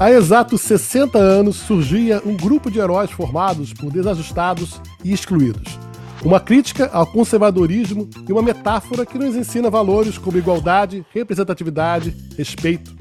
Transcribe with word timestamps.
Há 0.00 0.12
exatos 0.12 0.60
60 0.60 1.18
anos 1.18 1.56
surgia 1.56 2.22
um 2.24 2.36
grupo 2.36 2.70
de 2.70 2.78
heróis 2.78 3.10
formados 3.10 3.72
por 3.72 3.90
desajustados 3.90 4.80
e 5.02 5.12
excluídos. 5.12 5.76
Uma 6.24 6.38
crítica 6.38 6.88
ao 6.92 7.04
conservadorismo 7.04 8.08
e 8.28 8.32
uma 8.32 8.40
metáfora 8.40 9.04
que 9.04 9.18
nos 9.18 9.34
ensina 9.34 9.68
valores 9.68 10.16
como 10.16 10.38
igualdade, 10.38 11.04
representatividade, 11.12 12.14
respeito. 12.36 12.96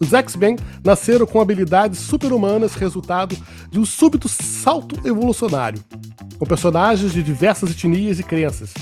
Os 0.00 0.12
X-Men 0.12 0.56
nasceram 0.82 1.24
com 1.24 1.40
habilidades 1.40 2.00
super-humanas 2.00 2.74
resultado 2.74 3.36
de 3.70 3.78
um 3.78 3.84
súbito 3.84 4.28
salto 4.28 5.06
evolucionário, 5.06 5.80
com 6.36 6.44
personagens 6.44 7.12
de 7.12 7.22
diversas 7.22 7.70
etnias 7.70 8.18
e 8.18 8.24
crenças. 8.24 8.74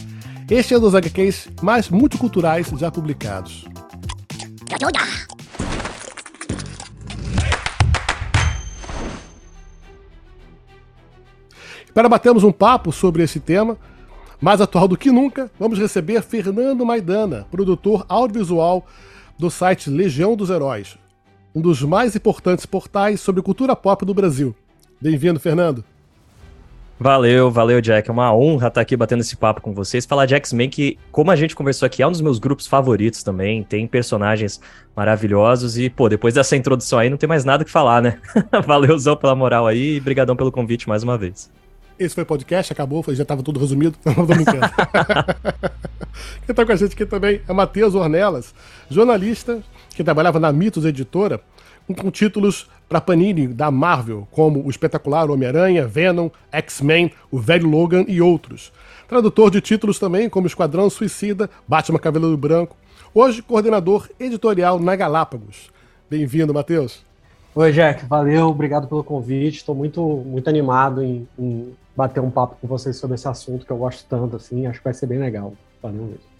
Este 0.51 0.73
é 0.73 0.79
um 0.79 0.81
dos 0.81 0.95
HQs 0.95 1.49
mais 1.61 1.91
multiculturais 1.91 2.69
já 2.79 2.91
publicados. 2.91 3.67
Para 11.95 12.09
batermos 12.09 12.43
um 12.43 12.53
papo 12.53 12.91
sobre 12.91 13.23
esse 13.23 13.39
tema, 13.39 13.77
mais 14.41 14.63
atual 14.63 14.89
do 14.89 14.97
que 14.97 15.11
nunca, 15.11 15.51
vamos 15.61 15.79
receber 15.79 16.23
Fernando 16.23 16.87
Maidana, 16.87 17.47
produtor 17.51 18.07
audiovisual 18.09 18.87
do 19.39 19.51
site 19.51 19.91
Legião 19.91 20.35
dos 20.35 20.49
Heróis, 20.49 20.97
um 21.55 21.61
dos 21.61 21.83
mais 21.83 22.17
importantes 22.17 22.65
portais 22.65 23.21
sobre 23.21 23.43
cultura 23.43 23.77
pop 23.77 24.07
do 24.07 24.15
Brasil. 24.15 24.55
Bem-vindo, 24.99 25.39
Fernando. 25.39 25.85
Valeu, 26.99 27.51
valeu, 27.51 27.81
Jack. 27.81 28.09
É 28.09 28.13
uma 28.13 28.33
honra 28.33 28.69
estar 28.69 28.81
aqui 28.81 28.97
batendo 28.97 29.21
esse 29.21 29.37
papo 29.37 29.61
com 29.61 29.75
vocês. 29.75 30.07
Falar 30.07 30.25
de 30.25 30.35
X-Men, 30.37 30.71
que, 30.71 30.97
como 31.11 31.31
a 31.31 31.37
gente 31.37 31.57
conversou 31.57 31.85
aqui, 31.85 32.01
é 32.03 32.07
um 32.07 32.13
dos 32.13 32.21
meus 32.21 32.39
grupos 32.39 32.67
favoritos 32.67 33.25
também. 33.25 33.65
Tem 33.65 33.89
personagens 33.89 34.61
maravilhosos. 34.95 35.77
E, 35.77 35.91
pô, 35.91 36.09
depois 36.09 36.35
dessa 36.35 36.57
introdução 36.57 37.01
aí, 37.01 37.11
não 37.11 37.17
tem 37.17 37.29
mais 37.29 37.45
nada 37.45 37.65
que 37.65 37.71
falar, 37.73 38.01
né? 38.01 38.19
Valeuzão 38.65 39.17
pela 39.17 39.35
moral 39.35 39.67
aí 39.67 39.97
e 39.97 40.01
brigadão 40.01 40.37
pelo 40.37 40.53
convite 40.53 40.89
mais 40.89 41.03
uma 41.03 41.19
vez. 41.19 41.51
Esse 41.99 42.15
foi 42.15 42.25
o 42.25 42.27
podcast, 42.27 42.73
acabou, 42.73 43.05
já 43.09 43.23
estava 43.23 43.43
tudo 43.43 43.61
resumido. 43.61 43.97
Não 44.05 44.15
tô 44.15 44.35
brincando. 44.35 44.61
Quem 46.45 46.53
está 46.53 46.65
com 46.65 46.73
a 46.73 46.77
gente 46.77 46.95
aqui 46.95 47.07
também 47.07 47.41
é 47.47 47.53
Matheus 47.53 47.95
Ornelas, 47.95 48.55
jornalista 48.91 49.63
que 49.95 50.05
trabalhava 50.05 50.41
na 50.41 50.53
Mitos 50.53 50.85
Editora, 50.85 51.41
com 51.97 52.11
títulos 52.11 52.69
para 52.89 53.01
Panini 53.01 53.49
da 53.49 53.71
Marvel, 53.71 54.27
como 54.31 54.65
O 54.65 54.71
Espetacular 54.71 55.31
Homem-Aranha, 55.31 55.87
Venom, 55.87 56.31
X-Men, 56.51 57.13
O 57.31 57.39
Velho 57.39 57.69
Logan 57.69 58.05
e 58.09 58.21
outros. 58.21 58.73
Tradutor 59.09 59.51
de 59.51 59.61
títulos 59.61 59.99
também, 59.99 60.29
como 60.29 60.47
Esquadrão 60.47 60.89
Suicida, 60.89 61.51
Batman 61.67 61.99
Cavaleiro 61.99 62.37
Branco. 62.37 62.77
Hoje, 63.15 63.43
coordenador 63.43 64.09
editorial 64.19 64.79
na 64.79 64.97
Galápagos. 64.97 65.71
Bem-vindo, 66.09 66.55
Matheus. 66.55 67.05
Oi, 67.55 67.71
Jack. 67.73 68.07
Valeu, 68.07 68.49
obrigado 68.49 68.89
pelo 68.89 69.05
convite. 69.05 69.59
Estou 69.59 69.75
muito, 69.75 70.01
muito 70.01 70.49
animado 70.49 71.03
em, 71.03 71.29
em 71.39 71.75
bater 71.97 72.21
um 72.21 72.31
papo 72.31 72.57
com 72.61 72.67
vocês 72.67 72.97
sobre 72.97 73.15
esse 73.15 73.29
assunto 73.29 73.67
que 73.67 73.73
eu 73.73 73.77
gosto 73.77 74.07
tanto, 74.09 74.37
assim, 74.37 74.67
acho 74.67 74.79
que 74.79 74.85
vai 74.85 74.95
ser 74.95 75.07
bem 75.07 75.19
legal. 75.19 75.55
Valeu 75.83 76.05
mesmo. 76.05 76.33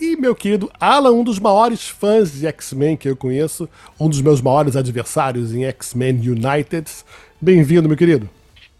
E 0.00 0.16
meu 0.16 0.34
querido 0.34 0.70
Alan, 0.80 1.12
um 1.12 1.22
dos 1.22 1.38
maiores 1.38 1.86
fãs 1.86 2.32
de 2.32 2.46
X-Men 2.46 2.96
que 2.96 3.08
eu 3.08 3.16
conheço, 3.16 3.68
um 3.98 4.08
dos 4.08 4.22
meus 4.22 4.40
maiores 4.40 4.74
adversários 4.74 5.54
em 5.54 5.64
X-Men 5.64 6.16
United. 6.16 6.90
Bem-vindo, 7.38 7.86
meu 7.86 7.98
querido. 7.98 8.28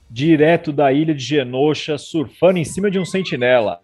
Direto 0.09 0.73
da 0.73 0.91
ilha 0.93 1.15
de 1.15 1.23
Genosha, 1.23 1.99
surfando 1.99 2.59
em 2.59 2.65
cima 2.65 2.91
de 2.91 2.99
um 2.99 3.05
sentinela. 3.05 3.81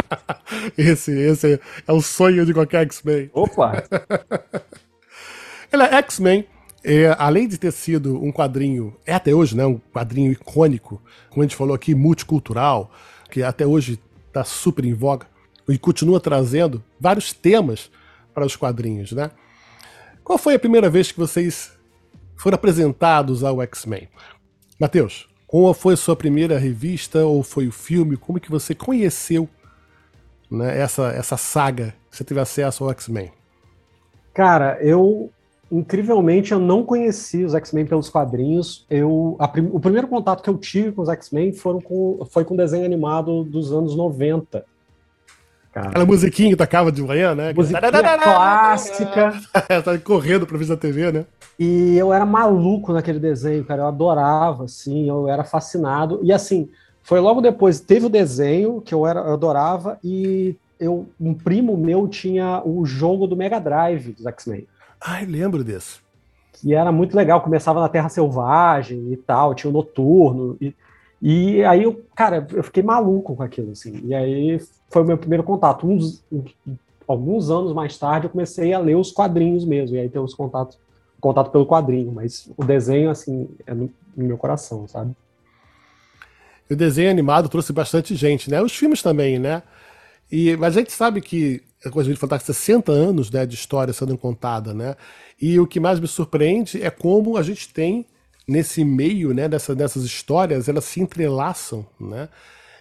esse, 0.78 1.12
esse 1.12 1.60
é 1.86 1.92
o 1.92 2.00
sonho 2.00 2.46
de 2.46 2.54
qualquer 2.54 2.82
X-Men. 2.82 3.30
Opa! 3.34 3.84
Ele 5.70 5.82
é 5.82 5.94
X-Men 5.96 6.46
é, 6.86 7.16
além 7.18 7.48
de 7.48 7.58
ter 7.58 7.72
sido 7.72 8.22
um 8.22 8.30
quadrinho, 8.30 8.96
é 9.04 9.12
até 9.12 9.34
hoje, 9.34 9.56
né, 9.56 9.66
um 9.66 9.76
quadrinho 9.92 10.30
icônico, 10.30 11.02
como 11.28 11.42
a 11.42 11.44
gente 11.44 11.56
falou 11.56 11.74
aqui, 11.74 11.96
multicultural, 11.96 12.92
que 13.28 13.42
até 13.42 13.66
hoje 13.66 14.00
está 14.28 14.44
super 14.44 14.84
em 14.84 14.94
voga 14.94 15.26
e 15.68 15.76
continua 15.76 16.20
trazendo 16.20 16.80
vários 17.00 17.32
temas 17.32 17.90
para 18.32 18.46
os 18.46 18.54
quadrinhos, 18.54 19.10
né? 19.10 19.32
Qual 20.22 20.38
foi 20.38 20.54
a 20.54 20.58
primeira 20.60 20.88
vez 20.88 21.10
que 21.10 21.18
vocês 21.18 21.72
foram 22.36 22.54
apresentados 22.54 23.42
ao 23.42 23.60
X-Men? 23.62 24.08
Matheus, 24.78 25.28
qual 25.44 25.74
foi 25.74 25.94
a 25.94 25.96
sua 25.96 26.14
primeira 26.14 26.56
revista 26.56 27.24
ou 27.24 27.42
foi 27.42 27.66
o 27.66 27.72
filme? 27.72 28.16
Como 28.16 28.38
que 28.38 28.50
você 28.50 28.76
conheceu 28.76 29.48
né, 30.48 30.78
essa, 30.78 31.08
essa 31.08 31.36
saga? 31.36 31.94
Você 32.08 32.22
teve 32.22 32.38
acesso 32.38 32.84
ao 32.84 32.90
X-Men? 32.90 33.32
Cara, 34.32 34.78
eu 34.80 35.32
incrivelmente, 35.70 36.52
eu 36.52 36.58
não 36.58 36.84
conheci 36.84 37.44
os 37.44 37.54
X-Men 37.54 37.86
pelos 37.86 38.08
quadrinhos. 38.08 38.86
Eu, 38.88 39.36
prim, 39.52 39.68
o 39.72 39.80
primeiro 39.80 40.08
contato 40.08 40.42
que 40.42 40.50
eu 40.50 40.56
tive 40.56 40.92
com 40.92 41.02
os 41.02 41.08
X-Men 41.08 41.52
com, 41.84 42.26
foi 42.30 42.44
com 42.44 42.56
desenho 42.56 42.84
animado 42.84 43.44
dos 43.44 43.72
anos 43.72 43.96
90. 43.96 44.64
Cara. 45.72 45.88
Aquela 45.88 46.06
musiquinha 46.06 46.50
que 46.50 46.56
tocava 46.56 46.90
de 46.90 47.02
manhã, 47.02 47.34
né? 47.34 47.52
Musiquinha 47.52 48.18
clássica. 48.22 49.34
tá 49.84 49.98
correndo 50.02 50.46
pra 50.46 50.56
ver 50.56 50.72
a 50.72 50.76
TV, 50.76 51.12
né? 51.12 51.26
E 51.58 51.96
eu 51.98 52.12
era 52.12 52.24
maluco 52.24 52.94
naquele 52.94 53.18
desenho, 53.18 53.62
cara. 53.62 53.82
Eu 53.82 53.86
adorava, 53.86 54.64
assim, 54.64 55.06
eu 55.06 55.28
era 55.28 55.44
fascinado. 55.44 56.20
E 56.22 56.32
assim, 56.32 56.70
foi 57.02 57.20
logo 57.20 57.40
depois, 57.40 57.78
teve 57.78 58.06
o 58.06 58.10
desenho 58.10 58.80
que 58.80 58.94
eu, 58.94 59.06
era, 59.06 59.20
eu 59.20 59.34
adorava, 59.34 59.98
e 60.02 60.56
eu, 60.80 61.06
um 61.20 61.34
primo 61.34 61.76
meu 61.76 62.08
tinha 62.08 62.62
o 62.64 62.84
jogo 62.84 63.26
do 63.26 63.36
Mega 63.36 63.60
Drive 63.60 64.12
dos 64.12 64.26
X-Men. 64.26 64.66
Ai, 65.00 65.24
lembro 65.24 65.62
desse. 65.62 66.00
Que 66.52 66.74
era 66.74 66.90
muito 66.90 67.16
legal, 67.16 67.40
começava 67.40 67.80
na 67.80 67.88
Terra 67.88 68.08
Selvagem 68.08 69.12
e 69.12 69.16
tal, 69.16 69.54
tinha 69.54 69.70
o 69.70 69.72
Noturno. 69.72 70.56
E, 70.60 70.74
e 71.20 71.64
aí, 71.64 71.82
eu, 71.82 72.04
cara, 72.14 72.46
eu 72.52 72.62
fiquei 72.62 72.82
maluco 72.82 73.36
com 73.36 73.42
aquilo, 73.42 73.72
assim. 73.72 74.00
E 74.04 74.14
aí 74.14 74.60
foi 74.90 75.02
o 75.02 75.04
meu 75.06 75.18
primeiro 75.18 75.42
contato. 75.42 75.86
Uns, 75.86 76.24
alguns 77.06 77.50
anos 77.50 77.72
mais 77.72 77.96
tarde 77.98 78.26
eu 78.26 78.30
comecei 78.30 78.72
a 78.72 78.78
ler 78.78 78.96
os 78.96 79.12
quadrinhos 79.12 79.64
mesmo, 79.64 79.96
e 79.96 80.00
aí 80.00 80.08
ter 80.08 80.18
os 80.18 80.34
contatos, 80.34 80.78
contato 81.20 81.50
pelo 81.50 81.66
quadrinho, 81.66 82.12
mas 82.12 82.50
o 82.56 82.64
desenho, 82.64 83.10
assim, 83.10 83.48
é 83.66 83.74
no, 83.74 83.90
no 84.16 84.24
meu 84.24 84.36
coração, 84.36 84.86
sabe? 84.88 85.14
O 86.68 86.74
desenho 86.74 87.10
animado 87.10 87.48
trouxe 87.48 87.72
bastante 87.72 88.14
gente, 88.16 88.50
né? 88.50 88.60
Os 88.60 88.74
filmes 88.74 89.02
também, 89.02 89.38
né? 89.38 89.62
E, 90.30 90.56
mas 90.56 90.76
a 90.76 90.80
gente 90.80 90.92
sabe 90.92 91.20
que 91.20 91.62
a 91.84 91.90
coisa 91.90 92.12
de 92.12 92.18
Fantástica 92.18 92.52
60 92.52 92.90
anos 92.92 93.30
né, 93.30 93.44
de 93.46 93.54
história 93.54 93.92
sendo 93.92 94.16
contada, 94.16 94.72
né? 94.72 94.96
E 95.40 95.60
o 95.60 95.66
que 95.66 95.78
mais 95.78 96.00
me 96.00 96.08
surpreende 96.08 96.82
é 96.82 96.90
como 96.90 97.36
a 97.36 97.42
gente 97.42 97.72
tem 97.72 98.06
nesse 98.48 98.84
meio, 98.84 99.34
né, 99.34 99.48
dessa, 99.48 99.74
dessas 99.74 100.04
histórias, 100.04 100.68
elas 100.68 100.84
se 100.84 101.00
entrelaçam, 101.00 101.86
né? 102.00 102.28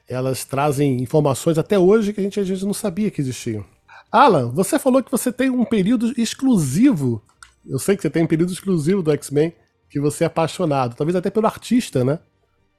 Elas 0.07 0.45
trazem 0.45 1.01
informações 1.01 1.57
até 1.57 1.79
hoje 1.79 2.13
que 2.13 2.19
a 2.19 2.23
gente 2.23 2.39
às 2.39 2.47
vezes 2.47 2.63
não 2.63 2.73
sabia 2.73 3.09
que 3.09 3.19
existiam. 3.19 3.65
Alan, 4.11 4.49
você 4.49 4.77
falou 4.77 5.03
que 5.03 5.11
você 5.11 5.31
tem 5.31 5.49
um 5.49 5.65
período 5.65 6.13
exclusivo. 6.19 7.21
Eu 7.65 7.79
sei 7.79 7.95
que 7.95 8.03
você 8.03 8.09
tem 8.09 8.23
um 8.23 8.27
período 8.27 8.53
exclusivo 8.53 9.01
do 9.01 9.11
X-Men 9.11 9.53
que 9.89 9.99
você 9.99 10.23
é 10.23 10.27
apaixonado, 10.27 10.95
talvez 10.95 11.15
até 11.15 11.29
pelo 11.29 11.47
artista, 11.47 12.03
né? 12.03 12.19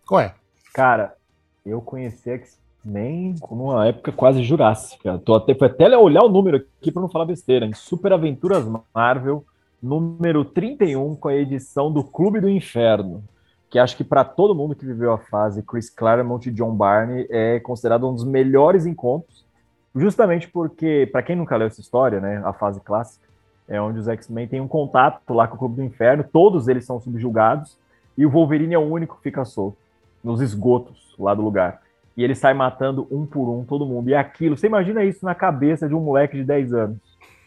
Qual 0.06 0.20
é? 0.20 0.34
Cara, 0.72 1.16
eu 1.64 1.80
conheci 1.80 2.30
nem 2.86 3.34
como 3.40 3.64
uma 3.64 3.88
época 3.88 4.12
quase 4.12 4.44
jurássica. 4.44 5.18
Tô 5.18 5.34
até, 5.34 5.52
até 5.52 5.98
olhar 5.98 6.22
o 6.22 6.28
número 6.28 6.58
aqui 6.58 6.92
para 6.92 7.02
não 7.02 7.08
falar 7.08 7.24
besteira. 7.24 7.66
Em 7.66 7.74
Super 7.74 8.12
Aventuras 8.12 8.64
Marvel, 8.94 9.44
número 9.82 10.44
31, 10.44 11.16
com 11.16 11.28
a 11.28 11.34
edição 11.34 11.92
do 11.92 12.04
Clube 12.04 12.40
do 12.40 12.48
Inferno. 12.48 13.24
Que 13.68 13.80
acho 13.80 13.96
que 13.96 14.04
para 14.04 14.22
todo 14.22 14.54
mundo 14.54 14.76
que 14.76 14.86
viveu 14.86 15.12
a 15.12 15.18
fase 15.18 15.64
Chris 15.64 15.90
Claremont 15.90 16.48
e 16.48 16.52
John 16.52 16.72
Barney 16.72 17.26
é 17.28 17.58
considerado 17.58 18.08
um 18.08 18.14
dos 18.14 18.24
melhores 18.24 18.86
encontros, 18.86 19.44
justamente 19.92 20.48
porque, 20.48 21.08
para 21.10 21.24
quem 21.24 21.34
nunca 21.34 21.56
leu 21.56 21.66
essa 21.66 21.80
história, 21.80 22.20
né, 22.20 22.40
a 22.44 22.52
fase 22.52 22.80
clássica, 22.80 23.26
é 23.68 23.80
onde 23.80 23.98
os 23.98 24.06
X-Men 24.06 24.46
têm 24.46 24.60
um 24.60 24.68
contato 24.68 25.34
lá 25.34 25.48
com 25.48 25.56
o 25.56 25.58
Clube 25.58 25.74
do 25.74 25.82
Inferno, 25.82 26.24
todos 26.32 26.68
eles 26.68 26.84
são 26.84 27.00
subjugados, 27.00 27.76
e 28.16 28.24
o 28.24 28.30
Wolverine 28.30 28.74
é 28.74 28.78
o 28.78 28.88
único 28.88 29.16
que 29.16 29.24
fica 29.24 29.44
solto, 29.44 29.76
nos 30.22 30.40
esgotos 30.40 31.16
lá 31.18 31.34
do 31.34 31.42
lugar 31.42 31.80
e 32.16 32.24
ele 32.24 32.34
sai 32.34 32.54
matando 32.54 33.06
um 33.10 33.26
por 33.26 33.48
um 33.48 33.64
todo 33.64 33.86
mundo. 33.86 34.08
E 34.08 34.14
aquilo, 34.14 34.56
você 34.56 34.66
imagina 34.66 35.04
isso 35.04 35.24
na 35.24 35.34
cabeça 35.34 35.88
de 35.88 35.94
um 35.94 36.00
moleque 36.00 36.36
de 36.36 36.44
10 36.44 36.72
anos. 36.72 36.98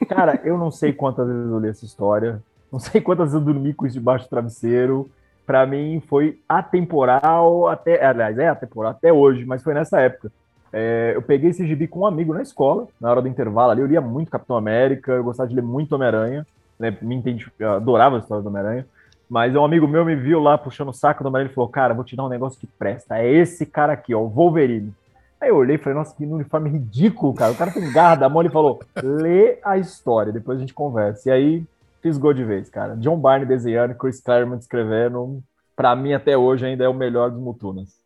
Cara, 0.07 0.39
eu 0.43 0.57
não 0.57 0.71
sei 0.71 0.93
quantas 0.93 1.27
vezes 1.27 1.51
eu 1.51 1.59
li 1.59 1.69
essa 1.69 1.85
história, 1.85 2.41
não 2.71 2.79
sei 2.79 3.01
quantas 3.01 3.31
vezes 3.31 3.47
eu 3.47 3.53
dormi 3.53 3.73
com 3.73 3.85
isso 3.85 3.97
debaixo 3.97 4.25
do 4.25 4.29
travesseiro. 4.29 5.09
Para 5.45 5.65
mim 5.65 6.01
foi 6.07 6.39
atemporal, 6.47 7.67
até, 7.67 8.05
aliás, 8.05 8.37
é 8.37 8.47
atemporal 8.47 8.91
até 8.91 9.11
hoje, 9.11 9.45
mas 9.45 9.63
foi 9.63 9.73
nessa 9.73 9.99
época. 9.99 10.31
É, 10.71 11.13
eu 11.15 11.21
peguei 11.23 11.49
esse 11.49 11.65
gibi 11.65 11.87
com 11.87 12.01
um 12.01 12.05
amigo 12.05 12.33
na 12.33 12.43
escola, 12.43 12.87
na 13.01 13.09
hora 13.09 13.21
do 13.23 13.27
intervalo 13.27 13.71
ali. 13.71 13.81
Eu 13.81 13.87
lia 13.87 14.01
muito 14.01 14.29
Capitão 14.29 14.55
América, 14.55 15.13
eu 15.13 15.23
gostava 15.23 15.49
de 15.49 15.55
ler 15.55 15.63
muito 15.63 15.93
Homem-Aranha, 15.95 16.45
né, 16.79 16.95
me 17.01 17.15
entendi, 17.15 17.51
adorava 17.59 18.17
a 18.17 18.19
história 18.19 18.43
do 18.43 18.49
Homem-Aranha. 18.49 18.85
Mas 19.29 19.55
um 19.55 19.63
amigo 19.63 19.87
meu 19.87 20.03
me 20.03 20.15
viu 20.15 20.39
lá 20.39 20.57
puxando 20.57 20.89
o 20.89 20.93
saco 20.93 21.23
do 21.23 21.29
marido 21.29 21.51
e 21.51 21.53
falou: 21.53 21.69
Cara, 21.69 21.93
vou 21.93 22.03
te 22.03 22.15
dar 22.15 22.25
um 22.25 22.29
negócio 22.29 22.59
que 22.59 22.65
presta. 22.65 23.19
É 23.19 23.31
esse 23.31 23.65
cara 23.65 23.93
aqui, 23.93 24.13
ó, 24.13 24.19
o 24.19 24.27
Wolverine. 24.27 24.93
Aí 25.39 25.49
eu 25.49 25.55
olhei 25.55 25.75
e 25.75 25.79
falei: 25.79 25.97
Nossa, 25.97 26.15
que 26.15 26.25
uniforme 26.25 26.69
ridículo, 26.71 27.33
cara. 27.35 27.51
O 27.51 27.55
cara 27.55 27.71
tem 27.71 27.91
garra 27.93 28.15
da 28.15 28.29
mão. 28.29 28.41
Ele 28.41 28.49
falou: 28.49 28.79
Lê 29.03 29.59
a 29.63 29.77
história, 29.77 30.33
depois 30.33 30.57
a 30.57 30.61
gente 30.61 30.73
conversa. 30.73 31.29
E 31.29 31.31
aí 31.31 31.63
fisgou 32.01 32.33
de 32.33 32.43
vez, 32.43 32.69
cara. 32.69 32.95
John 32.95 33.17
Barney 33.17 33.47
desenhando, 33.47 33.93
Chris 33.93 34.19
Claremont 34.19 34.61
escrevendo, 34.61 35.43
para 35.75 35.95
mim 35.95 36.13
até 36.13 36.35
hoje 36.35 36.65
ainda 36.65 36.83
é 36.83 36.89
o 36.89 36.93
melhor 36.93 37.29
dos 37.29 37.39
Mutunas. 37.39 37.99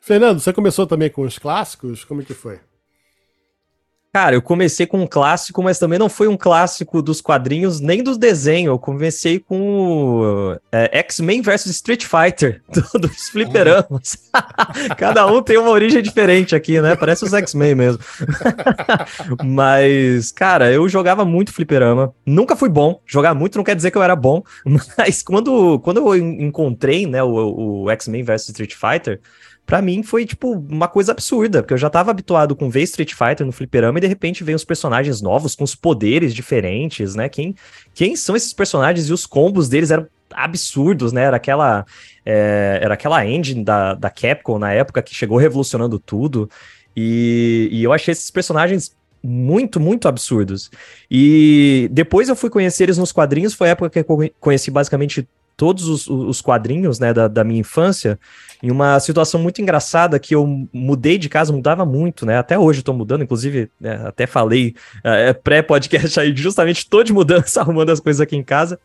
Fernando, 0.00 0.40
você 0.40 0.52
começou 0.52 0.86
também 0.86 1.08
com 1.08 1.22
os 1.22 1.38
clássicos? 1.38 2.04
Como 2.04 2.20
é 2.20 2.24
que 2.24 2.34
foi? 2.34 2.60
Cara, 4.12 4.36
eu 4.36 4.42
comecei 4.42 4.84
com 4.84 5.00
um 5.00 5.06
clássico, 5.06 5.62
mas 5.62 5.78
também 5.78 5.98
não 5.98 6.10
foi 6.10 6.28
um 6.28 6.36
clássico 6.36 7.00
dos 7.00 7.22
quadrinhos 7.22 7.80
nem 7.80 8.02
dos 8.02 8.18
desenhos. 8.18 8.66
Eu 8.66 8.78
comecei 8.78 9.38
com 9.38 10.54
é, 10.70 10.98
X-Men 10.98 11.40
vs 11.40 11.64
Street 11.66 12.04
Fighter, 12.04 12.60
do, 12.68 12.98
dos 12.98 13.30
fliperamas. 13.30 14.30
Cada 14.98 15.26
um 15.26 15.42
tem 15.42 15.56
uma 15.56 15.70
origem 15.70 16.02
diferente 16.02 16.54
aqui, 16.54 16.78
né? 16.78 16.94
Parece 16.94 17.24
os 17.24 17.32
X-Men 17.32 17.74
mesmo. 17.74 18.04
mas, 19.42 20.30
cara, 20.30 20.70
eu 20.70 20.86
jogava 20.90 21.24
muito 21.24 21.50
fliperama. 21.50 22.14
Nunca 22.26 22.54
fui 22.54 22.68
bom. 22.68 23.00
Jogar 23.06 23.32
muito 23.32 23.56
não 23.56 23.64
quer 23.64 23.74
dizer 23.74 23.90
que 23.90 23.96
eu 23.96 24.02
era 24.02 24.14
bom. 24.14 24.42
Mas 24.98 25.22
quando, 25.22 25.80
quando 25.80 26.06
eu 26.06 26.16
encontrei 26.16 27.06
né, 27.06 27.22
o, 27.22 27.84
o 27.84 27.90
X-Men 27.90 28.24
vs 28.24 28.50
Street 28.50 28.74
Fighter, 28.74 29.22
para 29.64 29.80
mim 29.80 30.02
foi, 30.02 30.26
tipo, 30.26 30.52
uma 30.52 30.88
coisa 30.88 31.12
absurda, 31.12 31.62
porque 31.62 31.74
eu 31.74 31.78
já 31.78 31.88
tava 31.88 32.10
habituado 32.10 32.54
com 32.54 32.68
ver 32.68 32.82
Street 32.82 33.14
Fighter 33.14 33.46
no 33.46 33.52
fliperama 33.52 33.98
e 33.98 34.00
de 34.00 34.06
repente 34.06 34.44
vem 34.44 34.54
os 34.54 34.64
personagens 34.64 35.22
novos 35.22 35.54
com 35.54 35.64
os 35.64 35.74
poderes 35.74 36.34
diferentes, 36.34 37.14
né? 37.14 37.28
Quem, 37.28 37.54
quem 37.94 38.16
são 38.16 38.36
esses 38.36 38.52
personagens 38.52 39.08
e 39.08 39.12
os 39.12 39.24
combos 39.24 39.68
deles 39.68 39.90
eram 39.90 40.06
absurdos, 40.34 41.12
né? 41.12 41.22
Era 41.22 41.36
aquela, 41.36 41.86
é, 42.26 42.80
era 42.82 42.94
aquela 42.94 43.24
engine 43.24 43.64
da, 43.64 43.94
da 43.94 44.10
Capcom 44.10 44.58
na 44.58 44.72
época 44.72 45.02
que 45.02 45.14
chegou 45.14 45.38
revolucionando 45.38 45.98
tudo. 45.98 46.50
E, 46.96 47.68
e 47.70 47.82
eu 47.82 47.92
achei 47.92 48.12
esses 48.12 48.30
personagens 48.30 48.94
muito, 49.22 49.78
muito 49.78 50.08
absurdos. 50.08 50.70
E 51.10 51.88
depois 51.92 52.28
eu 52.28 52.36
fui 52.36 52.50
conhecer 52.50 52.84
eles 52.84 52.98
nos 52.98 53.12
quadrinhos, 53.12 53.54
foi 53.54 53.68
a 53.68 53.70
época 53.70 53.90
que 53.90 53.98
eu 54.00 54.30
conheci 54.40 54.70
basicamente 54.70 55.26
todos 55.56 55.88
os, 55.88 56.08
os 56.08 56.40
quadrinhos 56.40 56.98
né, 56.98 57.12
da, 57.12 57.28
da 57.28 57.44
minha 57.44 57.60
infância 57.60 58.18
em 58.62 58.70
uma 58.70 58.98
situação 59.00 59.40
muito 59.40 59.60
engraçada 59.60 60.18
que 60.18 60.34
eu 60.34 60.46
mudei 60.72 61.18
de 61.18 61.28
casa, 61.28 61.52
mudava 61.52 61.84
muito, 61.84 62.24
né? 62.24 62.38
Até 62.38 62.56
hoje 62.56 62.78
estou 62.78 62.94
mudando, 62.94 63.24
inclusive, 63.24 63.68
né, 63.80 64.00
até 64.06 64.26
falei 64.26 64.74
é, 65.02 65.32
pré-podcast 65.32 66.20
aí, 66.20 66.34
justamente 66.36 66.88
tô 66.88 67.02
de 67.02 67.12
mudança, 67.12 67.60
arrumando 67.62 67.90
as 67.90 67.98
coisas 67.98 68.20
aqui 68.20 68.36
em 68.36 68.42
casa. 68.42 68.78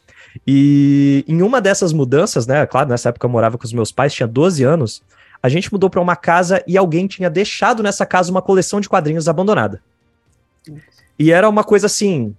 E 0.46 1.24
em 1.28 1.42
uma 1.42 1.62
dessas 1.62 1.94
mudanças, 1.94 2.48
né? 2.48 2.66
Claro, 2.66 2.90
nessa 2.90 3.10
época 3.10 3.26
eu 3.26 3.30
morava 3.30 3.58
com 3.58 3.66
os 3.66 3.74
meus 3.74 3.92
pais, 3.92 4.14
tinha 4.14 4.28
12 4.28 4.64
anos. 4.64 5.02
A 5.42 5.50
gente 5.50 5.72
mudou 5.72 5.90
para 5.90 6.02
uma 6.02 6.16
casa 6.16 6.64
e 6.68 6.76
alguém 6.76 7.06
tinha 7.08 7.30
deixado 7.30 7.84
nessa 7.84 8.06
casa 8.06 8.32
uma 8.32 8.42
coleção 8.42 8.82
de 8.82 8.90
quadrinhos 8.90 9.28
abandonada. 9.28 9.82
E 11.20 11.32
era 11.32 11.48
uma 11.48 11.64
coisa 11.64 11.86
assim, 11.86 12.36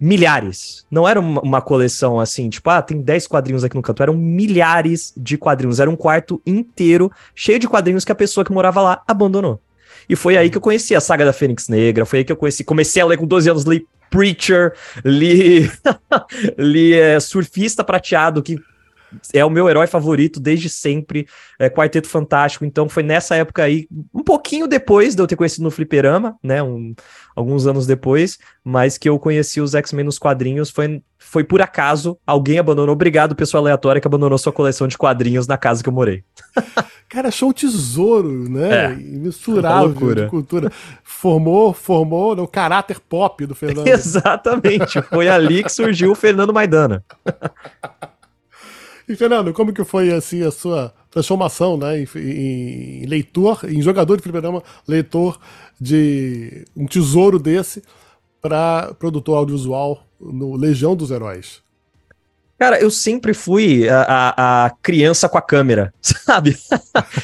milhares. 0.00 0.86
Não 0.90 1.06
era 1.06 1.20
uma, 1.20 1.42
uma, 1.42 1.60
coleção 1.60 2.18
assim, 2.18 2.48
tipo, 2.48 2.70
ah, 2.70 2.80
tem 2.80 3.02
10 3.02 3.26
quadrinhos 3.26 3.62
aqui 3.62 3.76
no 3.76 3.82
canto. 3.82 4.02
Eram 4.02 4.14
milhares 4.14 5.12
de 5.14 5.36
quadrinhos. 5.36 5.78
Era 5.78 5.90
um 5.90 5.96
quarto 5.96 6.40
inteiro 6.46 7.12
cheio 7.34 7.58
de 7.58 7.68
quadrinhos 7.68 8.04
que 8.04 8.12
a 8.12 8.14
pessoa 8.14 8.44
que 8.44 8.52
morava 8.52 8.80
lá 8.80 9.02
abandonou. 9.06 9.60
E 10.08 10.16
foi 10.16 10.36
aí 10.36 10.48
que 10.48 10.56
eu 10.56 10.62
conheci 10.62 10.94
a 10.94 11.00
saga 11.00 11.24
da 11.24 11.32
Fênix 11.32 11.68
Negra. 11.68 12.06
Foi 12.06 12.20
aí 12.20 12.24
que 12.24 12.32
eu 12.32 12.36
conheci. 12.36 12.64
Comecei 12.64 13.02
a 13.02 13.06
ler 13.06 13.18
com 13.18 13.26
12 13.26 13.50
anos, 13.50 13.64
li 13.64 13.86
Preacher, 14.08 14.72
li, 15.04 15.70
li 16.58 16.94
é, 16.94 17.20
Surfista 17.20 17.84
Prateado, 17.84 18.42
que 18.42 18.58
é 19.32 19.44
o 19.44 19.50
meu 19.50 19.68
herói 19.68 19.86
favorito 19.86 20.40
desde 20.40 20.68
sempre, 20.68 21.26
é 21.58 21.68
Quarteto 21.68 22.08
Fantástico, 22.08 22.64
então 22.64 22.88
foi 22.88 23.02
nessa 23.02 23.34
época 23.36 23.62
aí, 23.62 23.86
um 24.14 24.22
pouquinho 24.22 24.66
depois 24.66 25.14
de 25.14 25.22
eu 25.22 25.26
ter 25.26 25.36
conhecido 25.36 25.64
no 25.64 25.70
Fliperama, 25.70 26.36
né, 26.42 26.62
um, 26.62 26.94
alguns 27.34 27.66
anos 27.66 27.86
depois, 27.86 28.38
mas 28.64 28.98
que 28.98 29.08
eu 29.08 29.18
conheci 29.18 29.60
os 29.60 29.74
X-Men 29.74 30.04
nos 30.04 30.18
quadrinhos, 30.18 30.70
foi, 30.70 31.02
foi 31.18 31.44
por 31.44 31.62
acaso, 31.62 32.18
alguém 32.26 32.58
abandonou, 32.58 32.92
obrigado 32.92 33.34
pessoa 33.34 33.60
aleatória 33.60 34.00
que 34.00 34.06
abandonou 34.06 34.38
sua 34.38 34.52
coleção 34.52 34.86
de 34.86 34.98
quadrinhos 34.98 35.46
na 35.46 35.56
casa 35.56 35.82
que 35.82 35.88
eu 35.88 35.92
morei. 35.92 36.22
Cara, 37.08 37.28
achou 37.28 37.48
um 37.48 37.52
tesouro, 37.52 38.48
né? 38.48 38.84
É, 38.84 38.88
Misturável 38.94 40.14
de 40.14 40.26
cultura. 40.28 40.70
Formou, 41.02 41.72
formou 41.72 42.38
o 42.38 42.46
caráter 42.46 43.00
pop 43.00 43.44
do 43.46 43.54
Fernando. 43.54 43.86
Exatamente, 43.88 45.02
foi 45.02 45.28
ali 45.28 45.64
que 45.64 45.72
surgiu 45.72 46.12
o 46.12 46.14
Fernando 46.14 46.54
Maidana. 46.54 47.04
E 49.10 49.16
Fernando, 49.16 49.52
como 49.52 49.72
que 49.72 49.82
foi 49.82 50.12
assim 50.12 50.44
a 50.44 50.52
sua 50.52 50.94
transformação, 51.10 51.76
né, 51.76 51.98
em, 51.98 53.02
em 53.02 53.06
leitor, 53.06 53.58
em 53.68 53.82
jogador 53.82 54.16
de 54.16 54.22
fliperama, 54.22 54.62
leitor 54.86 55.36
de 55.80 56.64
um 56.76 56.86
tesouro 56.86 57.36
desse 57.36 57.82
para 58.40 58.94
produtor 59.00 59.38
audiovisual 59.38 60.06
no 60.20 60.54
Legião 60.54 60.94
dos 60.94 61.10
Heróis? 61.10 61.60
Cara, 62.56 62.78
eu 62.78 62.88
sempre 62.88 63.34
fui 63.34 63.88
a, 63.88 64.02
a, 64.02 64.66
a, 64.66 64.70
criança 64.80 65.28
com 65.28 65.38
a 65.38 65.42
câmera, 65.42 65.92
sabe? 66.00 66.56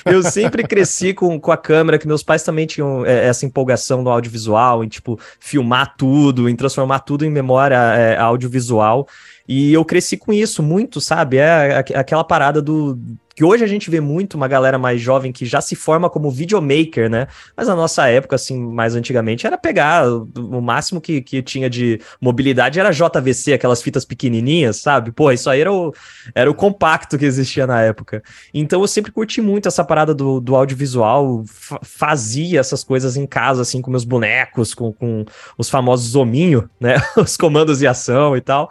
eu 0.06 0.24
sempre 0.24 0.66
cresci 0.66 1.14
com, 1.14 1.38
com 1.38 1.52
a 1.52 1.56
câmera, 1.56 1.98
que 1.98 2.08
meus 2.08 2.22
pais 2.24 2.42
também 2.42 2.66
tinham 2.66 3.06
é, 3.06 3.28
essa 3.28 3.46
empolgação 3.46 4.02
no 4.02 4.10
audiovisual, 4.10 4.82
em, 4.82 4.88
tipo, 4.88 5.20
filmar 5.38 5.94
tudo, 5.96 6.48
em 6.48 6.56
transformar 6.56 7.00
tudo 7.00 7.24
em 7.24 7.30
memória 7.30 7.76
é, 7.76 8.16
audiovisual. 8.16 9.06
E 9.48 9.72
eu 9.72 9.84
cresci 9.84 10.16
com 10.16 10.32
isso 10.32 10.62
muito, 10.62 11.00
sabe? 11.00 11.36
É 11.36 11.78
aquela 11.78 12.24
parada 12.24 12.60
do 12.60 12.98
que 13.36 13.44
hoje 13.44 13.62
a 13.62 13.66
gente 13.66 13.90
vê 13.90 14.00
muito 14.00 14.32
uma 14.32 14.48
galera 14.48 14.78
mais 14.78 14.98
jovem 14.98 15.30
que 15.30 15.44
já 15.44 15.60
se 15.60 15.76
forma 15.76 16.08
como 16.08 16.30
videomaker, 16.30 17.10
né? 17.10 17.28
Mas 17.54 17.68
na 17.68 17.76
nossa 17.76 18.08
época, 18.08 18.34
assim, 18.34 18.58
mais 18.58 18.94
antigamente, 18.94 19.46
era 19.46 19.58
pegar 19.58 20.08
o 20.08 20.60
máximo 20.62 21.02
que, 21.02 21.20
que 21.20 21.42
tinha 21.42 21.68
de 21.68 22.00
mobilidade 22.18 22.80
era 22.80 22.90
JVC, 22.90 23.52
aquelas 23.52 23.82
fitas 23.82 24.06
pequenininhas, 24.06 24.78
sabe? 24.78 25.12
Pô, 25.12 25.30
isso 25.30 25.50
aí 25.50 25.60
era 25.60 25.70
o, 25.70 25.92
era 26.34 26.50
o 26.50 26.54
compacto 26.54 27.18
que 27.18 27.26
existia 27.26 27.66
na 27.66 27.82
época. 27.82 28.22
Então 28.54 28.80
eu 28.80 28.88
sempre 28.88 29.12
curti 29.12 29.42
muito 29.42 29.68
essa 29.68 29.84
parada 29.84 30.14
do, 30.14 30.40
do 30.40 30.56
audiovisual, 30.56 31.44
fazia 31.82 32.58
essas 32.58 32.82
coisas 32.82 33.18
em 33.18 33.26
casa, 33.26 33.60
assim, 33.60 33.82
com 33.82 33.90
meus 33.90 34.04
bonecos, 34.04 34.72
com, 34.72 34.94
com 34.94 35.26
os 35.58 35.68
famosos 35.68 36.14
hominho, 36.14 36.70
né? 36.80 36.96
Os 37.18 37.36
comandos 37.36 37.80
de 37.80 37.86
ação 37.86 38.34
e 38.34 38.40
tal. 38.40 38.70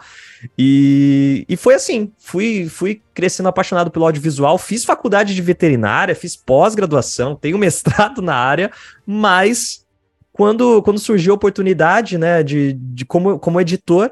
E, 0.58 1.44
e 1.48 1.56
foi 1.56 1.74
assim, 1.74 2.10
fui, 2.18 2.68
fui 2.68 3.00
crescendo 3.16 3.48
apaixonado 3.48 3.90
pelo 3.90 4.04
audiovisual, 4.04 4.58
fiz 4.58 4.84
faculdade 4.84 5.34
de 5.34 5.40
veterinária, 5.40 6.14
fiz 6.14 6.36
pós-graduação, 6.36 7.34
tenho 7.34 7.56
mestrado 7.58 8.20
na 8.20 8.34
área, 8.34 8.70
mas 9.06 9.86
quando, 10.30 10.82
quando 10.82 10.98
surgiu 10.98 11.32
a 11.32 11.34
oportunidade, 11.36 12.18
né, 12.18 12.42
de, 12.42 12.74
de 12.74 13.06
como, 13.06 13.38
como 13.38 13.58
editor 13.58 14.10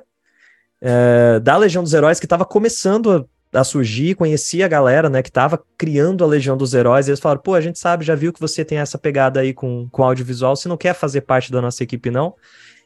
é, 0.81 1.39
da 1.39 1.55
Legião 1.59 1.83
dos 1.83 1.93
Heróis, 1.93 2.19
que 2.19 2.25
estava 2.25 2.47
começando 2.47 3.29
a, 3.53 3.61
a, 3.61 3.63
surgir, 3.63 4.15
conhecia 4.15 4.65
a 4.65 4.69
galera, 4.69 5.11
né, 5.11 5.23
que 5.23 5.29
estava 5.29 5.63
criando 5.77 6.25
a 6.25 6.27
Legião 6.27 6.57
dos 6.57 6.73
Heróis, 6.73 7.07
e 7.07 7.11
eles 7.11 7.21
falaram, 7.21 7.43
pô, 7.43 7.55
a 7.55 7.61
gente 7.61 7.79
sabe, 7.79 8.07
já 8.07 8.15
viu 8.15 8.33
que 8.33 8.41
você 8.41 8.65
tem 8.65 8.79
essa 8.79 8.97
pegada 8.97 9.41
aí 9.41 9.53
com, 9.53 9.87
com 9.93 10.03
audiovisual, 10.03 10.57
você 10.57 10.67
não 10.67 10.79
quer 10.79 10.95
fazer 10.95 11.21
parte 11.21 11.53
da 11.53 11.61
nossa 11.61 11.83
equipe, 11.83 12.11
não? 12.11 12.35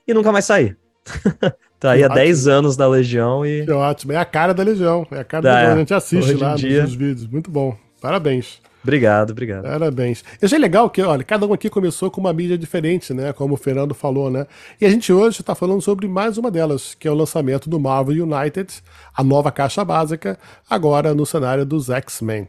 E 0.04 0.12
nunca 0.12 0.32
mais 0.32 0.46
sair. 0.46 0.76
Tá 1.78 1.92
aí 1.92 2.02
há 2.02 2.08
10 2.08 2.48
anos 2.48 2.76
da 2.76 2.88
Legião 2.88 3.46
e. 3.46 3.64
Que 3.64 3.70
ótimo. 3.70 4.12
É 4.12 4.16
a 4.16 4.24
cara 4.24 4.52
da 4.52 4.62
Legião. 4.62 5.06
É 5.10 5.20
a 5.20 5.24
cara 5.24 5.42
da 5.42 5.54
Legião. 5.54 5.74
A 5.74 5.78
gente 5.78 5.94
assiste 5.94 6.34
lá 6.34 6.54
dia... 6.54 6.82
nos 6.82 6.94
vídeos. 6.94 7.26
Muito 7.26 7.50
bom. 7.50 7.76
Parabéns. 8.00 8.60
Obrigado, 8.82 9.30
obrigado. 9.30 9.64
Parabéns. 9.64 10.24
Eu 10.40 10.46
achei 10.46 10.58
legal 10.58 10.88
que, 10.88 11.02
olha, 11.02 11.22
cada 11.22 11.46
um 11.46 11.52
aqui 11.52 11.68
começou 11.68 12.10
com 12.10 12.20
uma 12.20 12.32
mídia 12.32 12.56
diferente, 12.56 13.12
né? 13.12 13.32
Como 13.32 13.54
o 13.54 13.56
Fernando 13.56 13.94
falou, 13.94 14.30
né? 14.30 14.46
E 14.80 14.86
a 14.86 14.90
gente 14.90 15.12
hoje 15.12 15.40
está 15.40 15.54
falando 15.54 15.82
sobre 15.82 16.08
mais 16.08 16.38
uma 16.38 16.50
delas, 16.50 16.94
que 16.94 17.06
é 17.06 17.10
o 17.10 17.14
lançamento 17.14 17.68
do 17.68 17.78
Marvel 17.78 18.24
United, 18.24 18.72
a 19.14 19.22
nova 19.22 19.50
caixa 19.50 19.84
básica, 19.84 20.38
agora 20.70 21.12
no 21.12 21.26
cenário 21.26 21.66
dos 21.66 21.90
X-Men. 21.90 22.48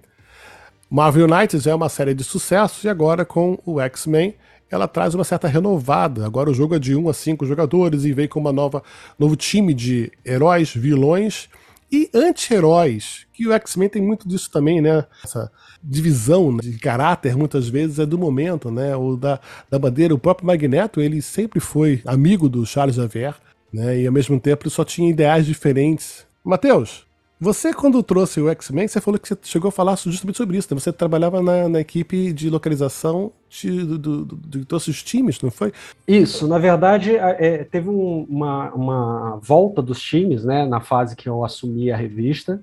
Marvel 0.89 1.27
United 1.27 1.67
é 1.69 1.75
uma 1.75 1.89
série 1.89 2.13
de 2.13 2.23
sucessos 2.23 2.83
e 2.83 2.89
agora 2.89 3.25
com 3.25 3.59
o 3.65 3.79
X-Men 3.81 4.33
ela 4.69 4.87
traz 4.87 5.15
uma 5.15 5.23
certa 5.23 5.47
renovada. 5.47 6.25
Agora 6.25 6.49
o 6.49 6.53
jogo 6.53 6.75
é 6.75 6.79
de 6.79 6.95
1 6.95 7.09
a 7.09 7.13
5 7.13 7.45
jogadores 7.45 8.05
e 8.05 8.13
vem 8.13 8.27
com 8.27 8.39
uma 8.39 8.51
nova 8.51 8.83
novo 9.17 9.35
time 9.35 9.73
de 9.73 10.11
heróis, 10.25 10.73
vilões 10.73 11.49
e 11.91 12.09
anti-heróis, 12.13 13.25
que 13.33 13.47
o 13.47 13.53
X-Men 13.53 13.89
tem 13.89 14.01
muito 14.01 14.27
disso 14.27 14.51
também, 14.51 14.79
né? 14.79 15.05
Essa 15.23 15.51
divisão 15.83 16.55
de 16.57 16.77
caráter 16.77 17.35
muitas 17.35 17.67
vezes 17.67 17.97
é 17.97 18.05
do 18.05 18.17
momento, 18.17 18.69
né? 18.69 18.95
O 18.95 19.15
da, 19.15 19.39
da 19.69 19.79
bandeira, 19.79 20.13
o 20.13 20.19
próprio 20.19 20.45
Magneto, 20.45 21.01
ele 21.01 21.21
sempre 21.21 21.59
foi 21.59 22.01
amigo 22.05 22.47
do 22.47 22.65
Charles 22.65 22.95
Xavier, 22.95 23.35
né? 23.73 24.01
E 24.01 24.05
ao 24.05 24.13
mesmo 24.13 24.39
tempo 24.39 24.63
ele 24.63 24.69
só 24.69 24.85
tinha 24.85 25.09
ideais 25.09 25.47
diferentes. 25.47 26.27
Matheus, 26.43 27.08
você, 27.39 27.73
quando 27.73 28.03
trouxe 28.03 28.41
o 28.41 28.49
X-Men, 28.49 28.87
você 28.87 28.99
falou 28.99 29.17
que 29.17 29.29
você 29.29 29.37
chegou 29.43 29.69
a 29.69 29.71
falar 29.71 29.95
justamente 29.95 30.37
sobre 30.37 30.57
isso. 30.57 30.73
Né? 30.73 30.79
Você 30.79 30.91
trabalhava 30.91 31.41
na, 31.41 31.69
na 31.69 31.79
equipe 31.79 32.33
de 32.33 32.49
localização 32.49 33.31
de, 33.49 33.85
do, 33.85 33.97
do, 33.97 34.35
de 34.35 34.65
todos 34.65 34.87
os 34.87 35.01
times, 35.01 35.41
não 35.41 35.49
foi? 35.49 35.71
Isso, 36.05 36.47
na 36.47 36.57
verdade, 36.57 37.15
é, 37.15 37.63
teve 37.63 37.89
um, 37.89 38.25
uma, 38.29 38.73
uma 38.73 39.39
volta 39.41 39.81
dos 39.81 40.01
times, 40.01 40.43
né, 40.43 40.65
na 40.65 40.81
fase 40.81 41.15
que 41.15 41.29
eu 41.29 41.45
assumi 41.45 41.89
a 41.91 41.95
revista. 41.95 42.61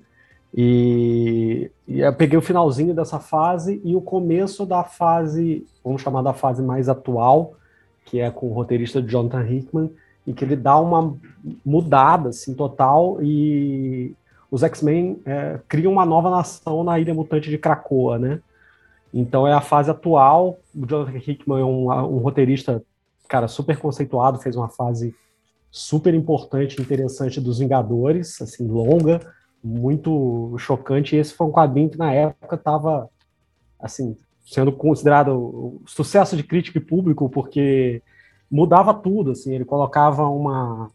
E, 0.55 1.71
e, 1.87 1.99
eu 1.99 2.13
peguei 2.13 2.37
o 2.37 2.41
finalzinho 2.41 2.93
dessa 2.93 3.19
fase 3.19 3.81
e 3.83 3.95
o 3.95 4.01
começo 4.01 4.65
da 4.65 4.83
fase, 4.83 5.65
vamos 5.83 6.01
chamar 6.03 6.21
da 6.21 6.33
fase 6.33 6.61
mais 6.61 6.87
atual, 6.87 7.55
que 8.05 8.19
é 8.19 8.29
com 8.29 8.49
o 8.49 8.53
roteirista 8.53 9.01
Jonathan 9.01 9.43
Hickman 9.43 9.91
em 10.27 10.33
que 10.33 10.43
ele 10.43 10.55
dá 10.55 10.77
uma 10.77 11.15
mudada 11.65 12.29
assim, 12.29 12.53
total 12.53 13.17
e 13.23 14.13
os 14.49 14.63
X-Men 14.63 15.21
é, 15.25 15.59
criam 15.67 15.91
uma 15.91 16.05
nova 16.05 16.29
nação 16.29 16.83
na 16.83 16.99
Ilha 16.99 17.13
Mutante 17.13 17.49
de 17.49 17.57
Krakoa, 17.57 18.17
né? 18.17 18.39
Então 19.13 19.47
é 19.47 19.53
a 19.53 19.61
fase 19.61 19.89
atual. 19.89 20.57
O 20.75 20.85
Jonathan 20.85 21.17
Hickman 21.17 21.61
é 21.61 21.65
um, 21.65 21.91
um 21.91 22.17
roteirista, 22.17 22.83
cara, 23.27 23.47
super 23.47 23.77
conceituado, 23.77 24.39
fez 24.39 24.55
uma 24.55 24.69
fase 24.69 25.13
super 25.69 26.13
importante, 26.13 26.81
interessante 26.81 27.41
dos 27.41 27.59
Vingadores, 27.59 28.41
assim, 28.41 28.67
longa, 28.67 29.21
muito 29.63 30.55
chocante. 30.57 31.15
E 31.15 31.19
esse 31.19 31.33
foi 31.33 31.47
um 31.47 31.51
quadrinho 31.51 31.89
que 31.89 31.97
na 31.97 32.13
época 32.13 32.55
estava, 32.55 33.09
assim, 33.79 34.15
sendo 34.45 34.71
considerado 34.71 35.81
sucesso 35.85 36.37
de 36.37 36.43
crítica 36.43 36.77
e 36.77 36.81
público, 36.81 37.29
porque 37.29 38.01
mudava 38.49 38.93
tudo, 38.93 39.31
assim, 39.31 39.53
ele 39.53 39.65
colocava 39.65 40.27
uma 40.27 40.89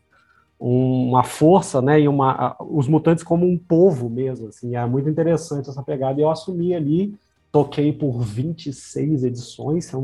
uma 0.65 1.25
força, 1.25 1.83
né, 1.83 2.01
e 2.01 2.07
uma 2.07 2.57
os 2.61 2.87
mutantes 2.87 3.25
como 3.25 3.45
um 3.45 3.59
povo 3.59 4.09
mesmo, 4.09 4.47
assim, 4.47 4.77
é 4.77 4.87
muito 4.87 5.09
interessante 5.09 5.69
essa 5.69 5.83
pegada. 5.83 6.21
E 6.21 6.23
eu 6.23 6.31
assumi 6.31 6.73
ali, 6.73 7.15
toquei 7.51 7.93
por 7.93 8.21
26 8.21 9.25
edições, 9.25 9.87
se, 9.87 9.97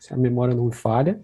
se 0.00 0.14
a 0.14 0.16
memória 0.16 0.54
não 0.54 0.64
me 0.64 0.74
falha. 0.74 1.20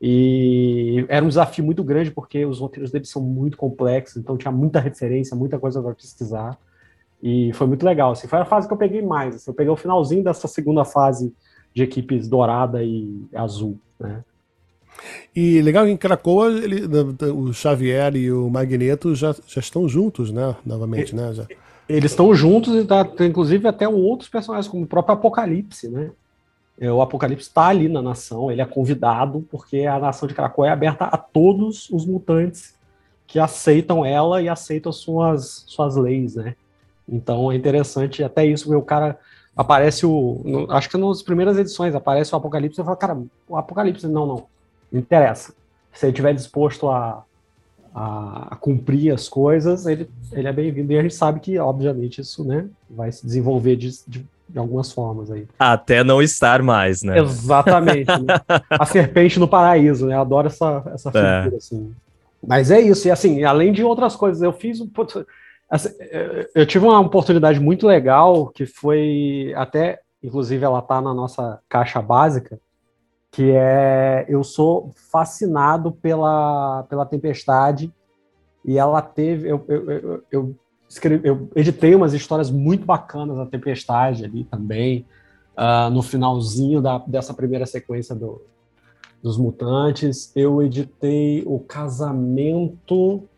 E 0.00 1.04
era 1.08 1.22
um 1.22 1.28
desafio 1.28 1.62
muito 1.62 1.84
grande 1.84 2.10
porque 2.10 2.46
os 2.46 2.60
roteiros 2.60 2.90
deles 2.90 3.10
são 3.10 3.20
muito 3.20 3.58
complexos, 3.58 4.16
então 4.16 4.38
tinha 4.38 4.52
muita 4.52 4.80
referência, 4.80 5.36
muita 5.36 5.58
coisa 5.58 5.82
para 5.82 5.94
pesquisar. 5.94 6.58
E 7.22 7.52
foi 7.52 7.66
muito 7.66 7.84
legal. 7.84 8.12
Assim, 8.12 8.26
foi 8.26 8.38
a 8.38 8.44
fase 8.44 8.66
que 8.66 8.72
eu 8.72 8.78
peguei 8.78 9.02
mais. 9.02 9.34
Assim, 9.34 9.50
eu 9.50 9.54
peguei 9.54 9.72
o 9.72 9.76
finalzinho 9.76 10.24
dessa 10.24 10.48
segunda 10.48 10.82
fase 10.82 11.34
de 11.74 11.82
equipes 11.82 12.26
dourada 12.26 12.82
e 12.82 13.28
azul. 13.34 13.78
Né? 14.00 14.24
E 15.34 15.60
legal 15.62 15.84
que 15.84 15.90
em 15.90 15.96
Cracoa 15.96 16.50
ele, 16.50 16.82
o 17.32 17.52
Xavier 17.52 18.16
e 18.16 18.32
o 18.32 18.48
Magneto 18.50 19.14
já, 19.14 19.34
já 19.46 19.60
estão 19.60 19.88
juntos, 19.88 20.30
né? 20.32 20.56
Novamente, 20.64 21.14
né? 21.14 21.32
Já. 21.32 21.46
Eles 21.88 22.12
estão 22.12 22.34
juntos 22.34 22.74
e 22.74 22.84
tá, 22.84 23.06
inclusive 23.20 23.66
até 23.66 23.88
outros 23.88 24.28
personagens, 24.28 24.70
como 24.70 24.84
o 24.84 24.86
próprio 24.86 25.14
Apocalipse, 25.14 25.88
né? 25.88 26.10
É, 26.80 26.92
o 26.92 27.00
Apocalipse 27.00 27.48
está 27.48 27.66
ali 27.66 27.88
na 27.88 28.00
nação, 28.00 28.52
ele 28.52 28.60
é 28.60 28.64
convidado, 28.64 29.44
porque 29.50 29.80
a 29.80 29.98
nação 29.98 30.28
de 30.28 30.34
Krakoa 30.34 30.68
é 30.68 30.70
aberta 30.70 31.06
a 31.06 31.16
todos 31.16 31.88
os 31.90 32.06
mutantes 32.06 32.76
que 33.26 33.38
aceitam 33.38 34.04
ela 34.04 34.40
e 34.40 34.48
aceitam 34.48 34.92
suas, 34.92 35.64
suas 35.66 35.96
leis, 35.96 36.36
né? 36.36 36.54
Então 37.08 37.50
é 37.50 37.56
interessante 37.56 38.22
até 38.22 38.44
isso, 38.46 38.76
o 38.76 38.82
cara 38.82 39.18
aparece 39.56 40.06
o. 40.06 40.40
No, 40.44 40.70
acho 40.70 40.88
que 40.88 40.96
nas 40.96 41.22
primeiras 41.22 41.58
edições 41.58 41.94
aparece 41.94 42.32
o 42.32 42.38
Apocalipse 42.38 42.80
e 42.80 42.84
fala, 42.84 42.96
cara, 42.96 43.18
o 43.48 43.56
Apocalipse, 43.56 44.06
não, 44.06 44.26
não, 44.26 44.46
não 44.90 45.00
interessa. 45.00 45.52
Se 45.92 46.06
ele 46.06 46.12
estiver 46.12 46.34
disposto 46.34 46.88
a, 46.88 47.24
a, 47.94 48.48
a, 48.52 48.56
cumprir 48.56 49.12
as 49.12 49.28
coisas, 49.28 49.86
ele, 49.86 50.08
ele 50.32 50.48
é 50.48 50.52
bem-vindo. 50.52 50.92
E 50.92 50.98
a 50.98 51.02
gente 51.02 51.14
sabe 51.14 51.40
que, 51.40 51.58
obviamente, 51.58 52.20
isso 52.20 52.44
né, 52.44 52.66
vai 52.88 53.10
se 53.10 53.24
desenvolver 53.24 53.76
de, 53.76 53.90
de, 54.06 54.26
de 54.48 54.58
algumas 54.58 54.92
formas 54.92 55.30
aí. 55.30 55.46
Até 55.58 56.04
não 56.04 56.22
estar 56.22 56.62
mais, 56.62 57.02
né? 57.02 57.18
Exatamente. 57.18 58.10
né? 58.22 58.34
A 58.70 58.86
serpente 58.86 59.38
no 59.38 59.48
paraíso, 59.48 60.06
né? 60.06 60.14
Eu 60.14 60.20
adoro 60.20 60.46
essa, 60.46 60.82
essa 60.94 61.10
é. 61.14 61.42
figura, 61.42 61.56
assim. 61.56 61.94
Mas 62.46 62.70
é 62.70 62.80
isso, 62.80 63.08
e 63.08 63.10
assim, 63.10 63.42
além 63.42 63.72
de 63.72 63.82
outras 63.82 64.14
coisas, 64.14 64.42
eu 64.42 64.52
fiz 64.52 64.80
um. 64.80 64.88
Assim, 65.68 65.90
eu 66.54 66.64
tive 66.64 66.86
uma 66.86 67.00
oportunidade 67.00 67.60
muito 67.60 67.86
legal, 67.86 68.46
que 68.46 68.64
foi 68.64 69.52
até, 69.56 70.00
inclusive 70.22 70.64
ela 70.64 70.80
tá 70.80 71.00
na 71.00 71.12
nossa 71.12 71.58
caixa 71.68 72.00
básica, 72.00 72.58
que 73.30 73.50
é 73.52 74.24
eu 74.28 74.42
sou 74.42 74.92
fascinado 75.10 75.92
pela, 75.92 76.84
pela 76.84 77.06
Tempestade 77.06 77.92
e 78.64 78.78
ela 78.78 79.00
teve 79.00 79.48
eu, 79.48 79.64
eu, 79.68 79.90
eu, 79.90 80.24
eu, 80.30 80.56
escrevi, 80.88 81.28
eu 81.28 81.48
editei 81.54 81.94
umas 81.94 82.14
histórias 82.14 82.50
muito 82.50 82.84
bacanas 82.84 83.36
da 83.36 83.46
Tempestade 83.46 84.24
ali 84.24 84.44
também 84.44 85.06
uh, 85.56 85.90
no 85.90 86.02
finalzinho 86.02 86.80
da, 86.80 86.98
dessa 86.98 87.34
primeira 87.34 87.66
sequência 87.66 88.14
do, 88.14 88.42
dos 89.22 89.36
mutantes. 89.36 90.32
Eu 90.34 90.62
editei 90.62 91.42
o 91.46 91.58
casamento 91.58 93.28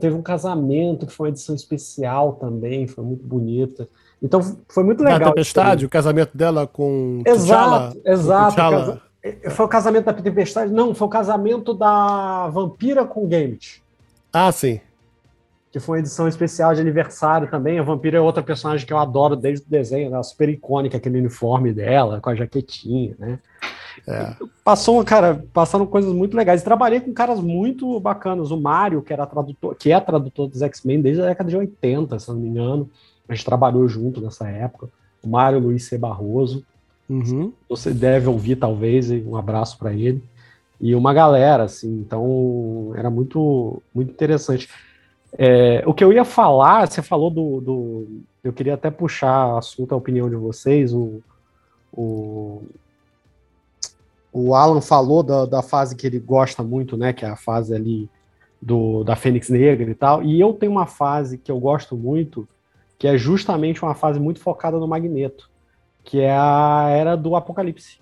teve 0.00 0.16
um 0.16 0.22
casamento 0.22 1.06
que 1.06 1.12
foi 1.12 1.28
uma 1.28 1.32
edição 1.32 1.54
especial 1.54 2.34
também 2.34 2.86
foi 2.86 3.04
muito 3.04 3.24
bonita 3.24 3.88
então 4.22 4.40
foi 4.68 4.84
muito 4.84 5.02
legal. 5.02 5.18
Da 5.18 5.26
Tempestade, 5.26 5.84
o 5.84 5.88
casamento 5.88 6.36
dela 6.36 6.66
com 6.66 7.22
Exato, 7.26 8.00
exato. 8.04 8.56
Casa... 8.56 9.02
Foi 9.50 9.66
o 9.66 9.68
casamento 9.68 10.04
da 10.04 10.12
Tempestade? 10.12 10.72
Não, 10.72 10.94
foi 10.94 11.06
o 11.06 11.10
casamento 11.10 11.74
da 11.74 12.48
Vampira 12.48 13.04
com 13.04 13.26
Gambit. 13.26 13.82
Ah, 14.32 14.50
sim. 14.52 14.80
Que 15.70 15.80
foi 15.80 15.98
uma 15.98 16.00
edição 16.00 16.28
especial 16.28 16.74
de 16.74 16.80
aniversário 16.80 17.50
também. 17.50 17.78
A 17.78 17.82
Vampira 17.82 18.18
é 18.18 18.20
outra 18.20 18.42
personagem 18.42 18.86
que 18.86 18.92
eu 18.92 18.98
adoro 18.98 19.34
desde 19.34 19.64
o 19.64 19.70
desenho, 19.70 20.10
né? 20.10 20.22
super 20.22 20.48
icônica, 20.48 20.96
aquele 20.96 21.18
uniforme 21.18 21.72
dela, 21.72 22.20
com 22.20 22.30
a 22.30 22.34
jaquetinha, 22.34 23.14
né? 23.18 23.38
É. 24.06 24.34
Passou, 24.64 25.04
cara, 25.04 25.44
passaram 25.52 25.86
coisas 25.86 26.12
muito 26.12 26.36
legais. 26.36 26.62
Trabalhei 26.62 27.00
com 27.00 27.12
caras 27.12 27.40
muito 27.40 27.98
bacanas. 28.00 28.50
O 28.50 28.56
Mário, 28.56 29.02
que 29.02 29.12
era 29.12 29.26
tradutor, 29.26 29.74
que 29.74 29.92
é 29.92 30.00
tradutor 30.00 30.48
dos 30.48 30.62
X-Men 30.62 31.00
desde 31.00 31.22
a 31.22 31.26
década 31.26 31.50
de 31.50 31.56
80, 31.56 32.18
se 32.18 32.28
não 32.28 32.36
me 32.36 32.48
engano. 32.48 32.90
A 33.28 33.34
gente 33.34 33.44
trabalhou 33.44 33.86
junto 33.88 34.20
nessa 34.20 34.48
época. 34.48 34.88
O 35.22 35.28
Mário 35.28 35.58
Luiz 35.58 35.84
C. 35.84 35.96
Barroso. 35.96 36.64
Uhum. 37.08 37.52
Você 37.68 37.92
deve 37.92 38.28
ouvir, 38.28 38.56
talvez, 38.56 39.10
um 39.10 39.36
abraço 39.36 39.78
para 39.78 39.92
ele. 39.92 40.22
E 40.80 40.94
uma 40.94 41.14
galera, 41.14 41.64
assim, 41.64 42.00
então 42.00 42.92
era 42.96 43.08
muito, 43.08 43.80
muito 43.94 44.10
interessante. 44.10 44.68
É, 45.38 45.82
o 45.86 45.94
que 45.94 46.02
eu 46.02 46.12
ia 46.12 46.24
falar, 46.24 46.88
você 46.88 47.00
falou 47.00 47.30
do, 47.30 47.60
do. 47.60 48.06
Eu 48.42 48.52
queria 48.52 48.74
até 48.74 48.90
puxar 48.90 49.56
assunto, 49.56 49.92
a 49.92 49.96
opinião 49.96 50.28
de 50.28 50.34
vocês. 50.34 50.92
O, 50.92 51.22
o, 51.92 52.62
o 54.32 54.54
Alan 54.54 54.80
falou 54.80 55.22
da, 55.22 55.44
da 55.44 55.62
fase 55.62 55.94
que 55.94 56.06
ele 56.06 56.18
gosta 56.18 56.62
muito, 56.62 56.96
né? 56.96 57.12
Que 57.12 57.24
é 57.24 57.28
a 57.28 57.36
fase 57.36 57.74
ali 57.74 58.08
do, 58.60 59.04
da 59.04 59.14
Fênix 59.14 59.50
Negra 59.50 59.90
e 59.90 59.94
tal. 59.94 60.22
E 60.22 60.40
eu 60.40 60.52
tenho 60.54 60.72
uma 60.72 60.86
fase 60.86 61.36
que 61.36 61.50
eu 61.50 61.60
gosto 61.60 61.96
muito, 61.96 62.48
que 62.98 63.06
é 63.06 63.18
justamente 63.18 63.82
uma 63.82 63.94
fase 63.94 64.18
muito 64.18 64.40
focada 64.40 64.78
no 64.78 64.88
Magneto, 64.88 65.50
que 66.02 66.20
é 66.20 66.34
a 66.34 66.86
era 66.88 67.16
do 67.16 67.36
Apocalipse. 67.36 68.00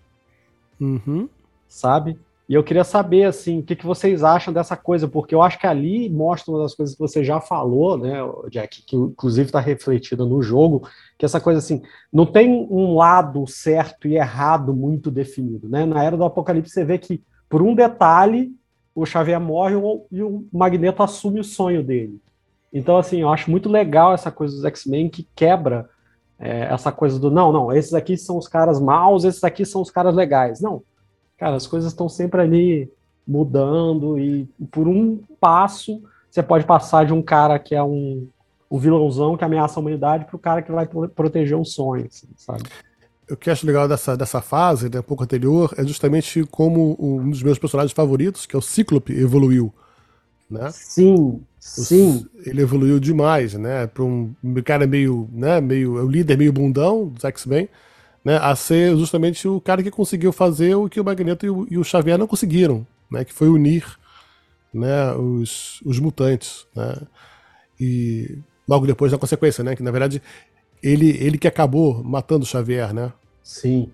Uhum. 0.81 1.29
Sabe? 1.67 2.19
E 2.51 2.55
eu 2.55 2.65
queria 2.65 2.83
saber, 2.83 3.27
assim, 3.27 3.61
o 3.61 3.63
que, 3.63 3.77
que 3.77 3.87
vocês 3.87 4.25
acham 4.25 4.53
dessa 4.53 4.77
coisa, 4.77 5.07
porque 5.07 5.33
eu 5.33 5.41
acho 5.41 5.57
que 5.57 5.69
ali 5.69 6.11
mostra 6.11 6.51
uma 6.51 6.65
das 6.65 6.75
coisas 6.75 6.97
que 6.97 7.01
você 7.01 7.23
já 7.23 7.41
falou, 7.41 7.97
né, 7.97 8.19
Jack, 8.51 8.83
que 8.83 8.97
inclusive 8.97 9.47
está 9.47 9.61
refletida 9.61 10.25
no 10.25 10.43
jogo, 10.43 10.83
que 11.17 11.25
essa 11.25 11.41
coisa 11.41 11.61
assim, 11.61 11.81
não 12.13 12.27
tem 12.27 12.67
um 12.69 12.97
lado 12.97 13.47
certo 13.47 14.09
e 14.09 14.17
errado 14.17 14.75
muito 14.75 15.13
definido, 15.13 15.69
né? 15.69 15.87
Na 15.87 16.03
era 16.03 16.17
do 16.17 16.25
Apocalipse 16.25 16.73
você 16.73 16.85
vê 16.85 16.99
que, 16.99 17.23
por 17.49 17.63
um 17.63 17.73
detalhe, 17.73 18.53
o 18.97 19.07
Xavier 19.07 19.41
morre 19.41 19.77
e 20.11 20.21
o 20.21 20.45
Magneto 20.53 21.05
assume 21.05 21.39
o 21.39 21.45
sonho 21.45 21.85
dele. 21.85 22.21
Então, 22.73 22.97
assim, 22.97 23.21
eu 23.21 23.29
acho 23.29 23.49
muito 23.49 23.69
legal 23.69 24.13
essa 24.13 24.33
coisa 24.33 24.57
dos 24.57 24.65
X-Men 24.65 25.09
que 25.09 25.25
quebra 25.37 25.89
é, 26.37 26.63
essa 26.63 26.91
coisa 26.91 27.17
do 27.17 27.31
não, 27.31 27.53
não, 27.53 27.73
esses 27.73 27.95
aqui 27.95 28.17
são 28.17 28.37
os 28.37 28.49
caras 28.49 28.81
maus, 28.81 29.23
esses 29.23 29.45
aqui 29.45 29.65
são 29.65 29.81
os 29.81 29.91
caras 29.91 30.17
legais. 30.17 30.61
Não, 30.61 30.83
cara, 31.41 31.57
as 31.57 31.67
coisas 31.67 31.91
estão 31.91 32.07
sempre 32.07 32.43
ali 32.43 32.93
mudando 33.27 34.19
e 34.19 34.47
por 34.71 34.87
um 34.87 35.19
passo 35.41 36.03
você 36.31 36.43
pode 36.43 36.67
passar 36.67 37.07
de 37.07 37.15
um 37.15 37.23
cara 37.23 37.59
que 37.59 37.75
é 37.75 37.83
um, 37.83 38.29
um 38.71 38.79
vilãozão 38.79 39.39
que 39.39 39.45
ameaça 39.45 39.79
a 39.79 39.81
humanidade 39.81 40.27
para 40.27 40.37
o 40.37 40.39
cara 40.39 40.61
que 40.61 40.71
vai 40.71 40.87
proteger 40.87 41.57
o 41.57 41.65
sonho, 41.65 42.07
assim, 42.07 42.29
sabe? 42.37 42.65
O 43.29 43.37
que 43.37 43.49
eu 43.49 43.53
acho 43.53 43.67
legal 43.67 43.89
dessa, 43.89 44.17
dessa 44.17 44.43
fase, 44.43 44.91
né, 44.91 45.01
um 45.01 45.05
pouco 45.05 45.25
anterior, 45.25 45.73
é 45.79 45.85
justamente 45.85 46.45
como 46.51 46.97
um 47.01 47.31
dos 47.31 47.43
meus 47.43 47.59
personagens 47.59 47.93
favoritos, 47.93 48.45
que 48.45 48.55
é 48.55 48.59
o 48.59 48.63
Cíclope, 48.63 49.13
evoluiu. 49.13 49.73
Né? 50.49 50.69
Sim, 50.73 51.41
sim. 51.59 52.27
Ele 52.45 52.61
evoluiu 52.61 52.99
demais, 52.99 53.55
né? 53.55 53.87
Para 53.87 54.03
um 54.03 54.35
cara 54.65 54.85
meio, 54.85 55.29
né? 55.33 55.61
Meio, 55.61 55.97
é 55.97 56.03
o 56.03 56.09
líder 56.09 56.37
meio 56.37 56.53
bundão 56.53 57.07
dos 57.07 57.25
X-Men, 57.25 57.69
né? 58.25 58.39
A 58.41 58.55
ser 58.55 58.97
justamente 58.97 59.47
o 59.49 59.61
cara 59.61 59.83
que 59.83 59.91
conseguiu 59.91 60.33
fazer 60.33 60.75
o 60.75 60.89
que 60.89 61.01
o 61.01 61.05
Magneto 61.05 61.47
e 61.47 61.51
o, 61.51 61.67
e 61.71 61.79
o 61.79 61.85
Xavier 61.85 62.19
não 62.19 62.27
conseguiram, 62.27 62.87
né? 63.11 63.25
Que 63.25 63.33
foi 63.33 63.49
unir, 63.49 63.85
né? 64.73 65.13
Os, 65.13 65.81
os 65.85 65.99
mutantes, 65.99 66.67
né? 66.75 66.97
E 67.79 68.39
logo 68.69 68.87
depois 68.87 69.11
da 69.13 69.19
consequência, 69.19 69.65
né? 69.65 69.75
Que 69.75 69.83
na 69.83 69.91
verdade 69.91 70.23
ele, 70.83 71.17
ele 71.21 71.39
que 71.39 71.49
acabou 71.49 72.03
matando 72.03 72.45
o 72.45 72.49
Xavier, 72.49 72.93
né? 72.93 73.13
Sim. 73.43 73.91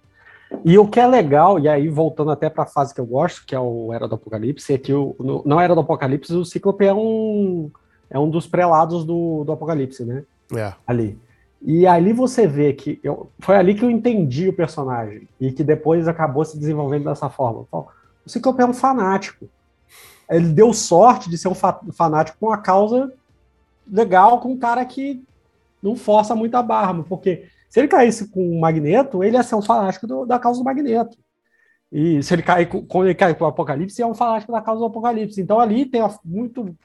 E 0.64 0.78
o 0.78 0.86
que 0.86 1.00
é 1.00 1.06
legal, 1.06 1.58
e 1.58 1.68
aí 1.68 1.88
voltando 1.88 2.30
até 2.30 2.48
para 2.48 2.64
a 2.64 2.68
fase 2.68 2.94
que 2.94 3.00
eu 3.00 3.06
gosto, 3.06 3.44
que 3.44 3.54
é 3.54 3.60
o 3.60 3.92
Era 3.92 4.06
do 4.06 4.14
Apocalipse, 4.14 4.74
é 4.74 4.78
que 4.78 4.92
o, 4.92 5.14
no, 5.18 5.42
não 5.44 5.60
Era 5.60 5.74
do 5.74 5.80
Apocalipse, 5.80 6.32
o 6.34 6.44
Cíclope 6.44 6.84
é 6.84 6.94
um, 6.94 7.70
é 8.08 8.18
um 8.18 8.30
dos 8.30 8.46
prelados 8.46 9.04
do, 9.04 9.42
do 9.44 9.52
Apocalipse, 9.52 10.04
né? 10.04 10.24
É. 10.54 10.72
Ali. 10.86 11.18
E 11.60 11.86
ali 11.86 12.12
você 12.12 12.46
vê 12.46 12.72
que 12.72 13.00
eu, 13.02 13.30
foi 13.38 13.56
ali 13.56 13.74
que 13.74 13.84
eu 13.84 13.90
entendi 13.90 14.48
o 14.48 14.52
personagem 14.52 15.28
e 15.40 15.50
que 15.50 15.64
depois 15.64 16.06
acabou 16.06 16.44
se 16.44 16.58
desenvolvendo 16.58 17.04
dessa 17.04 17.28
forma. 17.28 17.66
O 17.72 17.88
Cíclope 18.26 18.62
é 18.62 18.66
um 18.66 18.74
fanático. 18.74 19.48
ele 20.30 20.48
deu 20.48 20.72
sorte 20.72 21.30
de 21.30 21.38
ser 21.38 21.48
um 21.48 21.54
fanático 21.54 22.38
com 22.38 22.52
a 22.52 22.58
causa 22.58 23.12
legal, 23.90 24.40
com 24.40 24.52
um 24.52 24.58
cara 24.58 24.84
que 24.84 25.22
não 25.82 25.96
força 25.96 26.34
muito 26.34 26.56
a 26.56 26.62
barra, 26.62 27.02
porque 27.04 27.48
se 27.68 27.80
ele 27.80 27.88
caísse 27.88 28.28
com 28.28 28.40
o 28.50 28.60
Magneto, 28.60 29.22
ele 29.22 29.36
ia 29.36 29.42
ser 29.42 29.54
um 29.54 29.62
fanático 29.62 30.06
do, 30.06 30.26
da 30.26 30.38
causa 30.38 30.60
do 30.60 30.64
Magneto. 30.64 31.16
E 31.92 32.22
se 32.22 32.34
ele 32.34 32.42
cair, 32.42 32.66
quando 32.66 33.06
ele 33.06 33.14
cai 33.14 33.34
com 33.34 33.44
o 33.44 33.48
Apocalipse, 33.48 34.02
é 34.02 34.06
um 34.06 34.14
fanático 34.14 34.52
da 34.52 34.60
causa 34.60 34.80
do 34.80 34.86
Apocalipse. 34.86 35.40
Então 35.40 35.60
ali 35.60 35.86
tem 35.86 36.02
muito. 36.24 36.76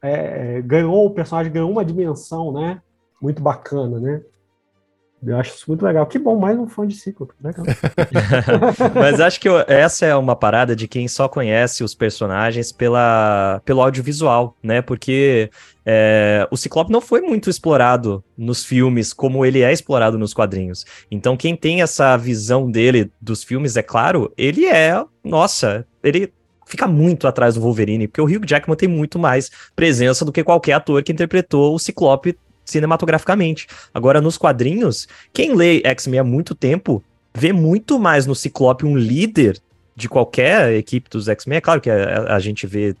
É, 0.00 0.60
ganhou, 0.62 1.06
o 1.06 1.10
personagem 1.10 1.52
ganhou 1.52 1.70
uma 1.70 1.84
dimensão, 1.84 2.52
né? 2.52 2.82
Muito 3.22 3.40
bacana, 3.40 4.00
né? 4.00 4.20
Eu 5.24 5.36
acho 5.36 5.54
isso 5.54 5.64
muito 5.68 5.84
legal. 5.84 6.04
Que 6.06 6.18
bom, 6.18 6.36
mais 6.36 6.58
um 6.58 6.66
fã 6.66 6.84
de. 6.84 6.96
Legal. 7.40 7.64
Mas 8.92 9.20
acho 9.20 9.40
que 9.40 9.48
eu, 9.48 9.60
essa 9.68 10.04
é 10.04 10.16
uma 10.16 10.34
parada 10.34 10.74
de 10.74 10.88
quem 10.88 11.06
só 11.06 11.28
conhece 11.28 11.84
os 11.84 11.94
personagens 11.94 12.72
pela, 12.72 13.62
pelo 13.64 13.80
audiovisual, 13.80 14.56
né? 14.60 14.82
Porque 14.82 15.48
é, 15.86 16.48
o 16.50 16.56
Ciclope 16.56 16.90
não 16.90 17.00
foi 17.00 17.20
muito 17.20 17.48
explorado 17.48 18.24
nos 18.36 18.64
filmes 18.64 19.12
como 19.12 19.46
ele 19.46 19.62
é 19.62 19.72
explorado 19.72 20.18
nos 20.18 20.34
quadrinhos. 20.34 20.84
Então, 21.08 21.36
quem 21.36 21.54
tem 21.54 21.82
essa 21.82 22.16
visão 22.16 22.68
dele 22.68 23.12
dos 23.20 23.44
filmes, 23.44 23.76
é 23.76 23.82
claro, 23.82 24.32
ele 24.36 24.66
é. 24.66 25.04
Nossa, 25.22 25.86
ele 26.02 26.32
fica 26.66 26.88
muito 26.88 27.28
atrás 27.28 27.54
do 27.54 27.60
Wolverine, 27.60 28.08
porque 28.08 28.20
o 28.20 28.24
Hugh 28.24 28.44
Jackman 28.44 28.76
tem 28.76 28.88
muito 28.88 29.20
mais 29.20 29.52
presença 29.76 30.24
do 30.24 30.32
que 30.32 30.42
qualquer 30.42 30.72
ator 30.72 31.00
que 31.04 31.12
interpretou 31.12 31.74
o 31.74 31.78
Ciclope 31.78 32.36
cinematograficamente. 32.72 33.66
Agora, 33.94 34.20
nos 34.20 34.36
quadrinhos, 34.36 35.06
quem 35.32 35.54
lê 35.54 35.82
X-Men 35.84 36.20
há 36.20 36.24
muito 36.24 36.54
tempo 36.54 37.02
vê 37.34 37.52
muito 37.52 37.98
mais 37.98 38.26
no 38.26 38.34
Ciclope 38.34 38.84
um 38.84 38.96
líder 38.96 39.60
de 39.94 40.08
qualquer 40.08 40.72
equipe 40.74 41.08
dos 41.10 41.28
X-Men. 41.28 41.58
É 41.58 41.60
claro 41.60 41.80
que 41.80 41.90
a, 41.90 42.34
a, 42.34 42.38
gente 42.38 42.66
vê 42.66 42.94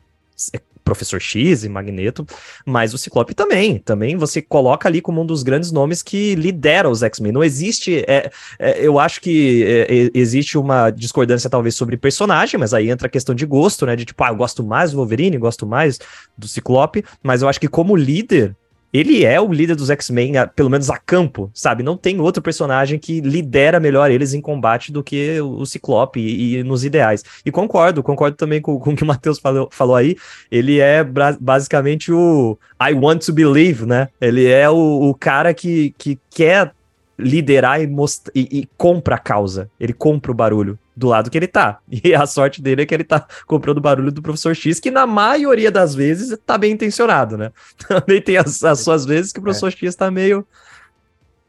é, 0.52 0.60
Professor 0.84 1.20
X 1.20 1.64
e 1.64 1.68
Magneto, 1.68 2.26
mas 2.66 2.92
o 2.92 2.98
Ciclope 2.98 3.34
também. 3.34 3.78
Também 3.78 4.16
você 4.16 4.42
coloca 4.42 4.88
ali 4.88 5.00
como 5.00 5.22
um 5.22 5.26
dos 5.26 5.42
grandes 5.42 5.72
nomes 5.72 6.02
que 6.02 6.34
lidera 6.34 6.88
os 6.88 7.02
X-Men. 7.02 7.32
Não 7.32 7.44
existe. 7.44 8.04
É, 8.06 8.30
é, 8.58 8.86
eu 8.86 8.98
acho 8.98 9.20
que 9.20 9.64
é, 9.64 10.10
existe 10.14 10.58
uma 10.58 10.90
discordância, 10.90 11.48
talvez, 11.48 11.74
sobre 11.74 11.96
personagem, 11.96 12.58
mas 12.58 12.74
aí 12.74 12.90
entra 12.90 13.06
a 13.06 13.10
questão 13.10 13.34
de 13.34 13.46
gosto, 13.46 13.86
né? 13.86 13.96
De 13.96 14.04
tipo, 14.04 14.22
ah, 14.24 14.28
eu 14.28 14.36
gosto 14.36 14.62
mais 14.62 14.90
do 14.90 14.96
Wolverine, 14.98 15.38
gosto 15.38 15.66
mais 15.66 15.98
do 16.36 16.48
Ciclope, 16.48 17.04
mas 17.22 17.42
eu 17.42 17.48
acho 17.48 17.60
que 17.60 17.68
como 17.68 17.96
líder, 17.96 18.54
ele 18.92 19.24
é 19.24 19.40
o 19.40 19.52
líder 19.52 19.74
dos 19.74 19.88
X-Men, 19.90 20.34
pelo 20.54 20.68
menos 20.68 20.90
a 20.90 20.98
campo, 20.98 21.50
sabe? 21.54 21.82
Não 21.82 21.96
tem 21.96 22.20
outro 22.20 22.42
personagem 22.42 22.98
que 22.98 23.20
lidera 23.20 23.80
melhor 23.80 24.10
eles 24.10 24.34
em 24.34 24.40
combate 24.40 24.92
do 24.92 25.02
que 25.02 25.40
o 25.40 25.64
Ciclope 25.64 26.20
e, 26.20 26.58
e 26.58 26.62
nos 26.62 26.84
ideais. 26.84 27.24
E 27.44 27.50
concordo, 27.50 28.02
concordo 28.02 28.36
também 28.36 28.60
com, 28.60 28.78
com 28.78 28.90
o 28.90 28.96
que 28.96 29.02
o 29.02 29.06
Matheus 29.06 29.38
falou, 29.38 29.68
falou 29.72 29.96
aí. 29.96 30.16
Ele 30.50 30.78
é 30.78 31.02
basicamente 31.40 32.12
o 32.12 32.58
I 32.80 32.92
want 32.92 33.24
to 33.24 33.32
believe, 33.32 33.86
né? 33.86 34.08
Ele 34.20 34.46
é 34.46 34.68
o, 34.68 35.08
o 35.10 35.14
cara 35.14 35.54
que, 35.54 35.94
que 35.96 36.18
quer 36.30 36.72
liderar 37.18 37.80
e, 37.80 37.88
e, 38.34 38.60
e 38.60 38.68
compra 38.76 39.16
a 39.16 39.18
causa. 39.18 39.70
Ele 39.78 39.92
compra 39.92 40.32
o 40.32 40.34
barulho 40.34 40.78
do 40.96 41.08
lado 41.08 41.30
que 41.30 41.38
ele 41.38 41.46
tá. 41.46 41.78
E 42.04 42.14
a 42.14 42.26
sorte 42.26 42.60
dele 42.60 42.82
é 42.82 42.86
que 42.86 42.94
ele 42.94 43.04
tá 43.04 43.26
comprando 43.46 43.78
o 43.78 43.82
barulho 43.82 44.12
do 44.12 44.22
professor 44.22 44.54
X, 44.54 44.80
que 44.80 44.90
na 44.90 45.06
maioria 45.06 45.70
das 45.70 45.94
vezes 45.94 46.36
tá 46.44 46.56
bem 46.58 46.72
intencionado, 46.72 47.36
né? 47.36 47.52
Também 47.88 48.20
tem 48.20 48.36
as, 48.36 48.62
as 48.64 48.80
suas 48.80 49.04
vezes 49.04 49.32
que 49.32 49.38
o 49.38 49.42
professor 49.42 49.68
é. 49.68 49.70
X 49.70 49.94
tá 49.94 50.10
meio. 50.10 50.46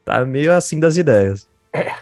tá 0.05 0.25
meio 0.25 0.53
assim 0.53 0.79
das 0.79 0.97
ideias. 0.97 1.47
É. 1.73 1.93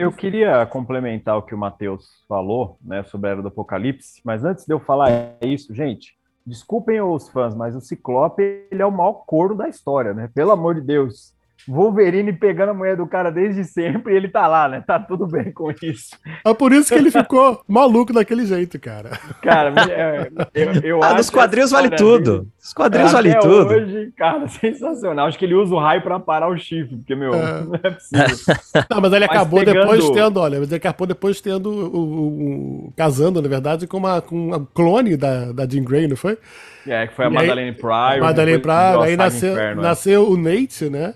Eu 0.00 0.10
queria 0.10 0.64
complementar 0.66 1.36
o 1.36 1.42
que 1.42 1.54
o 1.54 1.58
Matheus 1.58 2.24
falou, 2.26 2.78
né, 2.82 3.02
sobre 3.04 3.28
a 3.28 3.32
Era 3.32 3.42
do 3.42 3.48
Apocalipse, 3.48 4.20
mas 4.24 4.44
antes 4.44 4.64
de 4.64 4.72
eu 4.72 4.80
falar 4.80 5.10
isso, 5.42 5.74
gente, 5.74 6.14
desculpem 6.46 7.00
os 7.02 7.28
fãs, 7.28 7.54
mas 7.54 7.76
o 7.76 7.80
Ciclope, 7.80 8.66
ele 8.70 8.82
é 8.82 8.86
o 8.86 8.90
maior 8.90 9.24
corno 9.26 9.54
da 9.54 9.68
história, 9.68 10.14
né? 10.14 10.30
Pelo 10.34 10.52
amor 10.52 10.74
de 10.74 10.80
Deus. 10.80 11.34
Wolverine 11.68 12.32
pegando 12.32 12.70
a 12.70 12.74
mulher 12.74 12.96
do 12.96 13.06
cara 13.06 13.30
desde 13.30 13.64
sempre 13.64 14.12
e 14.12 14.16
ele 14.16 14.28
tá 14.28 14.46
lá, 14.46 14.68
né? 14.68 14.82
Tá 14.86 14.98
tudo 14.98 15.26
bem 15.26 15.52
com 15.52 15.70
isso. 15.82 16.16
É 16.44 16.54
por 16.54 16.72
isso 16.72 16.92
que 16.92 16.98
ele 16.98 17.10
ficou 17.10 17.62
maluco 17.68 18.12
daquele 18.12 18.44
jeito, 18.46 18.78
cara. 18.80 19.10
Cara, 19.42 19.72
é, 19.90 20.30
eu, 20.54 20.72
eu 20.82 21.02
ah, 21.02 21.08
acho. 21.08 21.16
Nos 21.16 21.30
quadrinhos 21.30 21.70
vale 21.70 21.90
tudo. 21.90 22.48
Os 22.62 22.72
quadrinhos 22.72 23.12
vale 23.12 23.34
tudo. 23.38 23.74
hoje, 23.74 24.12
cara, 24.16 24.46
sensacional. 24.48 25.26
Acho 25.26 25.38
que 25.38 25.44
ele 25.44 25.54
usa 25.54 25.74
o 25.74 25.78
raio 25.78 26.02
pra 26.02 26.18
parar 26.18 26.48
o 26.48 26.56
chifre, 26.56 26.96
porque, 26.96 27.14
meu, 27.14 27.34
é. 27.34 27.62
não 27.64 27.74
é 27.74 27.90
possível. 27.90 28.56
Não, 28.90 29.00
mas 29.00 29.12
ele 29.12 29.26
mas 29.26 29.36
acabou 29.36 29.60
pegando... 29.60 29.80
depois 29.80 30.10
tendo, 30.10 30.40
olha, 30.40 30.58
mas 30.58 30.68
ele 30.68 30.76
acabou 30.76 31.06
depois 31.06 31.40
tendo 31.40 31.70
o, 31.70 31.96
o, 31.96 32.86
o, 32.86 32.92
casando, 32.96 33.40
na 33.40 33.48
verdade, 33.48 33.86
com 33.86 33.98
uma, 33.98 34.20
com 34.20 34.48
uma 34.48 34.66
clone 34.74 35.16
da, 35.16 35.52
da 35.52 35.66
Jean 35.66 35.84
Grey, 35.84 36.08
não 36.08 36.16
foi? 36.16 36.38
É, 36.86 37.06
que 37.06 37.14
foi 37.14 37.26
a 37.26 37.30
Madeleine 37.30 37.72
Pryor. 37.72 38.20
Madeleine 38.20 38.60
Pryor, 38.60 39.02
aí 39.02 39.16
nasceu, 39.16 39.52
Inferno, 39.52 39.80
é. 39.80 39.84
nasceu 39.84 40.28
o 40.28 40.36
Nate, 40.36 40.90
né? 40.90 41.14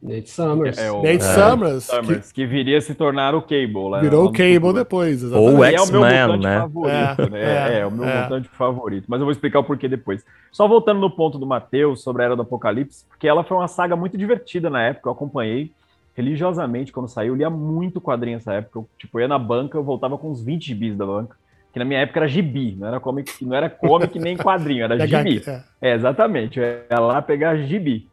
Nate 0.00 0.30
Summers. 0.30 0.78
É 0.78 0.90
o, 0.90 1.02
Nate 1.02 1.16
é, 1.16 1.20
Summers. 1.20 1.84
Summers 1.84 2.32
que... 2.32 2.42
que... 2.42 2.46
viria 2.46 2.78
a 2.78 2.80
se 2.80 2.94
tornar 2.94 3.34
o 3.34 3.42
Cable. 3.42 3.90
Né? 3.90 4.00
Virou 4.00 4.26
o 4.26 4.32
Cable 4.32 4.72
depois, 4.72 5.22
exatamente. 5.22 5.52
Ou 5.52 5.58
o 5.58 5.64
X-Men, 5.64 6.14
é 6.14 6.26
o 6.26 6.36
né? 6.36 6.60
Favorito, 6.60 7.22
é, 7.22 7.30
né? 7.30 7.40
É, 7.42 7.80
é, 7.80 7.86
o 7.86 7.90
meu 7.90 8.04
é. 8.04 8.22
mutante 8.22 8.48
favorito. 8.50 9.04
Mas 9.08 9.18
eu 9.18 9.26
vou 9.26 9.32
explicar 9.32 9.58
o 9.58 9.64
porquê 9.64 9.88
depois. 9.88 10.24
Só 10.52 10.68
voltando 10.68 11.00
no 11.00 11.10
ponto 11.10 11.38
do 11.38 11.46
Matheus 11.46 12.02
sobre 12.02 12.22
a 12.22 12.26
Era 12.26 12.36
do 12.36 12.42
Apocalipse, 12.42 13.04
porque 13.08 13.26
ela 13.26 13.42
foi 13.42 13.56
uma 13.56 13.68
saga 13.68 13.96
muito 13.96 14.16
divertida 14.16 14.70
na 14.70 14.82
época, 14.82 15.08
eu 15.08 15.12
acompanhei 15.12 15.72
religiosamente 16.18 16.92
quando 16.92 17.08
saiu, 17.08 17.34
eu 17.34 17.36
lia 17.36 17.48
muito 17.48 18.00
quadrinho 18.00 18.38
nessa 18.38 18.54
época. 18.54 18.80
Eu, 18.80 18.88
tipo, 18.98 19.18
eu 19.18 19.22
ia 19.22 19.28
na 19.28 19.38
banca, 19.38 19.78
eu 19.78 19.84
voltava 19.84 20.18
com 20.18 20.30
uns 20.30 20.42
20 20.42 20.66
gibis 20.66 20.96
da 20.96 21.06
banca. 21.06 21.36
Que 21.72 21.78
na 21.78 21.84
minha 21.84 22.00
época 22.00 22.18
era 22.18 22.26
gibi, 22.26 22.74
não 22.76 22.88
era 22.88 22.98
comic, 22.98 23.44
não 23.44 23.54
era 23.54 23.70
comic 23.70 24.18
nem 24.18 24.36
quadrinho, 24.36 24.84
era 24.84 24.98
gibi. 25.06 25.42
É, 25.80 25.94
exatamente. 25.94 26.58
Eu 26.58 26.64
ia 26.64 26.98
lá 26.98 27.22
pegar 27.22 27.56
gibi. 27.58 28.08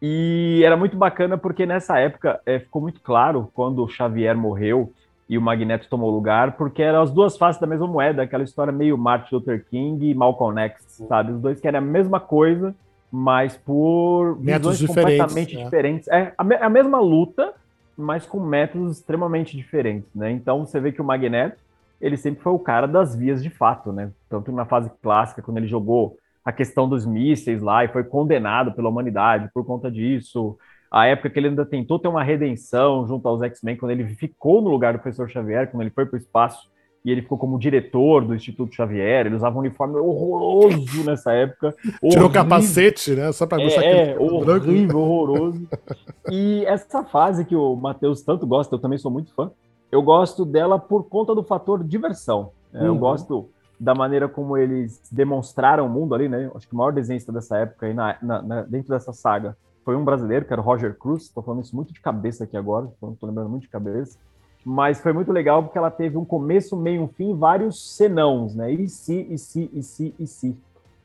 E 0.00 0.62
era 0.64 0.76
muito 0.76 0.96
bacana 0.96 1.38
porque 1.38 1.64
nessa 1.64 1.98
época 1.98 2.40
é, 2.44 2.58
ficou 2.58 2.82
muito 2.82 3.00
claro 3.00 3.50
quando 3.54 3.82
o 3.82 3.88
Xavier 3.88 4.36
morreu 4.36 4.92
e 5.28 5.36
o 5.36 5.42
Magneto 5.42 5.88
tomou 5.88 6.10
lugar, 6.10 6.52
porque 6.52 6.82
eram 6.82 7.02
as 7.02 7.10
duas 7.10 7.36
faces 7.36 7.60
da 7.60 7.66
mesma 7.66 7.86
moeda, 7.86 8.22
aquela 8.22 8.44
história 8.44 8.72
meio 8.72 8.96
Martin 8.96 9.34
Luther 9.34 9.64
King 9.68 10.08
e 10.08 10.14
Malcolm 10.14 10.60
X, 10.60 11.04
sabe? 11.08 11.32
Os 11.32 11.40
dois 11.40 11.60
querem 11.60 11.78
a 11.78 11.80
mesma 11.80 12.20
coisa, 12.20 12.74
mas 13.10 13.56
por 13.56 14.38
métodos 14.40 14.80
visões 14.80 14.96
completamente 14.96 15.56
é. 15.56 15.64
diferentes. 15.64 16.08
É 16.08 16.32
a, 16.38 16.66
a, 16.66 16.70
mesma 16.70 17.00
luta, 17.00 17.54
mas 17.96 18.24
com 18.24 18.38
métodos 18.38 18.98
extremamente 18.98 19.56
diferentes, 19.56 20.14
né? 20.14 20.30
Então 20.30 20.64
você 20.64 20.78
vê 20.78 20.92
que 20.92 21.00
o 21.00 21.04
Magneto, 21.04 21.56
ele 22.00 22.16
sempre 22.16 22.42
foi 22.42 22.52
o 22.52 22.58
cara 22.58 22.86
das 22.86 23.16
vias 23.16 23.42
de 23.42 23.50
fato, 23.50 23.92
né? 23.92 24.10
Tanto 24.28 24.52
na 24.52 24.64
fase 24.64 24.90
clássica, 25.02 25.42
quando 25.42 25.56
ele 25.56 25.66
jogou 25.66 26.16
a 26.46 26.52
questão 26.52 26.88
dos 26.88 27.04
mísseis 27.04 27.60
lá 27.60 27.84
e 27.84 27.88
foi 27.88 28.04
condenado 28.04 28.70
pela 28.70 28.88
humanidade 28.88 29.50
por 29.52 29.66
conta 29.66 29.90
disso. 29.90 30.56
A 30.88 31.06
época 31.06 31.28
que 31.28 31.40
ele 31.40 31.48
ainda 31.48 31.66
tentou 31.66 31.98
ter 31.98 32.06
uma 32.06 32.22
redenção 32.22 33.04
junto 33.04 33.26
aos 33.26 33.42
X-Men, 33.42 33.76
quando 33.76 33.90
ele 33.90 34.06
ficou 34.14 34.62
no 34.62 34.70
lugar 34.70 34.92
do 34.92 35.00
professor 35.00 35.28
Xavier, 35.28 35.68
quando 35.68 35.80
ele 35.80 35.90
foi 35.90 36.06
para 36.06 36.14
o 36.14 36.18
espaço 36.18 36.70
e 37.04 37.10
ele 37.10 37.22
ficou 37.22 37.36
como 37.36 37.58
diretor 37.58 38.24
do 38.24 38.32
Instituto 38.32 38.76
Xavier, 38.76 39.26
ele 39.26 39.34
usava 39.34 39.56
um 39.56 39.58
uniforme 39.58 39.96
horroroso 39.96 41.04
nessa 41.04 41.32
época. 41.32 41.74
Tirou 42.08 42.30
capacete, 42.30 43.16
né? 43.16 43.32
Só 43.32 43.44
para 43.44 43.64
mostrar 43.64 43.82
é, 43.82 44.04
que 44.04 44.10
é 44.12 44.18
horrível, 44.18 45.00
horroroso. 45.00 45.68
E 46.30 46.64
essa 46.64 47.02
fase 47.02 47.44
que 47.44 47.56
o 47.56 47.74
Matheus 47.74 48.22
tanto 48.22 48.46
gosta, 48.46 48.76
eu 48.76 48.78
também 48.78 48.98
sou 48.98 49.10
muito 49.10 49.34
fã, 49.34 49.50
eu 49.90 50.00
gosto 50.00 50.44
dela 50.44 50.78
por 50.78 51.08
conta 51.08 51.34
do 51.34 51.42
fator 51.42 51.82
diversão. 51.82 52.50
Uhum. 52.72 52.86
Eu 52.86 52.94
gosto 52.94 53.50
da 53.78 53.94
maneira 53.94 54.28
como 54.28 54.56
eles 54.56 55.00
demonstraram 55.10 55.86
o 55.86 55.88
mundo 55.88 56.14
ali, 56.14 56.28
né? 56.28 56.50
Acho 56.54 56.66
que 56.66 56.74
o 56.74 56.76
maior 56.76 56.92
desenhista 56.92 57.30
dessa 57.30 57.58
época 57.58 57.86
aí 57.86 57.94
na, 57.94 58.16
na, 58.22 58.42
na, 58.42 58.62
dentro 58.62 58.88
dessa 58.88 59.12
saga 59.12 59.56
foi 59.84 59.94
um 59.94 60.04
brasileiro, 60.04 60.44
que 60.44 60.52
era 60.52 60.60
o 60.60 60.64
Roger 60.64 60.96
Cruz. 60.96 61.24
Estou 61.24 61.42
falando 61.42 61.62
isso 61.62 61.76
muito 61.76 61.92
de 61.92 62.00
cabeça 62.00 62.44
aqui 62.44 62.56
agora, 62.56 62.86
estou 62.86 63.16
lembrando 63.22 63.50
muito 63.50 63.62
de 63.62 63.68
cabeça. 63.68 64.18
Mas 64.64 65.00
foi 65.00 65.12
muito 65.12 65.30
legal 65.30 65.62
porque 65.62 65.78
ela 65.78 65.90
teve 65.90 66.16
um 66.16 66.24
começo, 66.24 66.76
meio, 66.76 67.02
um 67.02 67.08
fim, 67.08 67.36
vários 67.36 67.94
senãos, 67.94 68.54
né? 68.54 68.72
E 68.72 68.88
se, 68.88 69.26
e 69.30 69.38
se, 69.38 69.70
e 69.72 69.82
se, 69.82 70.14
e 70.18 70.26
se. 70.26 70.56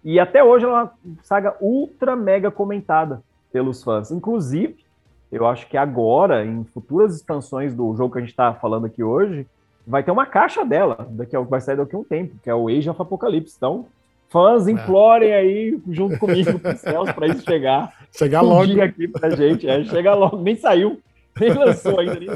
E 0.04 0.20
até 0.20 0.44
hoje 0.44 0.66
ela 0.66 0.80
é 0.80 0.84
uma 0.84 0.94
saga 1.22 1.56
ultra 1.62 2.16
mega 2.16 2.50
comentada 2.50 3.22
pelos 3.52 3.84
fãs. 3.84 4.10
Inclusive, 4.10 4.78
eu 5.32 5.46
acho 5.46 5.68
que 5.70 5.78
agora, 5.78 6.44
em 6.44 6.64
futuras 6.64 7.16
expansões 7.16 7.76
do 7.76 7.96
jogo 7.96 8.14
que 8.14 8.18
a 8.18 8.22
gente 8.22 8.32
está 8.32 8.54
falando 8.54 8.86
aqui 8.86 9.04
hoje, 9.04 9.46
vai 9.86 10.04
ter 10.04 10.12
uma 10.12 10.26
caixa 10.26 10.64
dela, 10.64 11.08
daqui 11.12 11.36
a, 11.36 11.40
vai 11.42 11.62
sair 11.62 11.78
daqui 11.78 11.96
a 11.96 12.00
um 12.00 12.04
tempo, 12.04 12.36
que 12.44 12.50
é 12.50 12.56
o 12.56 12.68
Age 12.68 12.90
of 12.90 13.02
Apocalypse. 13.02 13.56
Então, 13.58 13.86
fãs, 14.30 14.68
é. 14.68 14.72
implorem 14.72 15.34
aí 15.34 15.80
junto 15.90 16.18
comigo 16.18 16.58
para 16.60 16.76
céus 16.76 17.12
para 17.12 17.28
isso 17.28 17.44
chegar. 17.44 17.94
Chegar 18.14 18.44
um 18.44 18.48
logo. 18.48 18.68
Dia 18.68 18.84
aqui 18.84 19.08
pra 19.08 19.30
gente. 19.30 19.70
É, 19.70 19.86
chega 19.86 20.14
logo, 20.14 20.42
nem 20.42 20.58
saiu, 20.58 21.00
nem 21.40 21.54
lançou 21.54 21.98
ainda. 21.98 22.20
Nem 22.20 22.30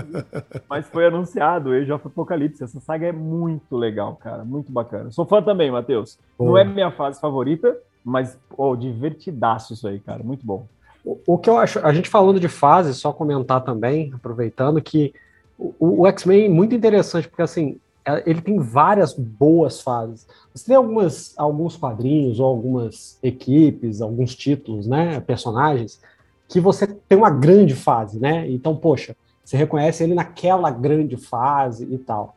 mas 0.70 0.88
foi 0.88 1.06
anunciado, 1.06 1.74
Age 1.74 1.92
of 1.92 2.08
Apocalypse. 2.08 2.64
Essa 2.64 2.80
saga 2.80 3.08
é 3.08 3.12
muito 3.12 3.76
legal, 3.76 4.16
cara, 4.16 4.46
muito 4.46 4.72
bacana. 4.72 5.12
Sou 5.12 5.26
fã 5.26 5.42
também, 5.42 5.70
Matheus. 5.70 6.18
Não 6.40 6.58
é 6.58 6.64
minha 6.64 6.92
fase 6.92 7.20
favorita, 7.20 7.78
mas, 8.06 8.40
oh, 8.58 8.74
divertidaço 8.76 9.74
isso 9.74 9.86
aí, 9.86 10.00
cara, 10.00 10.24
muito 10.24 10.46
bom. 10.46 10.66
O, 11.04 11.20
o 11.28 11.38
que 11.38 11.50
eu 11.50 11.58
acho, 11.58 11.86
a 11.86 11.92
gente 11.92 12.08
falando 12.08 12.40
de 12.40 12.48
fase, 12.48 12.94
só 12.94 13.12
comentar 13.12 13.62
também, 13.62 14.14
aproveitando 14.16 14.82
que 14.82 15.14
o, 15.58 16.02
o 16.02 16.08
X-Men 16.08 16.46
é 16.46 16.50
muito 16.50 16.76
interessante, 16.76 17.28
porque 17.28 17.42
assim, 17.42 17.80
é, 18.06 18.24
ele 18.30 18.42
tem 18.42 18.60
várias 18.60 19.14
boas 19.14 19.82
fases. 19.82 20.28
Você 20.54 20.68
tem 20.68 20.76
algumas, 20.76 21.34
alguns 21.38 21.76
quadrinhos 21.76 22.40
ou 22.40 22.46
algumas 22.46 23.18
equipes, 23.24 24.02
alguns 24.02 24.36
títulos, 24.36 24.86
né, 24.86 25.20
personagens, 25.20 26.00
que 26.48 26.60
você 26.60 26.86
tem 26.86 27.18
uma 27.18 27.32
grande 27.32 27.74
fase, 27.74 28.20
né? 28.20 28.50
Então, 28.50 28.76
poxa, 28.76 29.16
você 29.44 29.58
reconhece 29.58 30.04
ele 30.04 30.14
naquela 30.14 30.70
grande 30.70 31.18
fase 31.18 31.88
e 31.92 31.98
tal. 31.98 32.36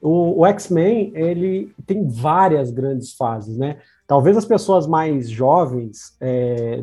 O, 0.00 0.40
o 0.40 0.46
X-Men, 0.46 1.12
ele 1.14 1.72
tem 1.86 2.06
várias 2.06 2.70
grandes 2.70 3.14
fases, 3.14 3.56
né? 3.56 3.78
Talvez 4.06 4.36
as 4.36 4.44
pessoas 4.44 4.86
mais 4.86 5.28
jovens 5.28 6.14
é, 6.20 6.82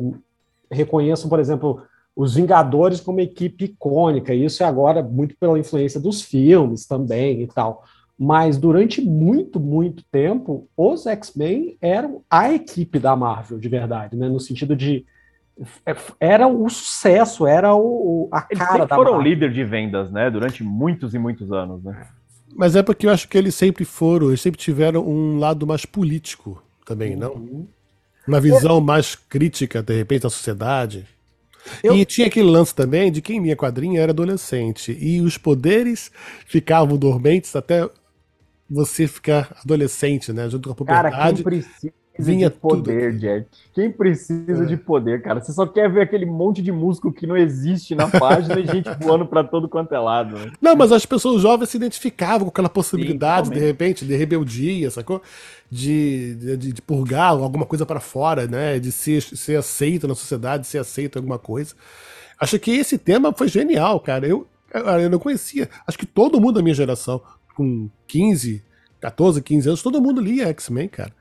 reconheçam, 0.70 1.28
por 1.28 1.38
exemplo, 1.38 1.82
os 2.16 2.34
Vingadores 2.34 2.98
como 2.98 3.20
equipe 3.20 3.66
icônica, 3.66 4.32
e 4.32 4.46
isso 4.46 4.62
é 4.62 4.66
agora 4.66 5.02
muito 5.02 5.36
pela 5.36 5.58
influência 5.58 6.00
dos 6.00 6.22
filmes 6.22 6.86
também 6.86 7.42
e 7.42 7.46
tal. 7.46 7.84
Mas 8.18 8.56
durante 8.56 9.02
muito, 9.02 9.60
muito 9.60 10.02
tempo, 10.10 10.66
os 10.74 11.06
X-Men 11.06 11.76
eram 11.82 12.22
a 12.30 12.50
equipe 12.50 12.98
da 12.98 13.14
Marvel, 13.14 13.58
de 13.58 13.68
verdade, 13.68 14.16
né? 14.16 14.26
No 14.30 14.40
sentido 14.40 14.74
de. 14.74 15.04
É, 15.84 15.94
era 16.18 16.48
o 16.48 16.68
sucesso, 16.70 17.46
era 17.46 17.74
o, 17.74 18.28
a 18.32 18.46
eles 18.50 18.66
cara 18.66 18.86
da 18.86 18.94
foram 18.96 19.12
Marvel. 19.12 19.30
líder 19.30 19.52
de 19.52 19.64
vendas, 19.64 20.10
né? 20.10 20.30
Durante 20.30 20.64
muitos 20.64 21.12
e 21.12 21.18
muitos 21.18 21.52
anos, 21.52 21.82
né? 21.84 22.06
Mas 22.54 22.74
é 22.74 22.82
porque 22.82 23.06
eu 23.06 23.10
acho 23.10 23.28
que 23.28 23.36
eles 23.36 23.54
sempre 23.54 23.84
foram, 23.84 24.28
eles 24.28 24.40
sempre 24.40 24.58
tiveram 24.58 25.06
um 25.06 25.38
lado 25.38 25.66
mais 25.66 25.84
político 25.84 26.62
também, 26.86 27.12
uhum. 27.12 27.20
não? 27.20 27.68
Uma 28.26 28.40
visão 28.40 28.80
mais 28.80 29.14
crítica, 29.14 29.82
de 29.82 29.94
repente, 29.94 30.22
da 30.22 30.30
sociedade. 30.30 31.06
Eu... 31.82 31.96
E 31.96 32.04
tinha 32.04 32.26
aquele 32.26 32.48
lance 32.48 32.74
também 32.74 33.10
de 33.10 33.20
quem 33.20 33.42
lia 33.42 33.56
quadrinha 33.56 34.00
era 34.00 34.12
adolescente. 34.12 34.96
E 34.98 35.20
os 35.20 35.38
poderes 35.38 36.10
ficavam 36.46 36.96
dormentes 36.96 37.54
até 37.54 37.88
você 38.68 39.06
ficar 39.06 39.56
adolescente, 39.62 40.32
né? 40.32 40.48
Junto 40.48 40.68
com 40.68 40.72
a 40.72 40.76
puberdade. 40.76 41.14
Cara, 41.16 41.32
quem 41.34 41.42
precisa 41.42 41.92
vinha 42.18 42.50
de 42.50 42.56
poder, 42.56 43.12
tudo. 43.12 43.20
Jack. 43.20 43.46
Quem 43.74 43.90
precisa 43.90 44.64
é. 44.64 44.66
de 44.66 44.76
poder, 44.76 45.22
cara? 45.22 45.40
Você 45.40 45.52
só 45.52 45.66
quer 45.66 45.90
ver 45.90 46.02
aquele 46.02 46.26
monte 46.26 46.62
de 46.62 46.72
músculo 46.72 47.12
que 47.12 47.26
não 47.26 47.36
existe 47.36 47.94
na 47.94 48.08
página 48.08 48.58
e 48.58 48.66
gente 48.66 48.88
voando 49.00 49.26
para 49.26 49.44
todo 49.44 49.68
quanto 49.68 49.94
é 49.94 49.98
lado. 49.98 50.36
Né? 50.36 50.52
Não, 50.60 50.74
mas 50.74 50.92
as 50.92 51.04
pessoas 51.04 51.42
jovens 51.42 51.68
se 51.68 51.76
identificavam 51.76 52.46
com 52.46 52.50
aquela 52.50 52.68
possibilidade, 52.68 53.48
Sim, 53.48 53.54
de 53.54 53.60
repente, 53.60 54.04
de 54.04 54.16
rebeldia, 54.16 54.90
sacou? 54.90 55.22
De, 55.70 56.34
de, 56.36 56.72
de 56.72 56.82
purgar 56.82 57.30
alguma 57.30 57.66
coisa 57.66 57.84
para 57.84 58.00
fora, 58.00 58.46
né? 58.46 58.78
De 58.78 58.92
ser, 58.92 59.20
ser 59.22 59.56
aceito 59.56 60.06
na 60.06 60.14
sociedade, 60.14 60.66
ser 60.66 60.78
aceito 60.78 61.16
em 61.16 61.20
alguma 61.20 61.38
coisa. 61.38 61.74
Acho 62.38 62.58
que 62.58 62.70
esse 62.70 62.98
tema 62.98 63.32
foi 63.32 63.48
genial, 63.48 63.98
cara. 64.00 64.26
Eu, 64.26 64.46
eu 64.72 65.10
não 65.10 65.18
conhecia. 65.18 65.68
Acho 65.86 65.98
que 65.98 66.06
todo 66.06 66.40
mundo 66.40 66.56
da 66.56 66.62
minha 66.62 66.74
geração, 66.74 67.20
com 67.54 67.88
15, 68.06 68.62
14, 69.00 69.42
15 69.42 69.68
anos, 69.68 69.82
todo 69.82 70.00
mundo 70.00 70.20
lia 70.20 70.48
X-Men, 70.48 70.88
cara. 70.88 71.12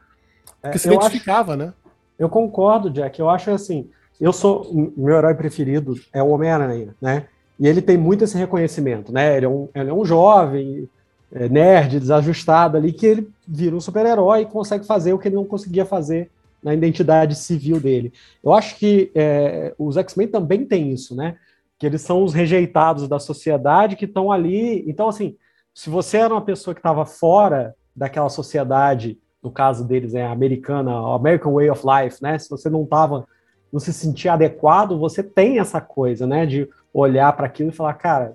Porque 0.65 0.79
se 0.79 0.87
identificava, 0.87 1.53
acho, 1.53 1.63
né? 1.63 1.73
Eu 2.17 2.29
concordo, 2.29 2.89
Jack. 2.89 3.19
Eu 3.19 3.29
acho 3.29 3.51
assim, 3.51 3.89
eu 4.19 4.31
sou 4.31 4.69
meu 4.95 5.17
herói 5.17 5.35
preferido 5.35 5.95
é 6.13 6.21
o 6.23 6.29
Homem-Aranha, 6.29 6.95
né? 7.01 7.25
E 7.59 7.67
ele 7.67 7.81
tem 7.81 7.97
muito 7.97 8.23
esse 8.23 8.37
reconhecimento, 8.37 9.11
né? 9.13 9.35
Ele 9.37 9.45
é 9.45 9.49
um, 9.49 9.69
ele 9.73 9.89
é 9.89 9.93
um 9.93 10.05
jovem, 10.05 10.89
é, 11.31 11.49
nerd, 11.49 11.99
desajustado 11.99 12.77
ali, 12.77 12.91
que 12.93 13.05
ele 13.05 13.29
vira 13.47 13.75
um 13.75 13.81
super-herói 13.81 14.41
e 14.41 14.45
consegue 14.45 14.85
fazer 14.85 15.13
o 15.13 15.19
que 15.19 15.27
ele 15.27 15.35
não 15.35 15.45
conseguia 15.45 15.85
fazer 15.85 16.29
na 16.63 16.73
identidade 16.73 17.35
civil 17.35 17.79
dele. 17.79 18.11
Eu 18.43 18.53
acho 18.53 18.77
que 18.77 19.11
é, 19.13 19.73
os 19.77 19.97
X-Men 19.97 20.27
também 20.27 20.65
têm 20.65 20.91
isso, 20.91 21.15
né? 21.15 21.37
Que 21.77 21.85
eles 21.85 22.01
são 22.01 22.23
os 22.23 22.33
rejeitados 22.33 23.07
da 23.07 23.19
sociedade 23.19 23.95
que 23.95 24.05
estão 24.05 24.31
ali. 24.31 24.83
Então, 24.89 25.07
assim, 25.07 25.35
se 25.73 25.89
você 25.89 26.17
era 26.17 26.33
uma 26.33 26.41
pessoa 26.41 26.73
que 26.73 26.79
estava 26.79 27.05
fora 27.05 27.75
daquela 27.95 28.29
sociedade 28.29 29.17
no 29.45 29.51
caso 29.51 29.85
deles 29.85 30.15
é 30.15 30.25
americana, 30.25 30.91
American 31.13 31.53
Way 31.53 31.69
of 31.69 31.83
Life, 31.85 32.21
né? 32.21 32.39
Se 32.39 32.49
você 32.49 32.67
não 32.67 32.83
estava, 32.83 33.27
não 33.71 33.79
se 33.79 33.93
sentia 33.93 34.33
adequado, 34.33 34.97
você 34.97 35.21
tem 35.21 35.59
essa 35.59 35.79
coisa, 35.79 36.25
né? 36.25 36.47
De 36.47 36.67
olhar 36.91 37.31
para 37.33 37.45
aquilo 37.45 37.69
e 37.69 37.71
falar, 37.71 37.93
cara. 37.93 38.33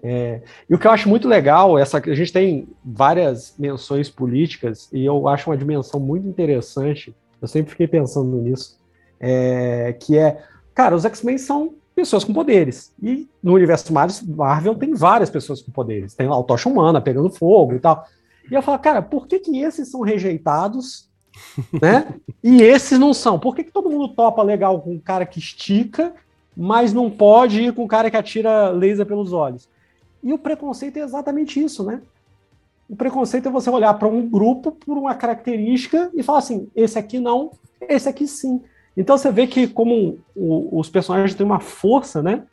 É... 0.00 0.40
E 0.70 0.74
o 0.74 0.78
que 0.78 0.86
eu 0.86 0.92
acho 0.92 1.08
muito 1.08 1.26
legal, 1.26 1.76
essa 1.76 1.98
a 1.98 2.14
gente 2.14 2.32
tem 2.32 2.68
várias 2.84 3.56
menções 3.58 4.08
políticas 4.08 4.88
e 4.92 5.04
eu 5.04 5.26
acho 5.26 5.50
uma 5.50 5.56
dimensão 5.56 5.98
muito 5.98 6.28
interessante. 6.28 7.12
Eu 7.42 7.48
sempre 7.48 7.72
fiquei 7.72 7.88
pensando 7.88 8.36
nisso, 8.36 8.78
é... 9.18 9.96
que 9.98 10.16
é, 10.16 10.40
cara, 10.72 10.94
os 10.94 11.04
X-Men 11.04 11.38
são 11.38 11.74
pessoas 11.92 12.22
com 12.22 12.32
poderes. 12.32 12.94
E 13.02 13.28
no 13.42 13.54
universo 13.54 13.92
Marvel 13.92 14.76
tem 14.76 14.94
várias 14.94 15.28
pessoas 15.28 15.60
com 15.60 15.72
poderes. 15.72 16.14
Tem 16.14 16.28
lá 16.28 16.38
o 16.38 16.44
Tocha 16.44 16.68
Humana 16.68 17.00
pegando 17.00 17.30
fogo 17.30 17.74
e 17.74 17.80
tal. 17.80 18.06
E 18.50 18.54
eu 18.54 18.62
falo, 18.62 18.78
cara, 18.78 19.02
por 19.02 19.26
que, 19.26 19.38
que 19.38 19.58
esses 19.58 19.88
são 19.88 20.00
rejeitados, 20.00 21.08
né? 21.80 22.14
E 22.42 22.62
esses 22.62 22.98
não 22.98 23.12
são? 23.12 23.38
Por 23.38 23.54
que, 23.54 23.64
que 23.64 23.72
todo 23.72 23.90
mundo 23.90 24.08
topa 24.08 24.42
legal 24.42 24.80
com 24.80 24.92
um 24.92 24.98
cara 24.98 25.26
que 25.26 25.38
estica, 25.38 26.14
mas 26.56 26.92
não 26.92 27.10
pode 27.10 27.60
ir 27.60 27.72
com 27.72 27.84
um 27.84 27.88
cara 27.88 28.10
que 28.10 28.16
atira 28.16 28.70
laser 28.70 29.04
pelos 29.04 29.32
olhos? 29.32 29.68
E 30.22 30.32
o 30.32 30.38
preconceito 30.38 30.96
é 30.96 31.00
exatamente 31.00 31.62
isso, 31.62 31.84
né? 31.84 32.00
O 32.88 32.96
preconceito 32.96 33.48
é 33.48 33.52
você 33.52 33.68
olhar 33.68 33.94
para 33.94 34.08
um 34.08 34.28
grupo 34.28 34.72
por 34.72 34.96
uma 34.96 35.14
característica 35.14 36.10
e 36.14 36.22
falar 36.22 36.38
assim: 36.38 36.68
esse 36.74 36.98
aqui 36.98 37.18
não, 37.18 37.50
esse 37.80 38.08
aqui 38.08 38.26
sim. 38.26 38.62
Então 38.96 39.18
você 39.18 39.30
vê 39.30 39.46
que 39.46 39.66
como 39.66 40.18
o, 40.34 40.78
os 40.78 40.88
personagens 40.88 41.34
têm 41.34 41.44
uma 41.44 41.60
força, 41.60 42.22
né? 42.22 42.44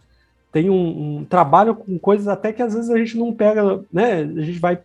Tem 0.51 0.69
um, 0.69 1.19
um, 1.19 1.25
trabalho 1.25 1.73
com 1.73 1.97
coisas 1.97 2.27
até 2.27 2.51
que 2.51 2.61
às 2.61 2.73
vezes 2.73 2.89
a 2.89 2.97
gente 2.97 3.17
não 3.17 3.33
pega, 3.33 3.83
né? 3.91 4.21
A 4.21 4.41
gente 4.41 4.59
vai, 4.59 4.79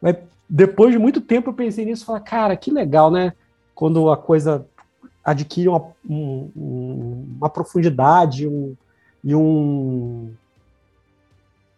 vai 0.00 0.16
depois 0.50 0.90
de 0.90 0.98
muito 0.98 1.20
tempo 1.20 1.50
eu 1.50 1.54
pensei 1.54 1.84
nisso 1.84 2.02
e 2.02 2.06
falei, 2.06 2.22
cara, 2.22 2.56
que 2.56 2.72
legal, 2.72 3.08
né? 3.08 3.32
Quando 3.72 4.10
a 4.10 4.16
coisa 4.16 4.66
adquire 5.24 5.68
uma, 5.68 5.84
um, 6.08 7.24
uma 7.36 7.48
profundidade 7.48 8.48
um, 8.48 8.74
e 9.22 9.32
um, 9.32 10.32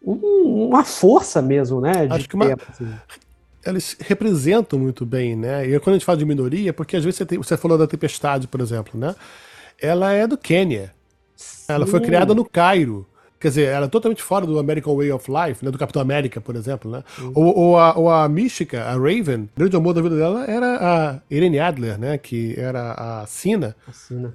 um, 0.03 0.69
uma 0.69 0.85
força 0.85 1.43
mesmo, 1.43 1.83
né? 1.83 2.09
Acho 2.11 2.27
que 2.27 2.35
uma, 2.35 2.47
tempo, 2.47 2.65
assim. 2.71 2.91
Eles 3.65 3.95
representam 4.01 4.79
muito 4.79 5.05
bem, 5.05 5.37
né? 5.37 5.67
E 5.67 5.79
quando 5.79 5.95
a 5.95 5.99
gente 5.99 6.07
fala 6.07 6.19
de 6.19 6.25
minoria, 6.25 6.71
é 6.71 6.73
porque 6.73 6.97
às 6.97 7.05
vezes 7.05 7.19
você, 7.19 7.27
tem, 7.27 7.39
você 7.39 7.57
falou 7.59 7.77
da 7.77 7.87
Tempestade, 7.87 8.49
por 8.49 8.61
exemplo, 8.61 8.99
né? 8.99 9.15
Ela 9.81 10.13
é 10.13 10.27
do 10.27 10.39
Quênia. 10.39 10.95
Ela 11.69 11.87
foi 11.87 12.01
criada 12.01 12.35
no 12.35 12.45
Cairo. 12.45 13.07
Quer 13.43 13.49
dizer, 13.49 13.69
era 13.71 13.89
totalmente 13.89 14.23
fora 14.23 14.47
do 14.47 14.57
American 14.57 14.97
Way 14.97 15.11
of 15.11 15.29
Life, 15.29 15.65
né? 15.65 15.71
Do 15.73 15.77
Capitão 15.77 16.01
América, 16.01 16.41
por 16.41 16.55
exemplo, 16.55 16.89
né? 16.89 17.03
Uhum. 17.19 17.33
Ou, 17.35 17.59
ou, 17.59 17.79
a, 17.79 17.99
ou 17.99 18.09
a 18.09 18.29
Mística, 18.29 18.85
a 18.85 18.93
Raven, 18.93 19.51
o 19.57 19.59
grande 19.59 19.75
amor 19.75 19.95
da 19.95 20.01
vida 20.01 20.15
dela 20.15 20.45
era 20.45 20.77
a 20.81 21.21
Irene 21.29 21.59
Adler, 21.59 21.99
né? 21.99 22.17
Que 22.19 22.55
era 22.57 22.93
a 22.93 23.27
Sina. 23.27 23.75
A 23.85 23.93
Sina. 23.93 24.33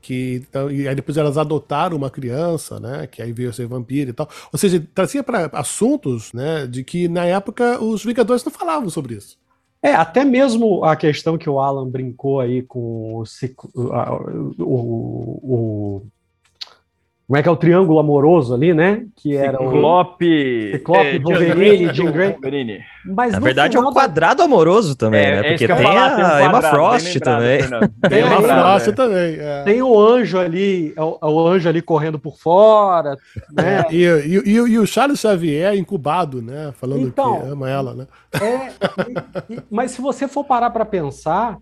Que, 0.00 0.36
então, 0.48 0.70
e 0.70 0.88
aí 0.88 0.94
depois 0.94 1.18
elas 1.18 1.36
adotaram 1.36 1.98
uma 1.98 2.08
criança, 2.08 2.80
né? 2.80 3.06
Que 3.06 3.20
aí 3.20 3.30
veio 3.30 3.50
a 3.50 3.52
ser 3.52 3.66
vampiro 3.66 4.08
e 4.08 4.14
tal. 4.14 4.26
Ou 4.50 4.58
seja, 4.58 4.82
trazia 4.94 5.22
para 5.22 5.50
assuntos, 5.52 6.32
né? 6.32 6.66
De 6.66 6.82
que 6.82 7.08
na 7.08 7.26
época 7.26 7.78
os 7.84 8.02
Vingadores 8.02 8.42
não 8.42 8.50
falavam 8.50 8.88
sobre 8.88 9.16
isso. 9.16 9.36
É, 9.82 9.94
até 9.94 10.24
mesmo 10.24 10.82
a 10.82 10.96
questão 10.96 11.36
que 11.36 11.50
o 11.50 11.60
Alan 11.60 11.86
brincou 11.86 12.40
aí 12.40 12.62
com 12.62 13.22
o, 13.22 13.24
o, 14.58 15.40
o 15.42 16.06
como 17.26 17.36
é 17.36 17.42
que 17.42 17.48
é 17.48 17.52
o 17.52 17.56
triângulo 17.56 17.98
amoroso 17.98 18.54
ali, 18.54 18.72
né? 18.72 19.04
Que 19.16 19.36
era 19.36 19.58
Ciclope, 19.58 20.68
o 20.68 20.72
Ciclope, 20.78 21.08
é, 21.08 21.18
Wolverine, 21.18 21.92
Jean 21.92 22.12
Grey. 22.12 22.36
Mas 23.04 23.32
na 23.32 23.40
verdade 23.40 23.72
final... 23.72 23.88
é 23.88 23.90
um 23.90 23.92
quadrado 23.92 24.42
amoroso 24.44 24.94
também, 24.94 25.24
é, 25.24 25.30
né? 25.32 25.38
É 25.38 25.50
Porque 25.50 25.66
tem, 25.66 25.76
falar, 25.76 26.06
a, 26.06 26.16
tem 26.16 26.24
um 26.24 26.50
Emma 26.50 26.62
Frost 26.62 27.18
também. 27.18 27.58
Tem 28.08 28.22
a 28.22 28.26
Emma 28.26 28.42
Frost 28.42 28.94
também. 28.94 29.36
É. 29.40 29.62
Tem 29.64 29.82
o 29.82 29.98
anjo 29.98 30.38
ali, 30.38 30.94
é 30.96 31.02
o, 31.02 31.18
o, 31.20 31.48
anjo 31.48 31.68
ali 31.68 31.82
correndo 31.82 32.16
por 32.16 32.38
fora, 32.38 33.16
né? 33.52 33.84
E, 33.90 34.04
e, 34.04 34.42
e, 34.46 34.52
e, 34.52 34.78
o 34.78 34.86
Charles 34.86 35.18
Xavier 35.18 35.76
incubado, 35.76 36.40
né? 36.40 36.72
Falando 36.78 37.08
então, 37.08 37.40
que 37.40 37.48
ama 37.48 37.68
ela, 37.68 37.92
né? 37.92 38.06
É, 38.40 38.70
mas 39.68 39.90
se 39.90 40.00
você 40.00 40.28
for 40.28 40.44
parar 40.44 40.70
para 40.70 40.84
pensar, 40.84 41.58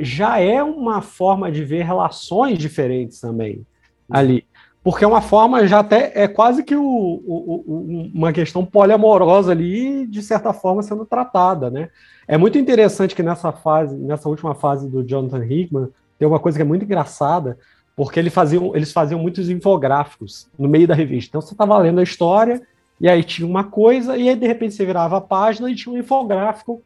já 0.00 0.40
é 0.40 0.60
uma 0.60 1.00
forma 1.00 1.52
de 1.52 1.64
ver 1.64 1.84
relações 1.84 2.58
diferentes 2.58 3.20
também 3.20 3.64
ali 4.10 4.44
porque 4.82 5.04
é 5.04 5.08
uma 5.08 5.20
forma 5.20 5.66
já 5.66 5.78
até 5.78 6.12
é 6.14 6.26
quase 6.26 6.64
que 6.64 6.74
o, 6.74 6.82
o, 6.84 7.64
o, 7.66 8.10
uma 8.12 8.32
questão 8.32 8.64
poliamorosa 8.64 9.52
ali, 9.52 10.06
de 10.06 10.22
certa 10.22 10.52
forma, 10.52 10.82
sendo 10.82 11.06
tratada, 11.06 11.70
né? 11.70 11.88
É 12.26 12.36
muito 12.36 12.58
interessante 12.58 13.14
que 13.14 13.22
nessa 13.22 13.52
fase, 13.52 13.96
nessa 13.96 14.28
última 14.28 14.54
fase 14.54 14.88
do 14.88 15.04
Jonathan 15.04 15.44
Hickman, 15.44 15.88
tem 16.18 16.26
uma 16.26 16.40
coisa 16.40 16.58
que 16.58 16.62
é 16.62 16.64
muito 16.64 16.84
engraçada, 16.84 17.58
porque 17.94 18.18
ele 18.18 18.30
faziam, 18.30 18.74
eles 18.74 18.92
faziam 18.92 19.20
muitos 19.20 19.48
infográficos 19.50 20.48
no 20.58 20.68
meio 20.68 20.88
da 20.88 20.94
revista. 20.94 21.30
Então 21.30 21.40
você 21.40 21.54
estava 21.54 21.78
lendo 21.78 22.00
a 22.00 22.04
história, 22.04 22.62
e 23.00 23.08
aí 23.08 23.22
tinha 23.22 23.46
uma 23.46 23.64
coisa, 23.64 24.16
e 24.16 24.28
aí 24.28 24.36
de 24.36 24.46
repente 24.46 24.74
você 24.74 24.84
virava 24.84 25.18
a 25.18 25.20
página 25.20 25.70
e 25.70 25.74
tinha 25.74 25.94
um 25.94 25.98
infográfico 25.98 26.82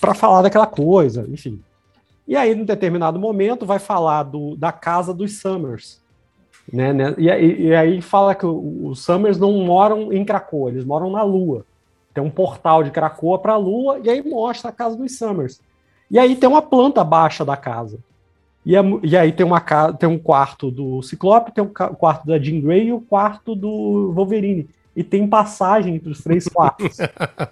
para 0.00 0.14
falar 0.14 0.42
daquela 0.42 0.66
coisa, 0.66 1.26
enfim. 1.28 1.60
E 2.26 2.36
aí, 2.36 2.52
em 2.52 2.64
determinado 2.64 3.18
momento, 3.18 3.66
vai 3.66 3.78
falar 3.78 4.22
do, 4.22 4.56
da 4.56 4.72
casa 4.72 5.12
dos 5.12 5.40
Summers, 5.40 6.00
né, 6.72 6.92
né? 6.92 7.14
E, 7.18 7.26
e, 7.66 7.74
aí 7.74 8.00
fala 8.00 8.34
que 8.34 8.46
os 8.46 9.02
Summers 9.02 9.38
não 9.38 9.52
moram 9.64 10.12
em 10.12 10.24
Krakow, 10.24 10.68
eles 10.68 10.84
moram 10.84 11.10
na 11.10 11.22
Lua. 11.22 11.64
tem 12.12 12.22
um 12.22 12.30
portal 12.30 12.82
de 12.82 12.90
Krakoa 12.90 13.38
para 13.38 13.54
a 13.54 13.58
Lua, 13.58 14.00
e 14.02 14.08
aí 14.08 14.22
mostra 14.22 14.70
a 14.70 14.72
casa 14.72 14.96
dos 14.96 15.16
Summers. 15.16 15.60
E 16.10 16.18
aí 16.18 16.36
tem 16.36 16.48
uma 16.48 16.62
planta 16.62 17.02
baixa 17.02 17.44
da 17.44 17.56
casa. 17.56 17.98
E, 18.64 18.76
é, 18.76 18.80
e 19.02 19.16
aí 19.16 19.32
tem, 19.32 19.44
uma, 19.44 19.60
tem 19.92 20.08
um 20.08 20.18
quarto 20.18 20.70
do 20.70 21.02
Ciclope, 21.02 21.52
tem 21.52 21.62
um 21.62 21.68
quarto 21.68 22.26
da 22.26 22.38
Jean 22.38 22.60
Grey 22.60 22.86
e 22.86 22.92
o 22.92 22.96
um 22.96 23.00
quarto 23.00 23.54
do 23.54 24.12
Wolverine. 24.12 24.68
E 24.96 25.02
tem 25.02 25.26
passagem 25.26 25.96
entre 25.96 26.10
os 26.10 26.22
três 26.22 26.48
quartos. 26.48 26.96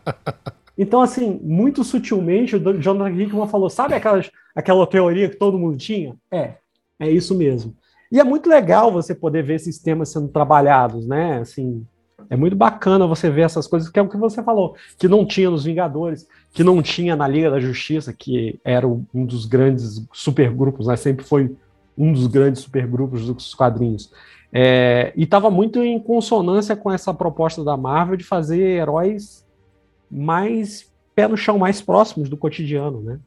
então, 0.79 1.03
assim, 1.03 1.39
muito 1.43 1.85
sutilmente, 1.85 2.57
o 2.57 2.81
Jonathan 2.81 3.21
Hickman 3.21 3.49
falou: 3.49 3.69
sabe 3.69 3.95
aquelas, 3.95 4.31
aquela 4.55 4.87
teoria 4.87 5.29
que 5.29 5.37
todo 5.37 5.59
mundo 5.59 5.77
tinha? 5.77 6.15
É, 6.31 6.55
é 6.99 7.11
isso 7.11 7.35
mesmo. 7.35 7.75
E 8.13 8.21
é 8.21 8.25
muito 8.25 8.47
legal 8.47 8.93
você 8.93 9.15
poder 9.15 9.43
ver 9.43 9.55
esses 9.55 9.79
temas 9.79 10.11
sendo 10.11 10.29
trabalhados, 10.29 11.07
né? 11.07 11.39
Assim, 11.39 11.83
é 12.29 12.37
muito 12.37 12.55
bacana 12.55 13.07
você 13.07 13.31
ver 13.31 13.41
essas 13.41 13.67
coisas, 13.67 13.89
que 13.89 13.99
é 13.99 14.03
o 14.03 14.09
que 14.09 14.19
você 14.19 14.43
falou, 14.43 14.77
que 14.99 15.09
não 15.09 15.25
tinha 15.25 15.49
nos 15.49 15.65
Vingadores, 15.65 16.29
que 16.53 16.63
não 16.63 16.83
tinha 16.83 17.17
na 17.17 17.27
Liga 17.27 17.51
da 17.51 17.59
Justiça, 17.59 18.13
que 18.13 18.61
era 18.63 18.87
um 18.87 19.25
dos 19.25 19.47
grandes 19.47 20.07
supergrupos, 20.13 20.89
né? 20.89 20.97
Sempre 20.97 21.25
foi 21.25 21.57
um 21.97 22.13
dos 22.13 22.27
grandes 22.27 22.61
supergrupos 22.61 23.27
dos 23.27 23.55
quadrinhos. 23.55 24.13
É, 24.53 25.15
e 25.17 25.23
estava 25.23 25.51
muito 25.51 25.83
em 25.83 25.99
consonância 25.99 26.77
com 26.77 26.93
essa 26.93 27.15
proposta 27.15 27.65
da 27.65 27.79
Marvel 27.79 28.17
de 28.17 28.25
fazer 28.25 28.61
heróis 28.61 29.47
mais 30.11 30.93
pé 31.15 31.27
no 31.27 31.37
chão, 31.39 31.59
mais 31.59 31.81
próximos 31.81 32.29
do 32.29 32.37
cotidiano, 32.37 33.01
né? 33.01 33.19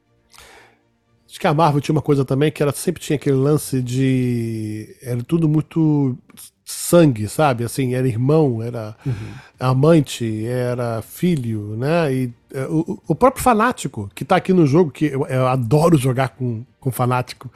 Acho 1.36 1.40
que 1.42 1.48
a 1.48 1.54
Marvel 1.54 1.82
tinha 1.82 1.92
uma 1.92 2.02
coisa 2.02 2.24
também 2.24 2.50
que 2.50 2.64
ela 2.64 2.72
sempre 2.72 3.02
tinha 3.02 3.18
aquele 3.18 3.36
lance 3.36 3.82
de. 3.82 4.96
Era 5.02 5.22
tudo 5.22 5.50
muito 5.50 6.18
sangue, 6.64 7.28
sabe? 7.28 7.66
Assim, 7.66 7.94
era 7.94 8.08
irmão, 8.08 8.64
era 8.64 8.96
uhum. 9.06 9.14
amante, 9.60 10.46
era 10.46 11.02
filho, 11.02 11.76
né? 11.76 12.14
E 12.14 12.34
é, 12.54 12.66
o, 12.68 13.02
o, 13.06 13.14
próprio 13.14 13.44
fanático 13.44 14.10
que 14.16 14.24
tá 14.24 14.38
aqui 14.38 14.54
no 14.54 14.66
jogo, 14.66 14.92
que 14.92 15.08
eu, 15.08 15.28
eu, 15.28 15.46
adoro 15.46 15.98
jogar 15.98 16.30
com, 16.30 16.64
com 16.80 16.90
fanático. 16.90 17.52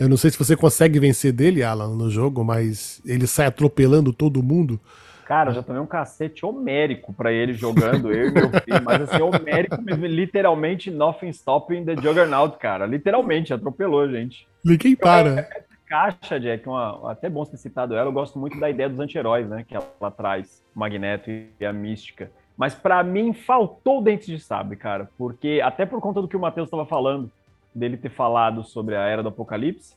Eu 0.00 0.08
não 0.08 0.16
sei 0.16 0.30
se 0.30 0.38
você 0.38 0.56
consegue 0.56 0.98
vencer 0.98 1.30
dele, 1.30 1.62
Alan, 1.62 1.94
no 1.94 2.10
jogo, 2.10 2.42
mas 2.42 2.98
ele 3.04 3.26
sai 3.26 3.44
atropelando 3.44 4.10
todo 4.10 4.42
mundo. 4.42 4.80
Cara, 5.28 5.50
eu 5.50 5.54
já 5.56 5.62
tomei 5.62 5.82
um 5.82 5.86
cacete 5.86 6.46
homérico 6.46 7.12
para 7.12 7.30
ele 7.30 7.52
jogando, 7.52 8.10
eu 8.10 8.28
e 8.28 8.32
meu 8.32 8.48
filho, 8.48 8.82
mas 8.82 9.02
assim, 9.02 9.20
homérico 9.20 9.76
literalmente 9.78 10.90
nothing 10.90 11.28
stopping 11.28 11.84
the 11.84 11.94
Juggernaut, 11.96 12.56
cara. 12.56 12.86
Literalmente, 12.86 13.52
atropelou 13.52 14.00
a 14.00 14.08
gente. 14.08 14.48
Ninguém 14.64 14.96
para. 14.96 15.46
Caixa, 15.86 16.40
Jack, 16.40 16.66
uma, 16.66 17.12
até 17.12 17.28
bom 17.28 17.44
ter 17.44 17.58
citado 17.58 17.94
ela, 17.94 18.08
eu 18.08 18.12
gosto 18.12 18.38
muito 18.38 18.58
da 18.58 18.70
ideia 18.70 18.88
dos 18.88 18.98
anti-heróis, 18.98 19.46
né, 19.46 19.66
que 19.68 19.76
ela 19.76 20.10
traz, 20.10 20.64
o 20.74 20.78
Magneto 20.78 21.30
e 21.30 21.52
a 21.66 21.74
Mística. 21.74 22.30
Mas 22.56 22.74
para 22.74 23.02
mim 23.02 23.34
faltou 23.34 23.98
o 23.98 24.02
Dente 24.02 24.34
de 24.34 24.40
Sabre, 24.40 24.76
cara, 24.76 25.10
porque 25.18 25.60
até 25.62 25.84
por 25.84 26.00
conta 26.00 26.22
do 26.22 26.28
que 26.28 26.38
o 26.38 26.40
Matheus 26.40 26.68
estava 26.68 26.86
falando, 26.86 27.30
dele 27.74 27.98
ter 27.98 28.10
falado 28.10 28.64
sobre 28.64 28.96
a 28.96 29.02
Era 29.02 29.22
do 29.22 29.28
Apocalipse, 29.28 29.94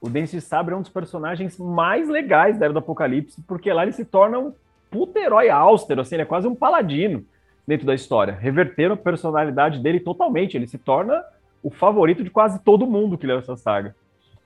o 0.00 0.10
Dente 0.10 0.32
de 0.32 0.40
Sabre 0.40 0.74
é 0.74 0.76
um 0.76 0.82
dos 0.82 0.90
personagens 0.90 1.56
mais 1.56 2.08
legais 2.08 2.58
da 2.58 2.66
Era 2.66 2.72
do 2.72 2.80
Apocalipse, 2.80 3.40
porque 3.46 3.72
lá 3.72 3.84
ele 3.84 3.92
se 3.92 4.04
torna 4.04 4.40
um 4.40 4.52
puta 4.92 5.18
herói 5.18 5.48
austero, 5.48 6.02
assim, 6.02 6.14
ele 6.14 6.22
é 6.22 6.26
quase 6.26 6.46
um 6.46 6.54
paladino 6.54 7.24
dentro 7.66 7.86
da 7.86 7.94
história. 7.94 8.34
Reverteram 8.38 8.94
a 8.94 8.96
personalidade 8.96 9.80
dele 9.80 9.98
totalmente, 9.98 10.56
ele 10.56 10.68
se 10.68 10.78
torna 10.78 11.24
o 11.62 11.70
favorito 11.70 12.22
de 12.22 12.30
quase 12.30 12.62
todo 12.62 12.86
mundo 12.86 13.16
que 13.16 13.26
leu 13.26 13.38
essa 13.38 13.56
saga. 13.56 13.96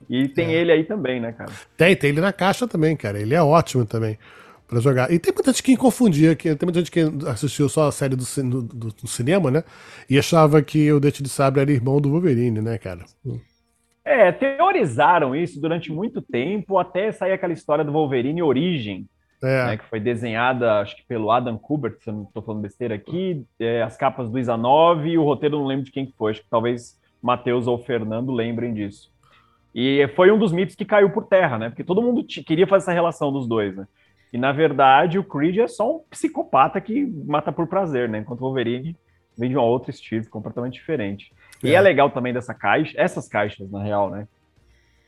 E 0.09 0.27
tem 0.29 0.47
é. 0.47 0.53
ele 0.53 0.71
aí 0.71 0.83
também, 0.83 1.19
né, 1.19 1.31
cara? 1.33 1.51
Tem, 1.75 1.95
tem 1.95 2.11
ele 2.11 2.21
na 2.21 2.31
caixa 2.31 2.67
também, 2.67 2.95
cara. 2.95 3.19
Ele 3.19 3.33
é 3.33 3.41
ótimo 3.41 3.85
também 3.85 4.17
para 4.67 4.79
jogar. 4.79 5.11
E 5.11 5.17
tem 5.17 5.33
muita 5.33 5.51
gente 5.51 5.63
que 5.63 5.75
confundia, 5.75 6.35
que 6.35 6.55
tem 6.55 6.67
muita 6.67 6.79
gente 6.79 6.91
que 6.91 7.01
assistiu 7.27 7.67
só 7.67 7.87
a 7.87 7.91
série 7.91 8.15
do, 8.15 8.23
do, 8.43 8.61
do, 8.61 8.87
do 8.93 9.07
cinema, 9.07 9.49
né? 9.49 9.63
E 10.09 10.17
achava 10.19 10.61
que 10.61 10.91
o 10.91 10.99
Dente 10.99 11.23
de 11.23 11.29
Sabre 11.29 11.61
era 11.61 11.71
irmão 11.71 11.99
do 11.99 12.09
Wolverine, 12.09 12.61
né, 12.61 12.77
cara? 12.77 13.05
É, 14.05 14.31
teorizaram 14.31 15.35
isso 15.35 15.59
durante 15.59 15.91
muito 15.91 16.21
tempo, 16.21 16.77
até 16.77 17.11
sair 17.11 17.31
aquela 17.31 17.53
história 17.53 17.83
do 17.83 17.91
Wolverine 17.91 18.41
Origem, 18.41 19.07
é. 19.41 19.65
Né, 19.67 19.77
que 19.77 19.85
foi 19.85 19.99
desenhada, 19.99 20.79
acho 20.79 20.95
que 20.95 21.05
pelo 21.05 21.31
Adam 21.31 21.57
Kubert, 21.57 21.97
se 21.99 22.09
eu 22.09 22.13
não 22.13 22.23
estou 22.23 22.41
falando 22.41 22.61
besteira 22.61 22.95
aqui, 22.95 23.45
é, 23.59 23.83
as 23.83 23.95
capas 23.95 24.29
do 24.29 24.39
Isa 24.39 24.57
9 24.57 25.09
e 25.09 25.17
o 25.17 25.23
roteiro 25.23 25.59
não 25.59 25.65
lembro 25.65 25.85
de 25.85 25.91
quem 25.91 26.11
foi, 26.17 26.31
acho 26.31 26.41
que 26.41 26.49
talvez 26.49 26.99
Matheus 27.21 27.67
ou 27.67 27.77
Fernando 27.77 28.31
lembrem 28.31 28.73
disso. 28.73 29.11
E 29.75 30.07
foi 30.15 30.31
um 30.31 30.39
dos 30.39 30.51
mitos 30.51 30.75
que 30.75 30.85
caiu 30.85 31.11
por 31.11 31.25
terra, 31.25 31.57
né? 31.57 31.69
Porque 31.69 31.83
todo 31.83 32.01
mundo 32.01 32.23
queria 32.23 32.65
fazer 32.65 32.85
essa 32.85 32.93
relação 32.93 33.31
dos 33.31 33.47
dois, 33.47 33.75
né? 33.75 33.87
E 34.33 34.37
na 34.37 34.51
verdade 34.51 35.19
o 35.19 35.23
Creed 35.23 35.57
é 35.59 35.67
só 35.67 35.97
um 35.97 35.99
psicopata 36.09 36.81
que 36.81 37.05
mata 37.25 37.51
por 37.51 37.67
prazer, 37.67 38.09
né? 38.09 38.19
Enquanto 38.19 38.39
o 38.39 38.45
Wolverine 38.45 38.97
vem 39.37 39.49
de 39.49 39.55
uma 39.55 39.63
outra 39.63 39.91
estilo, 39.91 40.27
completamente 40.29 40.73
diferente. 40.73 41.31
É. 41.63 41.67
E 41.67 41.75
é 41.75 41.79
legal 41.81 42.09
também 42.09 42.33
dessa 42.33 42.53
caixa, 42.53 42.93
essas 42.97 43.27
caixas, 43.27 43.69
na 43.69 43.83
real, 43.83 44.09
né? 44.09 44.27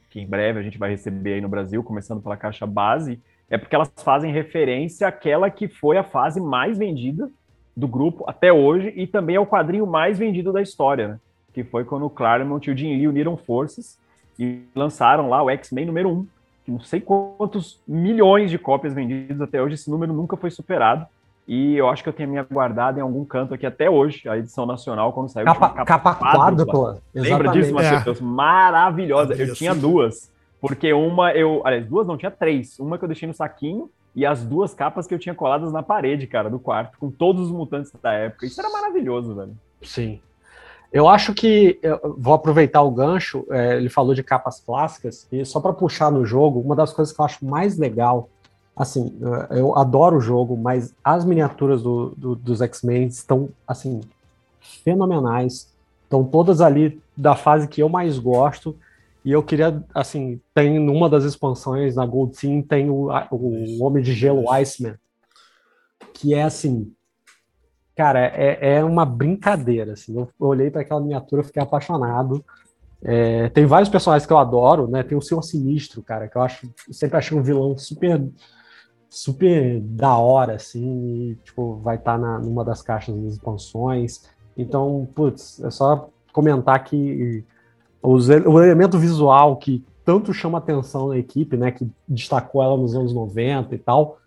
Que 0.09 0.19
em 0.19 0.27
breve 0.27 0.59
a 0.59 0.63
gente 0.63 0.77
vai 0.77 0.91
receber 0.91 1.33
aí 1.33 1.41
no 1.41 1.49
Brasil, 1.49 1.83
começando 1.83 2.21
pela 2.21 2.37
caixa 2.37 2.67
base, 2.67 3.19
é 3.49 3.57
porque 3.57 3.75
elas 3.75 3.91
fazem 3.97 4.31
referência 4.31 5.07
àquela 5.07 5.49
que 5.49 5.67
foi 5.67 5.97
a 5.97 6.03
fase 6.03 6.39
mais 6.39 6.77
vendida 6.77 7.29
do 7.75 7.88
grupo 7.88 8.23
até 8.27 8.51
hoje 8.51 8.93
e 8.95 9.07
também 9.07 9.35
é 9.35 9.39
o 9.39 9.45
quadrinho 9.45 9.88
mais 9.88 10.19
vendido 10.19 10.51
da 10.51 10.62
história, 10.62 11.07
né? 11.07 11.19
Que 11.53 11.63
foi 11.63 11.83
quando 11.83 12.05
o 12.05 12.09
Claremont 12.09 12.69
e 12.69 12.73
o 12.73 12.77
Jim 12.77 12.95
Lee 12.95 13.07
uniram 13.07 13.35
forças 13.38 13.97
e 14.38 14.62
lançaram 14.75 15.29
lá 15.29 15.41
o 15.41 15.49
X-Men 15.49 15.85
número 15.85 16.09
1, 16.09 16.27
que 16.65 16.71
não 16.71 16.79
sei 16.79 17.01
quantos 17.01 17.79
milhões 17.88 18.51
de 18.51 18.59
cópias 18.59 18.93
vendidas 18.93 19.41
até 19.41 19.62
hoje, 19.62 19.75
esse 19.75 19.89
número 19.89 20.13
nunca 20.13 20.38
foi 20.38 20.51
superado. 20.51 21.05
E 21.47 21.75
eu 21.75 21.89
acho 21.89 22.03
que 22.03 22.09
eu 22.09 22.13
tenho 22.13 22.29
a 22.29 22.31
minha 22.31 22.43
guardada 22.43 22.99
em 22.99 23.01
algum 23.01 23.25
canto 23.25 23.55
aqui 23.55 23.65
até 23.65 23.89
hoje, 23.89 24.29
a 24.29 24.38
edição 24.38 24.67
nacional, 24.67 25.12
quando 25.12 25.29
saiu. 25.29 25.45
Capa, 25.45 25.69
capa, 25.69 26.13
capa 26.13 26.38
quádrupla. 26.38 27.01
Lembra 27.12 27.51
disso, 27.51 27.73
Matheus? 27.73 28.21
É. 28.21 28.23
Maravilhosa. 28.23 29.33
Eu 29.33 29.53
tinha 29.55 29.73
duas. 29.73 30.31
Porque 30.61 30.91
uma 30.93 31.31
eu. 31.33 31.61
Aliás, 31.65 31.85
duas 31.87 32.05
não, 32.05 32.17
tinha 32.17 32.31
três. 32.31 32.79
Uma 32.79 32.97
que 32.97 33.03
eu 33.03 33.07
deixei 33.07 33.27
no 33.27 33.33
saquinho 33.33 33.89
e 34.15 34.25
as 34.25 34.43
duas 34.43 34.73
capas 34.73 35.07
que 35.07 35.13
eu 35.13 35.19
tinha 35.19 35.35
coladas 35.35 35.71
na 35.71 35.81
parede, 35.81 36.27
cara, 36.27 36.49
do 36.49 36.59
quarto, 36.59 36.97
com 36.97 37.09
todos 37.09 37.43
os 37.47 37.51
mutantes 37.51 37.91
da 38.01 38.11
época. 38.11 38.45
Isso 38.45 38.59
era 38.59 38.69
maravilhoso, 38.69 39.35
velho. 39.35 39.55
Sim. 39.81 40.19
Eu 40.91 41.07
acho 41.07 41.33
que 41.33 41.79
eu 41.83 42.15
vou 42.17 42.33
aproveitar 42.33 42.81
o 42.81 42.91
gancho. 42.91 43.45
É, 43.51 43.77
ele 43.77 43.89
falou 43.89 44.13
de 44.13 44.23
capas 44.23 44.59
clássicas 44.59 45.27
e 45.31 45.45
só 45.45 45.59
para 45.59 45.71
puxar 45.71 46.11
no 46.11 46.25
jogo, 46.25 46.59
uma 46.59 46.75
das 46.75 46.91
coisas 46.91 47.13
que 47.13 47.21
eu 47.21 47.25
acho 47.25 47.45
mais 47.45 47.77
legal, 47.77 48.27
assim, 48.75 49.15
eu 49.51 49.77
adoro 49.77 50.17
o 50.17 50.21
jogo, 50.21 50.57
mas 50.57 50.95
as 51.03 51.23
miniaturas 51.23 51.83
do, 51.83 52.13
do, 52.17 52.35
dos 52.35 52.61
X-Men 52.61 53.07
estão 53.07 53.49
assim 53.67 54.01
fenomenais. 54.59 55.69
Estão 56.03 56.23
todas 56.23 56.59
ali 56.59 56.99
da 57.15 57.35
fase 57.35 57.67
que 57.67 57.83
eu 57.83 57.89
mais 57.89 58.17
gosto. 58.17 58.75
E 59.23 59.32
eu 59.32 59.43
queria, 59.43 59.84
assim, 59.93 60.39
tem 60.53 60.79
numa 60.79 61.10
das 61.10 61.23
expansões 61.23 61.95
na 61.95 62.05
Gold 62.05 62.38
Team 62.39 62.62
tem 62.62 62.89
o, 62.89 63.10
o 63.32 63.84
Homem 63.84 64.01
de 64.01 64.13
Gelo 64.13 64.49
Iceman, 64.51 64.97
que 66.13 66.34
é 66.34 66.43
assim, 66.43 66.93
cara, 67.95 68.19
é, 68.19 68.77
é 68.77 68.84
uma 68.84 69.05
brincadeira, 69.05 69.93
assim. 69.93 70.17
Eu 70.17 70.29
olhei 70.39 70.71
para 70.71 70.82
aquela 70.82 71.01
miniatura, 71.01 71.43
fiquei 71.43 71.62
apaixonado. 71.62 72.43
É, 73.01 73.49
tem 73.49 73.65
vários 73.65 73.89
personagens 73.89 74.25
que 74.25 74.32
eu 74.32 74.38
adoro, 74.38 74.88
né? 74.88 75.03
Tem 75.03 75.17
o 75.17 75.21
Senhor 75.21 75.41
Sinistro, 75.41 76.01
cara, 76.01 76.27
que 76.27 76.38
eu 76.38 76.41
acho, 76.41 76.65
eu 76.88 76.93
sempre 76.93 77.17
achei 77.17 77.38
um 77.38 77.43
vilão 77.43 77.77
super 77.77 78.21
super 79.10 79.82
da 79.82 80.15
hora, 80.17 80.55
assim, 80.55 81.32
e, 81.32 81.36
tipo, 81.43 81.77
vai 81.77 81.95
estar 81.95 82.19
tá 82.19 82.39
numa 82.39 82.63
das 82.63 82.82
caixas 82.82 83.15
das 83.15 83.34
expansões. 83.34 84.29
Então, 84.55 85.08
putz, 85.15 85.60
é 85.63 85.71
só 85.71 86.10
comentar 86.32 86.84
que 86.84 87.43
os, 88.01 88.29
o 88.29 88.62
elemento 88.62 88.97
visual 88.97 89.57
que 89.57 89.83
tanto 90.05 90.33
chama 90.33 90.57
atenção 90.57 91.09
na 91.09 91.17
equipe, 91.17 91.55
né, 91.55 91.71
que 91.71 91.88
destacou 92.07 92.63
ela 92.63 92.75
nos 92.75 92.95
anos 92.95 93.13
90 93.13 93.75
e 93.75 93.77
tal, 93.77 94.17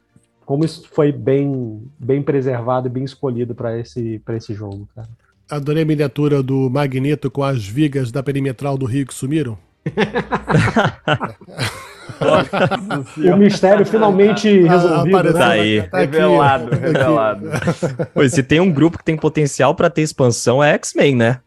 como 0.45 0.65
isso 0.65 0.89
foi 0.93 1.11
bem, 1.11 1.83
bem 1.99 2.23
preservado 2.23 2.87
e 2.87 2.91
bem 2.91 3.05
escolhido 3.05 3.55
para 3.55 3.79
esse, 3.79 4.21
esse 4.29 4.55
jogo, 4.55 4.89
cara. 4.95 5.09
Adorei 5.51 5.83
a 5.83 5.87
miniatura 5.87 6.43
do 6.43 6.71
Magneto 6.71 7.31
com 7.31 7.43
as 7.43 7.67
vigas 7.67 8.11
da 8.11 8.23
perimetral 8.23 8.79
do 8.79 8.87
Rio 8.87 9.07
que 9.07 9.13
sumiram. 9.13 9.59
o 13.33 13.37
mistério 13.37 13.85
finalmente 13.85 14.49
ah, 14.67 14.71
resolvido. 14.71 15.25
Né? 15.25 15.33
Tá 15.33 15.49
aí. 15.49 15.83
Tá 15.83 15.99
revelado, 15.99 16.71
revelado. 16.71 17.49
Pois, 18.15 18.33
se 18.33 18.43
tem 18.43 18.61
um 18.61 18.73
grupo 18.73 18.99
que 18.99 19.05
tem 19.05 19.17
potencial 19.17 19.75
para 19.75 19.91
ter 19.91 20.03
expansão, 20.03 20.63
é 20.63 20.73
X-Men, 20.75 21.17
né? 21.17 21.41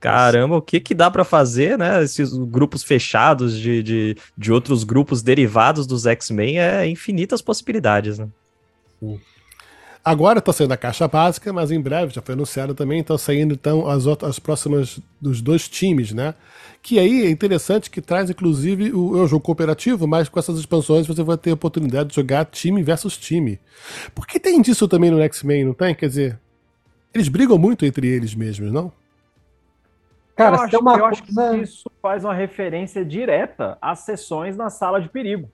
Caramba, 0.00 0.56
o 0.56 0.62
que 0.62 0.80
que 0.80 0.94
dá 0.94 1.10
para 1.10 1.24
fazer, 1.24 1.78
né? 1.78 2.02
Esses 2.02 2.32
grupos 2.32 2.82
fechados 2.82 3.58
de, 3.58 3.82
de, 3.82 4.16
de 4.36 4.52
outros 4.52 4.82
grupos 4.82 5.22
derivados 5.22 5.86
dos 5.86 6.06
X-Men 6.06 6.58
é 6.58 6.86
infinitas 6.88 7.42
possibilidades, 7.42 8.18
né? 8.18 8.28
Sim. 9.00 9.20
Agora 10.02 10.38
está 10.38 10.52
saindo 10.52 10.72
a 10.72 10.78
caixa 10.78 11.06
básica, 11.06 11.52
mas 11.52 11.70
em 11.70 11.80
breve 11.80 12.14
já 12.14 12.22
foi 12.22 12.32
anunciado 12.34 12.74
também, 12.74 13.00
estão 13.00 13.18
saindo 13.18 13.52
então 13.54 13.86
as, 13.86 14.06
outras, 14.06 14.30
as 14.30 14.38
próximas 14.38 14.98
dos 15.20 15.42
dois 15.42 15.68
times, 15.68 16.12
né? 16.12 16.34
Que 16.82 16.98
aí 16.98 17.26
é 17.26 17.30
interessante 17.30 17.90
que 17.90 18.00
traz 18.00 18.30
inclusive 18.30 18.92
o, 18.94 19.22
é 19.22 19.28
jogo 19.28 19.44
cooperativo, 19.44 20.06
mas 20.06 20.28
com 20.30 20.38
essas 20.38 20.58
expansões 20.58 21.06
você 21.06 21.22
vai 21.22 21.36
ter 21.36 21.50
a 21.50 21.54
oportunidade 21.54 22.10
de 22.10 22.14
jogar 22.16 22.46
time 22.46 22.82
versus 22.82 23.18
time. 23.18 23.60
Porque 24.14 24.40
tem 24.40 24.62
disso 24.62 24.88
também 24.88 25.10
no 25.10 25.20
X-Men, 25.20 25.66
não 25.66 25.74
tem? 25.74 25.94
Quer 25.94 26.08
dizer, 26.08 26.40
Eles 27.14 27.28
brigam 27.28 27.58
muito 27.58 27.84
entre 27.84 28.06
eles 28.08 28.34
mesmos, 28.34 28.72
não? 28.72 28.92
Cara, 30.36 30.56
eu, 30.56 30.62
acho, 30.62 30.78
uma 30.78 30.94
eu 30.94 31.00
coisa... 31.00 31.06
acho 31.06 31.22
que 31.22 31.62
isso 31.62 31.90
faz 32.00 32.24
uma 32.24 32.34
referência 32.34 33.04
direta 33.04 33.76
às 33.80 34.00
sessões 34.00 34.56
na 34.56 34.70
sala 34.70 35.00
de 35.00 35.08
perigo. 35.08 35.48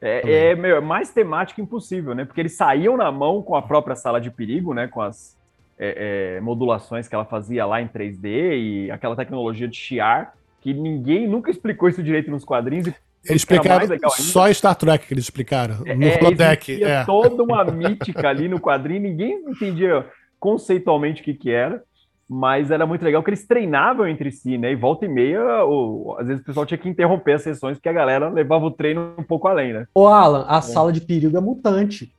É, 0.00 0.50
é 0.50 0.54
meu, 0.54 0.80
mais 0.80 1.10
temático 1.10 1.60
impossível, 1.60 2.14
né? 2.14 2.24
Porque 2.24 2.40
eles 2.40 2.56
saíam 2.56 2.96
na 2.96 3.10
mão 3.10 3.42
com 3.42 3.56
a 3.56 3.62
própria 3.62 3.96
sala 3.96 4.20
de 4.20 4.30
perigo, 4.30 4.72
né? 4.72 4.86
Com 4.86 5.00
as 5.00 5.36
é, 5.78 6.36
é, 6.36 6.40
modulações 6.40 7.08
que 7.08 7.14
ela 7.14 7.24
fazia 7.24 7.66
lá 7.66 7.80
em 7.80 7.88
3D 7.88 8.26
e 8.26 8.90
aquela 8.90 9.16
tecnologia 9.16 9.66
de 9.66 9.76
chiar, 9.76 10.34
que 10.60 10.72
ninguém 10.72 11.26
nunca 11.26 11.50
explicou 11.50 11.88
isso 11.88 12.02
direito 12.02 12.30
nos 12.30 12.44
quadrinhos. 12.44 12.86
E 12.86 12.94
eles 13.24 13.42
explicaram 13.42 13.86
só 14.10 14.52
Star 14.52 14.76
Trek 14.76 15.06
que 15.06 15.14
eles 15.14 15.24
explicaram. 15.24 15.82
É, 15.84 15.94
no 15.94 16.06
é, 16.06 16.34
deck. 16.34 16.82
É. 16.82 17.04
toda 17.04 17.42
uma 17.42 17.64
mítica 17.64 18.28
ali 18.28 18.48
no 18.48 18.60
quadrinho, 18.60 19.02
ninguém 19.02 19.42
entendia 19.48 20.06
conceitualmente 20.38 21.20
o 21.20 21.24
que, 21.24 21.34
que 21.34 21.50
era 21.50 21.82
mas 22.28 22.70
era 22.70 22.86
muito 22.86 23.02
legal 23.02 23.22
que 23.22 23.30
eles 23.30 23.46
treinavam 23.46 24.06
entre 24.06 24.30
si, 24.30 24.58
né? 24.58 24.72
E 24.72 24.76
volta 24.76 25.06
e 25.06 25.08
meia, 25.08 25.64
o, 25.64 26.14
às 26.18 26.26
vezes 26.26 26.42
o 26.42 26.44
pessoal 26.44 26.66
tinha 26.66 26.76
que 26.76 26.88
interromper 26.88 27.34
as 27.34 27.42
sessões 27.42 27.78
porque 27.78 27.88
a 27.88 27.92
galera 27.92 28.28
levava 28.28 28.66
o 28.66 28.70
treino 28.70 29.14
um 29.16 29.22
pouco 29.22 29.48
além, 29.48 29.72
né? 29.72 29.86
Ô, 29.94 30.06
Alan, 30.06 30.44
a 30.46 30.58
é. 30.58 30.60
sala 30.60 30.92
de 30.92 31.00
perigo 31.00 31.36
é 31.36 31.40
mutante. 31.40 32.12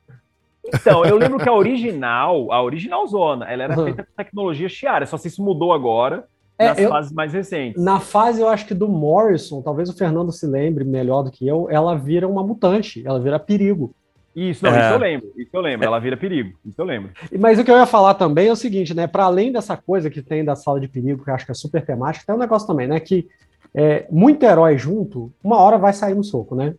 Então, 0.66 1.04
eu 1.04 1.16
lembro 1.16 1.38
que 1.38 1.48
a 1.48 1.54
original, 1.54 2.52
a 2.52 2.62
original 2.62 3.06
zona, 3.06 3.46
ela 3.46 3.64
era 3.64 3.78
uhum. 3.78 3.84
feita 3.84 4.02
com 4.02 4.10
tecnologia 4.16 4.68
Chiara, 4.68 5.06
só 5.06 5.16
se 5.16 5.28
isso 5.28 5.42
mudou 5.42 5.72
agora 5.72 6.24
é, 6.58 6.68
nas 6.68 6.78
eu, 6.78 6.88
fases 6.88 7.12
mais 7.12 7.32
recentes. 7.32 7.82
Na 7.82 8.00
fase, 8.00 8.40
eu 8.40 8.48
acho 8.48 8.66
que 8.66 8.74
do 8.74 8.88
Morrison, 8.88 9.62
talvez 9.62 9.88
o 9.88 9.96
Fernando 9.96 10.32
se 10.32 10.46
lembre 10.46 10.84
melhor 10.84 11.22
do 11.22 11.30
que 11.30 11.46
eu, 11.46 11.68
ela 11.70 11.96
vira 11.96 12.28
uma 12.28 12.42
mutante, 12.42 13.02
ela 13.06 13.20
vira 13.20 13.38
perigo. 13.38 13.94
Isso, 14.40 14.64
não, 14.64 14.74
é. 14.74 14.80
isso 14.80 14.94
eu 14.94 14.98
lembro, 14.98 15.32
isso 15.36 15.50
eu 15.52 15.60
lembro, 15.60 15.86
ela 15.86 15.98
vira 15.98 16.16
perigo, 16.16 16.58
isso 16.64 16.80
eu 16.80 16.84
lembro. 16.86 17.10
Mas 17.38 17.58
o 17.58 17.64
que 17.64 17.70
eu 17.70 17.76
ia 17.76 17.84
falar 17.84 18.14
também 18.14 18.48
é 18.48 18.52
o 18.52 18.56
seguinte, 18.56 18.94
né, 18.94 19.06
para 19.06 19.24
além 19.24 19.52
dessa 19.52 19.76
coisa 19.76 20.08
que 20.08 20.22
tem 20.22 20.42
da 20.42 20.56
sala 20.56 20.80
de 20.80 20.88
perigo, 20.88 21.22
que 21.22 21.28
eu 21.28 21.34
acho 21.34 21.44
que 21.44 21.52
é 21.52 21.54
super 21.54 21.84
temática, 21.84 22.24
tem 22.26 22.34
um 22.34 22.38
negócio 22.38 22.66
também, 22.66 22.86
né, 22.86 22.98
que 23.00 23.28
é, 23.74 24.06
muito 24.10 24.42
herói 24.42 24.78
junto, 24.78 25.30
uma 25.44 25.58
hora 25.58 25.76
vai 25.76 25.92
sair 25.92 26.14
no 26.14 26.24
soco, 26.24 26.54
né? 26.54 26.74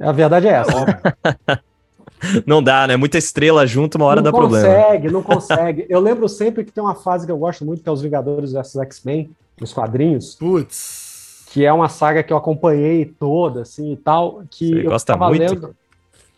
A 0.00 0.10
verdade 0.10 0.48
é 0.48 0.52
essa. 0.54 1.62
não 2.44 2.62
dá, 2.62 2.86
né? 2.86 2.96
Muita 2.96 3.16
estrela 3.16 3.64
junto, 3.64 3.94
uma 3.94 4.06
hora 4.06 4.20
não 4.20 4.30
dá 4.30 4.32
consegue, 4.32 4.50
problema. 4.50 4.76
Não 4.76 4.82
consegue, 4.82 5.10
não 5.10 5.22
consegue. 5.22 5.86
Eu 5.88 6.00
lembro 6.00 6.28
sempre 6.28 6.64
que 6.64 6.72
tem 6.72 6.82
uma 6.82 6.96
fase 6.96 7.24
que 7.24 7.32
eu 7.32 7.38
gosto 7.38 7.64
muito, 7.64 7.82
que 7.82 7.88
é 7.88 7.92
os 7.92 8.02
Vingadores 8.02 8.52
vs 8.52 8.76
X-Men, 8.76 9.30
nos 9.60 9.72
quadrinhos. 9.72 10.34
Putz. 10.34 11.46
Que 11.50 11.64
é 11.64 11.72
uma 11.72 11.88
saga 11.88 12.24
que 12.24 12.32
eu 12.32 12.36
acompanhei 12.36 13.04
toda, 13.04 13.62
assim, 13.62 13.92
e 13.92 13.96
tal, 13.96 14.42
que 14.50 14.68
Você 14.68 14.80
eu 14.80 14.90
gosta 14.90 15.16
muito? 15.16 15.54
Lendo... 15.54 15.76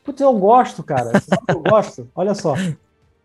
Putz, 0.07 0.21
eu 0.21 0.33
gosto, 0.35 0.85
cara. 0.85 1.11
eu 1.49 1.59
gosto. 1.59 2.09
Olha 2.15 2.33
só. 2.33 2.55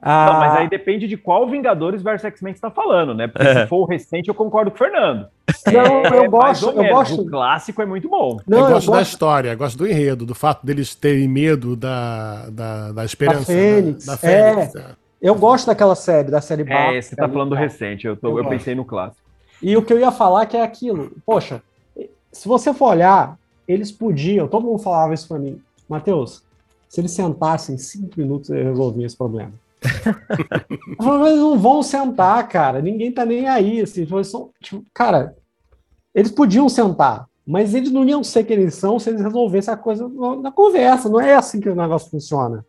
Ah... 0.01 0.25
Não, 0.25 0.39
mas 0.39 0.55
aí 0.57 0.67
depende 0.69 1.07
de 1.07 1.15
qual 1.15 1.47
Vingadores 1.47 2.01
versus 2.01 2.25
X-Men 2.25 2.55
você 2.55 2.59
tá 2.59 2.71
falando, 2.71 3.13
né? 3.13 3.27
Porque 3.27 3.47
é. 3.47 3.61
se 3.61 3.67
for 3.67 3.83
o 3.83 3.85
recente, 3.85 4.29
eu 4.29 4.33
concordo 4.33 4.71
com 4.71 4.75
o 4.75 4.79
Fernando. 4.79 5.27
Não, 5.71 6.05
é, 6.05 6.25
eu 6.25 6.31
gosto, 6.31 6.69
eu 6.71 6.89
gosto. 6.89 7.21
O 7.21 7.29
clássico 7.29 7.81
é 7.83 7.85
muito 7.85 8.09
bom. 8.09 8.39
Não, 8.47 8.57
eu, 8.57 8.63
gosto, 8.63 8.71
eu 8.71 8.73
gosto 8.73 8.91
da 8.91 9.01
história, 9.03 9.49
eu 9.51 9.57
gosto 9.57 9.77
do 9.77 9.87
enredo, 9.87 10.25
do 10.25 10.33
fato 10.33 10.65
deles 10.65 10.95
terem 10.95 11.27
medo 11.27 11.75
da, 11.75 12.49
da, 12.49 12.91
da 12.93 13.05
esperança. 13.05 13.39
Da 13.39 13.45
Fênix. 13.45 14.05
Da, 14.05 14.13
da 14.13 14.17
Fênix. 14.17 14.75
É. 14.75 14.79
é. 14.79 14.85
Eu 15.21 15.35
gosto 15.35 15.67
daquela 15.67 15.93
série, 15.93 16.31
da 16.31 16.41
série 16.41 16.63
É, 16.67 16.99
você 16.99 17.15
tá 17.15 17.29
falando 17.29 17.49
do 17.49 17.55
recente, 17.55 18.07
eu, 18.07 18.17
tô, 18.17 18.29
eu, 18.29 18.39
eu 18.39 18.49
pensei 18.49 18.73
no 18.73 18.83
clássico. 18.83 19.21
E 19.61 19.77
o 19.77 19.83
que 19.83 19.93
eu 19.93 19.99
ia 19.99 20.11
falar 20.11 20.47
que 20.47 20.57
é 20.57 20.63
aquilo, 20.63 21.11
poxa, 21.23 21.61
se 22.31 22.47
você 22.47 22.73
for 22.73 22.87
olhar, 22.87 23.37
eles 23.67 23.91
podiam, 23.91 24.47
todo 24.47 24.65
mundo 24.65 24.79
falava 24.79 25.13
isso 25.13 25.27
pra 25.27 25.37
mim, 25.37 25.61
Matheus, 25.87 26.43
se 26.91 26.99
eles 26.99 27.11
sentassem 27.11 27.77
cinco 27.77 28.09
minutos, 28.17 28.49
eu 28.49 28.65
resolvia 28.65 29.05
esse 29.05 29.15
problema. 29.15 29.53
Mas 30.99 31.37
não 31.37 31.57
vão 31.57 31.81
sentar, 31.81 32.45
cara. 32.49 32.81
Ninguém 32.81 33.09
tá 33.09 33.25
nem 33.25 33.47
aí. 33.47 33.79
Assim, 33.79 34.05
tipo, 34.59 34.83
cara, 34.93 35.33
eles 36.13 36.29
podiam 36.29 36.67
sentar, 36.67 37.27
mas 37.47 37.73
eles 37.73 37.91
não 37.91 38.03
iam 38.03 38.21
ser 38.25 38.43
quem 38.43 38.57
eles 38.57 38.75
são 38.75 38.99
se 38.99 39.09
eles 39.09 39.21
resolvessem 39.21 39.73
a 39.73 39.77
coisa 39.77 40.05
na 40.41 40.51
conversa. 40.51 41.07
Não 41.07 41.21
é 41.21 41.33
assim 41.33 41.61
que 41.61 41.69
o 41.69 41.75
negócio 41.75 42.11
funciona. 42.11 42.65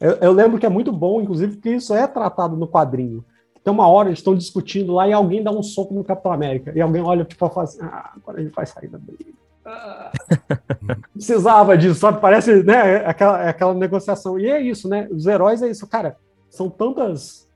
Eu, 0.00 0.12
eu 0.12 0.32
lembro 0.32 0.58
que 0.58 0.64
é 0.64 0.70
muito 0.70 0.90
bom, 0.90 1.20
inclusive, 1.20 1.58
que 1.58 1.68
isso 1.68 1.92
é 1.92 2.06
tratado 2.06 2.56
no 2.56 2.66
quadrinho. 2.66 3.22
Tem 3.62 3.70
uma 3.70 3.86
hora 3.86 4.08
eles 4.08 4.20
estão 4.20 4.34
discutindo 4.34 4.94
lá 4.94 5.06
e 5.06 5.12
alguém 5.12 5.42
dá 5.42 5.50
um 5.50 5.62
soco 5.62 5.92
no 5.92 6.02
Capitão 6.02 6.32
América. 6.32 6.72
E 6.74 6.80
alguém 6.80 7.02
olha 7.02 7.22
tipo, 7.22 7.44
e 7.44 7.50
fala 7.50 7.64
assim: 7.64 7.82
ah, 7.82 8.12
agora 8.16 8.42
gente 8.42 8.54
vai 8.54 8.64
sair 8.64 8.88
da 8.88 8.96
briga. 8.96 9.37
Precisava 11.12 11.76
disso, 11.76 12.00
sabe? 12.00 12.20
Parece, 12.20 12.62
né? 12.62 12.96
Aquela, 13.06 13.48
aquela 13.48 13.74
negociação. 13.74 14.38
E 14.38 14.48
é 14.48 14.60
isso, 14.60 14.88
né? 14.88 15.08
Os 15.10 15.26
heróis 15.26 15.62
é 15.62 15.68
isso, 15.68 15.86
cara. 15.86 16.16
São 16.48 16.70
tantas, 16.70 17.46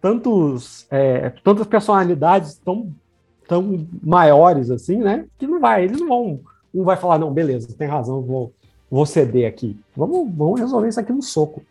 tantos, 0.00 0.86
é, 0.90 1.30
tantas 1.42 1.66
personalidades 1.66 2.60
tão, 2.64 2.92
tão 3.48 3.86
maiores 4.02 4.70
assim, 4.70 4.98
né? 4.98 5.26
Que 5.38 5.46
não 5.46 5.60
vai, 5.60 5.84
eles 5.84 6.00
não 6.00 6.08
vão, 6.08 6.40
não 6.72 6.84
vai 6.84 6.96
falar, 6.96 7.18
não, 7.18 7.32
beleza, 7.32 7.74
tem 7.76 7.88
razão, 7.88 8.20
vou, 8.20 8.52
vou 8.90 9.06
ceder 9.06 9.48
aqui. 9.48 9.78
Vamos, 9.96 10.28
vamos 10.34 10.60
resolver 10.60 10.88
isso 10.88 11.00
aqui 11.00 11.12
no 11.12 11.22
soco. 11.22 11.62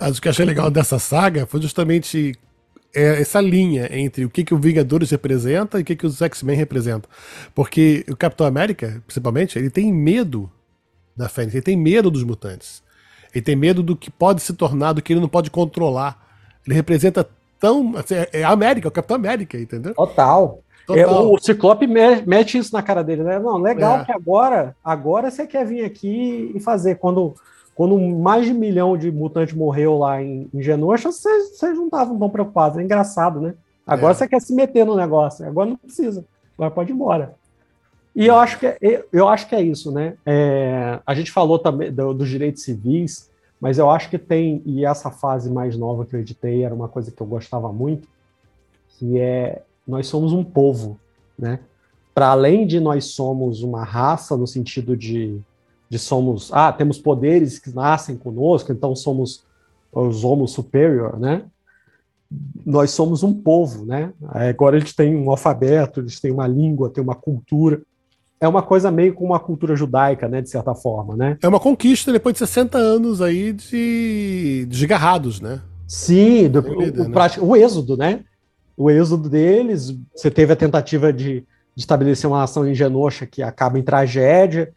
Mas 0.00 0.16
o 0.16 0.22
que 0.22 0.28
eu 0.28 0.30
achei 0.30 0.44
legal 0.44 0.70
dessa 0.70 0.98
saga 0.98 1.46
foi 1.46 1.60
justamente 1.60 2.34
é 2.94 3.20
essa 3.20 3.40
linha 3.40 3.88
entre 3.90 4.24
o 4.24 4.30
que, 4.30 4.44
que 4.44 4.54
o 4.54 4.58
Vingadores 4.58 5.10
representa 5.10 5.78
e 5.78 5.82
o 5.82 5.84
que, 5.84 5.96
que 5.96 6.06
os 6.06 6.20
X-Men 6.20 6.56
representam. 6.56 7.10
Porque 7.54 8.04
o 8.08 8.16
Capitão 8.16 8.46
América, 8.46 9.02
principalmente, 9.06 9.58
ele 9.58 9.70
tem 9.70 9.92
medo 9.92 10.50
da 11.16 11.28
Fênix, 11.28 11.54
ele 11.54 11.62
tem 11.62 11.76
medo 11.76 12.10
dos 12.10 12.24
mutantes. 12.24 12.82
Ele 13.34 13.42
tem 13.42 13.56
medo 13.56 13.82
do 13.82 13.96
que 13.96 14.10
pode 14.10 14.42
se 14.42 14.52
tornar, 14.52 14.92
do 14.92 15.00
que 15.00 15.12
ele 15.12 15.20
não 15.20 15.28
pode 15.28 15.50
controlar. 15.50 16.20
Ele 16.66 16.74
representa 16.74 17.26
tão. 17.58 17.96
Assim, 17.96 18.14
é 18.32 18.44
a 18.44 18.50
América, 18.50 18.88
é 18.88 18.90
o 18.90 18.92
Capitão 18.92 19.16
América, 19.16 19.58
entendeu? 19.58 19.94
Total. 19.94 20.60
É, 20.90 21.06
o 21.06 21.38
Ciclope 21.38 21.86
mete 21.86 22.58
isso 22.58 22.74
na 22.74 22.82
cara 22.82 23.02
dele, 23.02 23.22
né? 23.22 23.38
Não, 23.38 23.56
legal 23.56 24.00
é. 24.00 24.04
que 24.04 24.12
agora, 24.12 24.76
agora 24.84 25.30
você 25.30 25.46
quer 25.46 25.64
vir 25.64 25.84
aqui 25.84 26.52
e 26.54 26.60
fazer. 26.60 26.96
Quando 26.96 27.34
quando 27.74 27.98
mais 27.98 28.46
de 28.46 28.52
um 28.52 28.58
milhão 28.58 28.96
de 28.96 29.10
mutantes 29.10 29.54
morreu 29.54 29.98
lá 29.98 30.22
em, 30.22 30.48
em 30.52 30.62
Genosha, 30.62 31.10
vocês, 31.10 31.56
vocês 31.56 31.76
não 31.76 31.86
estavam 31.86 32.18
tão 32.18 32.28
preocupados. 32.28 32.78
É 32.78 32.82
engraçado, 32.82 33.40
né? 33.40 33.54
Agora 33.86 34.12
é. 34.12 34.14
você 34.14 34.28
quer 34.28 34.40
se 34.40 34.54
meter 34.54 34.84
no 34.84 34.94
negócio. 34.94 35.46
Agora 35.46 35.70
não 35.70 35.76
precisa. 35.76 36.24
Agora 36.56 36.70
pode 36.70 36.92
ir 36.92 36.94
embora. 36.94 37.34
E 38.14 38.26
eu 38.26 38.36
acho 38.36 38.58
que 38.58 38.66
é, 38.66 39.04
eu 39.12 39.26
acho 39.26 39.48
que 39.48 39.54
é 39.54 39.62
isso, 39.62 39.90
né? 39.90 40.14
É, 40.24 41.00
a 41.06 41.14
gente 41.14 41.32
falou 41.32 41.58
também 41.58 41.90
do, 41.90 42.12
dos 42.12 42.28
direitos 42.28 42.62
civis, 42.62 43.30
mas 43.58 43.78
eu 43.78 43.90
acho 43.90 44.10
que 44.10 44.18
tem, 44.18 44.62
e 44.66 44.84
essa 44.84 45.10
fase 45.10 45.50
mais 45.50 45.76
nova 45.76 46.04
que 46.04 46.14
eu 46.14 46.20
editei 46.20 46.62
era 46.62 46.74
uma 46.74 46.88
coisa 46.88 47.10
que 47.10 47.20
eu 47.20 47.26
gostava 47.26 47.72
muito, 47.72 48.06
que 48.90 49.18
é 49.18 49.62
nós 49.86 50.06
somos 50.06 50.32
um 50.32 50.44
povo, 50.44 50.98
né? 51.38 51.60
Para 52.14 52.28
além 52.28 52.66
de 52.66 52.78
nós 52.78 53.06
somos 53.06 53.62
uma 53.62 53.82
raça 53.82 54.36
no 54.36 54.46
sentido 54.46 54.94
de 54.94 55.40
de 55.92 55.98
somos, 55.98 56.50
ah, 56.54 56.72
temos 56.72 56.96
poderes 56.96 57.58
que 57.58 57.68
nascem 57.68 58.16
conosco, 58.16 58.72
então 58.72 58.96
somos 58.96 59.44
os 59.92 60.24
homo 60.24 60.48
superior, 60.48 61.20
né? 61.20 61.42
Nós 62.64 62.92
somos 62.92 63.22
um 63.22 63.34
povo, 63.34 63.84
né? 63.84 64.10
Agora 64.26 64.78
eles 64.78 64.94
têm 64.94 65.14
um 65.14 65.28
alfabeto, 65.28 66.00
eles 66.00 66.18
têm 66.18 66.32
uma 66.32 66.46
língua, 66.46 66.88
têm 66.88 67.04
uma 67.04 67.14
cultura. 67.14 67.82
É 68.40 68.48
uma 68.48 68.62
coisa 68.62 68.90
meio 68.90 69.12
como 69.12 69.32
uma 69.34 69.38
cultura 69.38 69.76
judaica, 69.76 70.26
né, 70.26 70.40
de 70.40 70.48
certa 70.48 70.74
forma, 70.74 71.14
né? 71.14 71.36
É 71.42 71.46
uma 71.46 71.60
conquista 71.60 72.10
depois 72.10 72.32
de 72.32 72.38
60 72.38 72.78
anos 72.78 73.20
aí 73.20 73.52
de 73.52 74.64
desgarrados, 74.70 75.42
né? 75.42 75.60
Sim, 75.86 76.48
do, 76.48 76.60
o, 76.60 77.02
o, 77.02 77.08
né? 77.08 77.14
o 77.38 77.54
êxodo, 77.54 77.98
né? 77.98 78.24
O 78.78 78.90
êxodo 78.90 79.28
deles, 79.28 79.94
você 80.16 80.30
teve 80.30 80.54
a 80.54 80.56
tentativa 80.56 81.12
de, 81.12 81.40
de 81.40 81.46
estabelecer 81.76 82.30
uma 82.30 82.38
nação 82.38 82.66
em 82.66 82.74
Genosha 82.74 83.26
que 83.26 83.42
acaba 83.42 83.78
em 83.78 83.82
tragédia, 83.82 84.72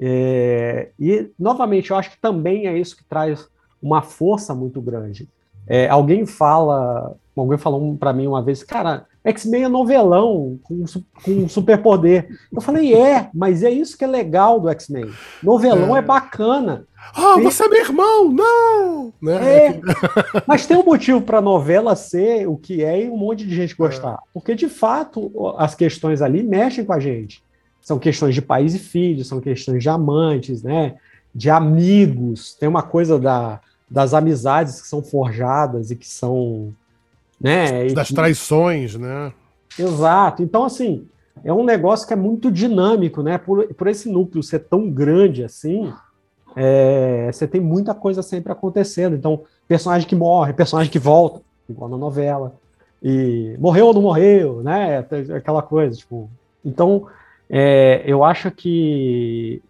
é, 0.00 0.90
e, 0.98 1.30
novamente, 1.38 1.90
eu 1.90 1.96
acho 1.96 2.10
que 2.10 2.20
também 2.20 2.66
é 2.66 2.78
isso 2.78 2.96
que 2.96 3.04
traz 3.04 3.48
uma 3.80 4.02
força 4.02 4.54
muito 4.54 4.80
grande. 4.80 5.28
É, 5.66 5.88
alguém 5.88 6.26
fala, 6.26 7.14
alguém 7.36 7.58
falou 7.58 7.96
para 7.96 8.12
mim 8.12 8.26
uma 8.26 8.42
vez, 8.42 8.62
cara, 8.62 9.06
X-Men 9.24 9.64
é 9.64 9.68
novelão 9.68 10.58
com, 10.62 10.84
com 11.24 11.48
superpoder. 11.48 12.28
Eu 12.52 12.60
falei, 12.60 12.94
é, 12.94 13.30
mas 13.32 13.62
é 13.62 13.70
isso 13.70 13.96
que 13.96 14.04
é 14.04 14.08
legal 14.08 14.58
do 14.58 14.68
X-Men. 14.68 15.10
Novelão 15.42 15.94
é, 15.94 16.00
é 16.00 16.02
bacana. 16.02 16.84
Ah, 17.14 17.34
tem... 17.34 17.44
você 17.44 17.64
é 17.64 17.68
meu 17.68 17.80
irmão, 17.80 18.28
não! 18.28 19.12
Né? 19.20 19.66
É, 19.66 19.80
mas 20.46 20.66
tem 20.66 20.76
um 20.76 20.84
motivo 20.84 21.20
para 21.20 21.38
a 21.38 21.42
novela 21.42 21.94
ser 21.94 22.48
o 22.48 22.56
que 22.56 22.82
é 22.82 23.04
e 23.04 23.08
um 23.08 23.16
monte 23.16 23.46
de 23.46 23.54
gente 23.54 23.76
gostar. 23.76 24.14
É. 24.14 24.18
Porque, 24.34 24.54
de 24.54 24.68
fato, 24.68 25.30
as 25.56 25.74
questões 25.74 26.20
ali 26.20 26.42
mexem 26.42 26.84
com 26.84 26.92
a 26.92 27.00
gente. 27.00 27.42
São 27.82 27.98
questões 27.98 28.34
de 28.34 28.40
pais 28.40 28.74
e 28.74 28.78
filhos, 28.78 29.26
são 29.26 29.40
questões 29.40 29.82
de 29.82 29.88
amantes, 29.88 30.62
né? 30.62 30.94
De 31.34 31.50
amigos. 31.50 32.54
Tem 32.54 32.68
uma 32.68 32.82
coisa 32.82 33.18
da, 33.18 33.60
das 33.90 34.14
amizades 34.14 34.80
que 34.80 34.88
são 34.88 35.02
forjadas 35.02 35.90
e 35.90 35.96
que 35.96 36.08
são. 36.08 36.72
Né? 37.40 37.86
Das 37.92 38.08
traições, 38.08 38.94
né? 38.94 39.32
Exato. 39.76 40.42
Então, 40.42 40.64
assim, 40.64 41.06
é 41.44 41.52
um 41.52 41.64
negócio 41.64 42.06
que 42.06 42.12
é 42.12 42.16
muito 42.16 42.50
dinâmico, 42.50 43.22
né? 43.22 43.36
Por, 43.36 43.66
por 43.74 43.86
esse 43.88 44.08
núcleo 44.08 44.42
ser 44.42 44.60
tão 44.60 44.88
grande 44.88 45.44
assim, 45.44 45.92
é, 46.54 47.30
você 47.32 47.46
tem 47.46 47.60
muita 47.60 47.94
coisa 47.94 48.22
sempre 48.22 48.52
acontecendo. 48.52 49.16
Então, 49.16 49.42
personagem 49.66 50.06
que 50.06 50.14
morre, 50.14 50.52
personagem 50.52 50.92
que 50.92 50.98
volta, 50.98 51.40
igual 51.68 51.90
na 51.90 51.96
novela. 51.96 52.54
E 53.02 53.56
morreu 53.58 53.86
ou 53.86 53.94
não 53.94 54.02
morreu, 54.02 54.62
né? 54.62 55.04
Aquela 55.36 55.62
coisa, 55.62 55.96
tipo. 55.96 56.30
Então, 56.64 57.06
é, 57.54 58.02
eu 58.06 58.24
acho 58.24 58.50
que. 58.50 59.62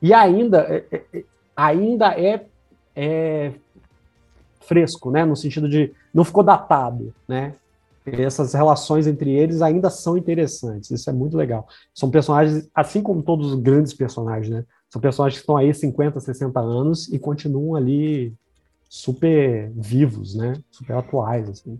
E 0.00 0.14
ainda, 0.14 0.60
é, 0.60 0.86
é, 0.90 1.04
é, 1.12 1.24
ainda 1.54 2.18
é, 2.18 2.46
é 2.96 3.52
fresco, 4.60 5.10
né? 5.10 5.26
No 5.26 5.36
sentido 5.36 5.68
de 5.68 5.92
não 6.14 6.24
ficou 6.24 6.42
datado, 6.42 7.14
né? 7.28 7.54
Essas 8.06 8.54
relações 8.54 9.06
entre 9.06 9.30
eles 9.30 9.60
ainda 9.60 9.90
são 9.90 10.16
interessantes. 10.16 10.90
Isso 10.90 11.10
é 11.10 11.12
muito 11.12 11.36
legal. 11.36 11.68
São 11.94 12.10
personagens, 12.10 12.66
assim 12.74 13.02
como 13.02 13.22
todos 13.22 13.52
os 13.52 13.60
grandes 13.60 13.92
personagens, 13.92 14.48
né? 14.48 14.64
São 14.88 15.02
personagens 15.02 15.38
que 15.38 15.42
estão 15.42 15.58
aí 15.58 15.74
50, 15.74 16.18
60 16.18 16.58
anos 16.60 17.12
e 17.12 17.18
continuam 17.18 17.76
ali 17.76 18.32
super 18.88 19.70
vivos, 19.76 20.34
né? 20.34 20.54
Super 20.70 20.96
atuais, 20.96 21.46
assim. 21.46 21.78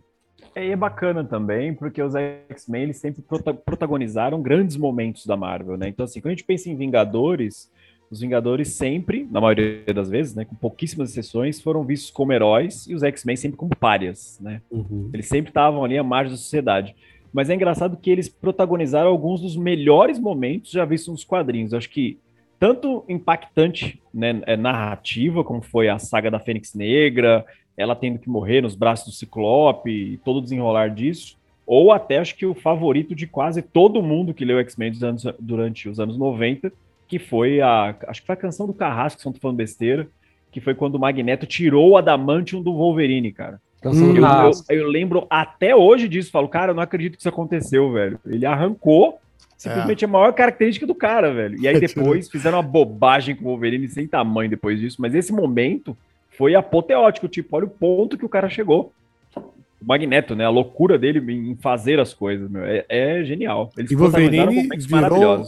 É, 0.54 0.66
e 0.66 0.70
é 0.72 0.76
bacana 0.76 1.24
também, 1.24 1.72
porque 1.74 2.02
os 2.02 2.14
X-Men 2.14 2.82
eles 2.82 2.96
sempre 2.96 3.22
protagonizaram 3.64 4.42
grandes 4.42 4.76
momentos 4.76 5.26
da 5.26 5.36
Marvel, 5.36 5.76
né? 5.76 5.88
Então, 5.88 6.04
assim, 6.04 6.20
quando 6.20 6.32
a 6.32 6.34
gente 6.34 6.44
pensa 6.44 6.68
em 6.68 6.76
Vingadores, 6.76 7.70
os 8.10 8.20
Vingadores 8.20 8.68
sempre, 8.70 9.26
na 9.30 9.40
maioria 9.40 9.84
das 9.94 10.10
vezes, 10.10 10.34
né, 10.34 10.44
com 10.44 10.56
pouquíssimas 10.56 11.10
exceções, 11.10 11.60
foram 11.60 11.84
vistos 11.84 12.10
como 12.10 12.32
heróis 12.32 12.86
e 12.88 12.94
os 12.94 13.02
X-Men 13.04 13.36
sempre 13.36 13.56
como 13.56 13.74
párias, 13.76 14.38
né? 14.40 14.60
Uhum. 14.70 15.10
Eles 15.14 15.28
sempre 15.28 15.50
estavam 15.50 15.84
ali 15.84 15.96
à 15.96 16.02
margem 16.02 16.32
da 16.32 16.36
sociedade. 16.36 16.96
Mas 17.32 17.48
é 17.48 17.54
engraçado 17.54 17.96
que 17.96 18.10
eles 18.10 18.28
protagonizaram 18.28 19.08
alguns 19.08 19.40
dos 19.40 19.56
melhores 19.56 20.18
momentos 20.18 20.72
já 20.72 20.84
vistos 20.84 21.12
nos 21.12 21.24
quadrinhos. 21.24 21.70
Eu 21.70 21.78
acho 21.78 21.88
que 21.88 22.18
tanto 22.58 23.04
impactante, 23.08 24.02
né, 24.12 24.42
é, 24.44 24.56
narrativa, 24.56 25.44
como 25.44 25.62
foi 25.62 25.88
a 25.88 25.98
saga 25.98 26.30
da 26.30 26.40
Fênix 26.40 26.74
Negra, 26.74 27.46
ela 27.80 27.96
tendo 27.96 28.18
que 28.18 28.28
morrer 28.28 28.60
nos 28.60 28.74
braços 28.74 29.06
do 29.06 29.12
Ciclope 29.12 29.90
e 29.90 30.16
todo 30.18 30.36
o 30.36 30.42
desenrolar 30.42 30.88
disso, 30.88 31.36
ou 31.66 31.92
até 31.92 32.18
acho 32.18 32.36
que 32.36 32.44
o 32.44 32.54
favorito 32.54 33.14
de 33.14 33.26
quase 33.26 33.62
todo 33.62 34.02
mundo 34.02 34.34
que 34.34 34.44
leu 34.44 34.58
X-Men 34.58 34.92
durante 35.38 35.88
os 35.88 35.98
anos 35.98 36.18
90, 36.18 36.72
que 37.08 37.18
foi 37.18 37.60
a. 37.60 37.94
Acho 38.06 38.20
que 38.20 38.26
foi 38.26 38.34
a 38.34 38.36
canção 38.36 38.66
do 38.66 38.74
Carrasco, 38.74 39.18
que 39.18 39.28
estão 39.28 39.40
falando 39.40 39.56
besteira, 39.56 40.06
que 40.52 40.60
foi 40.60 40.74
quando 40.74 40.96
o 40.96 40.98
Magneto 40.98 41.46
tirou 41.46 41.90
o 41.90 41.96
Adamantium 41.96 42.62
do 42.62 42.72
Wolverine, 42.74 43.32
cara. 43.32 43.60
Hum, 43.84 44.14
eu, 44.14 44.24
eu, 44.68 44.80
eu, 44.80 44.88
lembro 44.88 45.26
até 45.30 45.74
hoje 45.74 46.06
disso, 46.06 46.30
falo, 46.30 46.48
cara, 46.48 46.72
eu 46.72 46.74
não 46.74 46.82
acredito 46.82 47.14
que 47.14 47.20
isso 47.20 47.28
aconteceu, 47.28 47.90
velho. 47.90 48.20
Ele 48.26 48.44
arrancou 48.44 49.18
simplesmente 49.56 50.04
é. 50.04 50.08
a 50.08 50.10
maior 50.10 50.32
característica 50.32 50.86
do 50.86 50.94
cara, 50.94 51.32
velho. 51.32 51.58
E 51.60 51.68
aí 51.68 51.78
depois 51.80 52.28
fizeram 52.28 52.58
uma 52.58 52.62
bobagem 52.62 53.34
com 53.34 53.44
o 53.44 53.48
Wolverine 53.48 53.88
sem 53.88 54.06
tamanho 54.06 54.50
depois 54.50 54.78
disso, 54.78 54.96
mas 55.00 55.14
esse 55.14 55.32
momento 55.32 55.96
foi 56.40 56.54
apoteótico, 56.54 57.28
tipo, 57.28 57.54
olha 57.54 57.66
o 57.66 57.68
ponto 57.68 58.16
que 58.16 58.24
o 58.24 58.28
cara 58.28 58.48
chegou. 58.48 58.94
O 59.36 59.84
Magneto, 59.84 60.34
né? 60.34 60.46
A 60.46 60.48
loucura 60.48 60.98
dele 60.98 61.20
em 61.30 61.54
fazer 61.56 62.00
as 62.00 62.14
coisas, 62.14 62.50
meu, 62.50 62.64
é, 62.64 62.82
é 62.88 63.22
genial. 63.22 63.70
Eles 63.76 63.90
e 63.90 63.94
Wolverine 63.94 64.66
virou, 64.88 65.44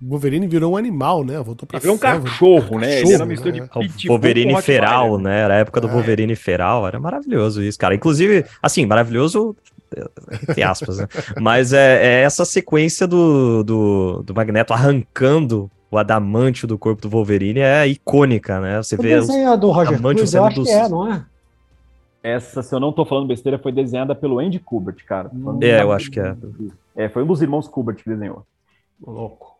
Wolverine 0.00 0.46
virou 0.46 0.74
um 0.74 0.76
animal, 0.76 1.24
né? 1.24 1.36
Voltou 1.40 1.66
pra 1.66 1.80
virou 1.80 1.96
um 1.96 1.98
cachorro, 1.98 2.78
né? 2.78 3.00
Ele 3.00 3.12
era 3.12 3.26
mistura 3.26 3.56
né? 3.56 3.68
de 3.96 4.06
Wolverine 4.06 4.62
feral, 4.62 5.18
né? 5.18 5.40
Era 5.40 5.54
a 5.54 5.58
época 5.58 5.80
do 5.80 5.88
é. 5.88 5.90
Wolverine 5.90 6.36
feral, 6.36 6.86
era 6.86 7.00
maravilhoso 7.00 7.60
isso, 7.60 7.76
cara. 7.76 7.92
Inclusive, 7.96 8.44
assim, 8.62 8.86
maravilhoso 8.86 9.56
entre 10.42 10.62
aspas, 10.62 10.98
né? 10.98 11.08
Mas 11.42 11.72
é, 11.72 12.06
é, 12.06 12.22
essa 12.22 12.44
sequência 12.44 13.04
do, 13.04 13.64
do, 13.64 14.22
do 14.24 14.32
Magneto 14.32 14.72
arrancando 14.72 15.68
o 15.94 15.98
adamantio 15.98 16.66
do 16.66 16.76
corpo 16.76 17.02
do 17.02 17.08
Wolverine 17.08 17.60
é 17.60 17.86
icônica, 17.86 18.60
né? 18.60 18.82
Você 18.82 18.96
o 18.96 18.98
vê 19.02 19.16
os 19.16 19.28
do 19.60 19.70
Roger 19.70 20.00
Cruz, 20.00 20.34
eu 20.34 20.44
acho 20.44 20.60
dos... 20.60 20.68
que 20.68 20.74
é, 20.74 20.88
não 20.88 21.12
é? 21.12 21.24
Essa, 22.20 22.62
se 22.62 22.74
eu 22.74 22.80
não 22.80 22.92
tô 22.92 23.04
falando 23.04 23.28
besteira, 23.28 23.58
foi 23.58 23.70
desenhada 23.70 24.12
pelo 24.14 24.40
Andy 24.40 24.58
Kubert, 24.58 25.04
cara. 25.06 25.30
É, 25.60 25.82
eu 25.82 25.92
acho 25.92 26.10
que 26.10 26.18
é. 26.18 26.34
É, 26.96 27.08
foi 27.08 27.22
um 27.22 27.26
dos 27.26 27.40
irmãos 27.42 27.68
Kubert 27.68 28.02
que 28.02 28.08
desenhou. 28.08 28.44
Louco. 29.00 29.54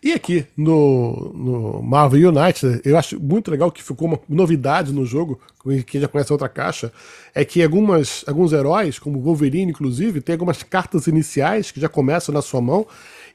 E 0.00 0.12
aqui 0.12 0.46
no, 0.56 1.32
no, 1.34 1.82
Marvel 1.82 2.28
United, 2.28 2.82
eu 2.84 2.96
acho 2.96 3.18
muito 3.18 3.50
legal 3.50 3.72
que 3.72 3.82
ficou 3.82 4.06
uma 4.06 4.20
novidade 4.28 4.92
no 4.92 5.06
jogo, 5.06 5.40
que 5.86 5.98
já 5.98 6.06
conhece 6.06 6.30
a 6.30 6.34
outra 6.34 6.48
caixa, 6.48 6.92
é 7.34 7.42
que 7.42 7.62
algumas, 7.62 8.22
alguns 8.28 8.52
heróis, 8.52 8.98
como 8.98 9.18
o 9.18 9.22
Wolverine, 9.22 9.72
inclusive, 9.72 10.20
tem 10.20 10.34
algumas 10.34 10.62
cartas 10.62 11.06
iniciais 11.06 11.70
que 11.70 11.80
já 11.80 11.88
começam 11.88 12.34
na 12.34 12.42
sua 12.42 12.60
mão, 12.60 12.86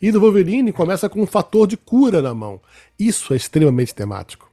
e 0.02 0.12
do 0.12 0.20
Wolverine 0.20 0.72
começa 0.72 1.10
com 1.10 1.22
um 1.22 1.28
fator 1.28 1.68
de 1.68 1.76
cura 1.76 2.22
na 2.22 2.34
mão. 2.34 2.60
Isso 2.98 3.34
é 3.34 3.38
extremamente 3.38 3.94
temático. 3.94 4.50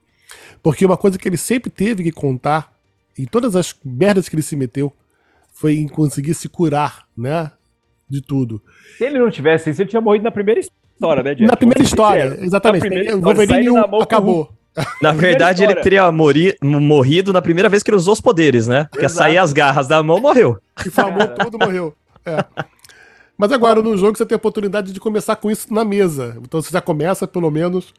Porque 0.63 0.85
uma 0.85 0.97
coisa 0.97 1.19
que 1.19 1.29
ele 1.29 1.37
sempre 1.37 1.71
teve 1.71 2.03
que 2.03 2.13
contar, 2.13 2.73
em 3.17 3.25
todas 3.25 3.55
as 3.55 3.75
merdas 3.85 4.29
que 4.29 4.35
ele 4.35 4.43
se 4.43 4.57
meteu, 4.57 4.93
foi 5.53 5.77
em 5.77 5.89
conseguir 5.89 6.35
se 6.35 6.49
curar, 6.49 7.07
né? 7.17 7.51
De 8.09 8.21
tudo. 8.21 8.61
Se 8.99 9.05
ele 9.05 9.19
não 9.19 9.31
tivesse 9.31 9.71
isso, 9.71 9.83
ele 9.83 9.89
tinha 9.89 10.01
morrido 10.01 10.25
na 10.25 10.31
primeira 10.31 10.61
história, 10.61 11.23
né, 11.23 11.35
Jeff? 11.35 11.47
Na 11.47 11.57
primeira 11.57 11.83
história, 11.83 12.39
exatamente. 12.41 12.83
Na 12.83 12.89
primeira 12.89 13.17
o 13.17 13.21
Wolverine 13.21 13.67
história, 13.67 14.03
acabou. 14.03 14.53
Na 15.01 15.11
verdade, 15.13 15.65
ele 15.65 15.75
teria 15.77 16.11
mori, 16.13 16.55
morrido 16.63 17.33
na 17.33 17.41
primeira 17.41 17.67
vez 17.67 17.83
que 17.83 17.91
ele 17.91 17.97
usou 17.97 18.13
os 18.13 18.21
poderes, 18.21 18.69
né? 18.69 18.87
Porque 18.91 19.09
sair 19.09 19.39
as 19.39 19.51
garras 19.51 19.89
da 19.89 20.03
mão, 20.03 20.21
morreu. 20.21 20.59
Inflamou 20.87 21.27
tudo, 21.29 21.59
morreu. 21.59 21.95
É. 22.27 22.45
Mas 23.37 23.53
agora 23.53 23.83
no 23.83 23.97
jogo 23.97 24.17
você 24.17 24.25
tem 24.25 24.35
a 24.35 24.39
oportunidade 24.39 24.93
de 24.93 25.01
começar 25.01 25.37
com 25.37 25.51
isso 25.51 25.73
na 25.73 25.85
mesa. 25.85 26.37
Então 26.41 26.61
você 26.61 26.71
já 26.71 26.81
começa, 26.81 27.27
pelo 27.27 27.51
menos, 27.51 27.93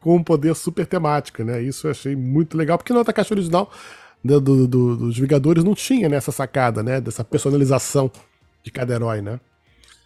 com 0.00 0.16
um 0.16 0.22
poder 0.22 0.54
super 0.54 0.86
temático, 0.86 1.42
né? 1.42 1.60
Isso 1.60 1.86
eu 1.86 1.90
achei 1.90 2.14
muito 2.14 2.56
legal, 2.56 2.78
porque 2.78 2.92
na 2.92 3.00
outra 3.00 3.12
caixa 3.12 3.34
original 3.34 3.70
do, 4.22 4.40
do, 4.40 4.68
do, 4.68 4.96
dos 4.96 5.18
Vingadores 5.18 5.64
não 5.64 5.74
tinha 5.74 6.08
né, 6.08 6.16
essa 6.16 6.30
sacada, 6.30 6.82
né? 6.82 7.00
Dessa 7.00 7.24
personalização 7.24 8.10
de 8.62 8.70
cada 8.70 8.94
herói, 8.94 9.20
né? 9.20 9.40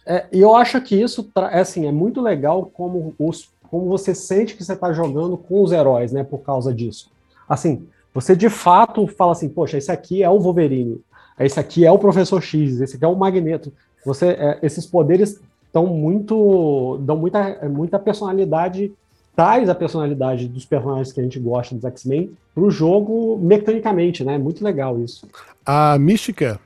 É, 0.05 0.25
e 0.31 0.39
eu 0.39 0.55
acho 0.55 0.81
que 0.81 0.99
isso 0.99 1.29
é, 1.51 1.59
assim, 1.59 1.85
é 1.85 1.91
muito 1.91 2.19
legal 2.19 2.65
como, 2.73 3.13
os, 3.19 3.49
como 3.69 3.85
você 3.87 4.15
sente 4.15 4.55
que 4.55 4.63
você 4.63 4.73
está 4.73 4.91
jogando 4.91 5.37
com 5.37 5.61
os 5.61 5.71
heróis, 5.71 6.11
né? 6.11 6.23
Por 6.23 6.39
causa 6.39 6.73
disso. 6.73 7.11
Assim, 7.47 7.87
você 8.13 8.35
de 8.35 8.49
fato 8.49 9.05
fala 9.05 9.33
assim, 9.33 9.47
poxa, 9.47 9.77
esse 9.77 9.91
aqui 9.91 10.23
é 10.23 10.29
o 10.29 10.39
Wolverine, 10.39 10.99
esse 11.39 11.59
aqui 11.59 11.85
é 11.85 11.91
o 11.91 11.99
Professor 11.99 12.41
X, 12.41 12.81
esse 12.81 12.95
aqui 12.95 13.05
é 13.05 13.07
o 13.07 13.15
Magneto. 13.15 13.71
Você, 14.05 14.27
é, 14.27 14.59
esses 14.61 14.85
poderes 14.85 15.39
estão 15.65 15.85
muito, 15.85 16.97
dão 17.01 17.17
muita, 17.17 17.69
muita 17.69 17.99
personalidade, 17.99 18.91
traz 19.35 19.69
a 19.69 19.75
personalidade 19.75 20.47
dos 20.47 20.65
personagens 20.65 21.11
que 21.11 21.19
a 21.19 21.23
gente 21.23 21.39
gosta 21.39 21.75
dos 21.75 21.85
X-Men 21.85 22.31
para 22.53 22.63
o 22.63 22.71
jogo 22.71 23.37
mecanicamente, 23.41 24.23
né? 24.23 24.35
É 24.35 24.37
muito 24.37 24.63
legal 24.63 24.99
isso. 24.99 25.27
A 25.65 25.97
Mística, 25.97 26.59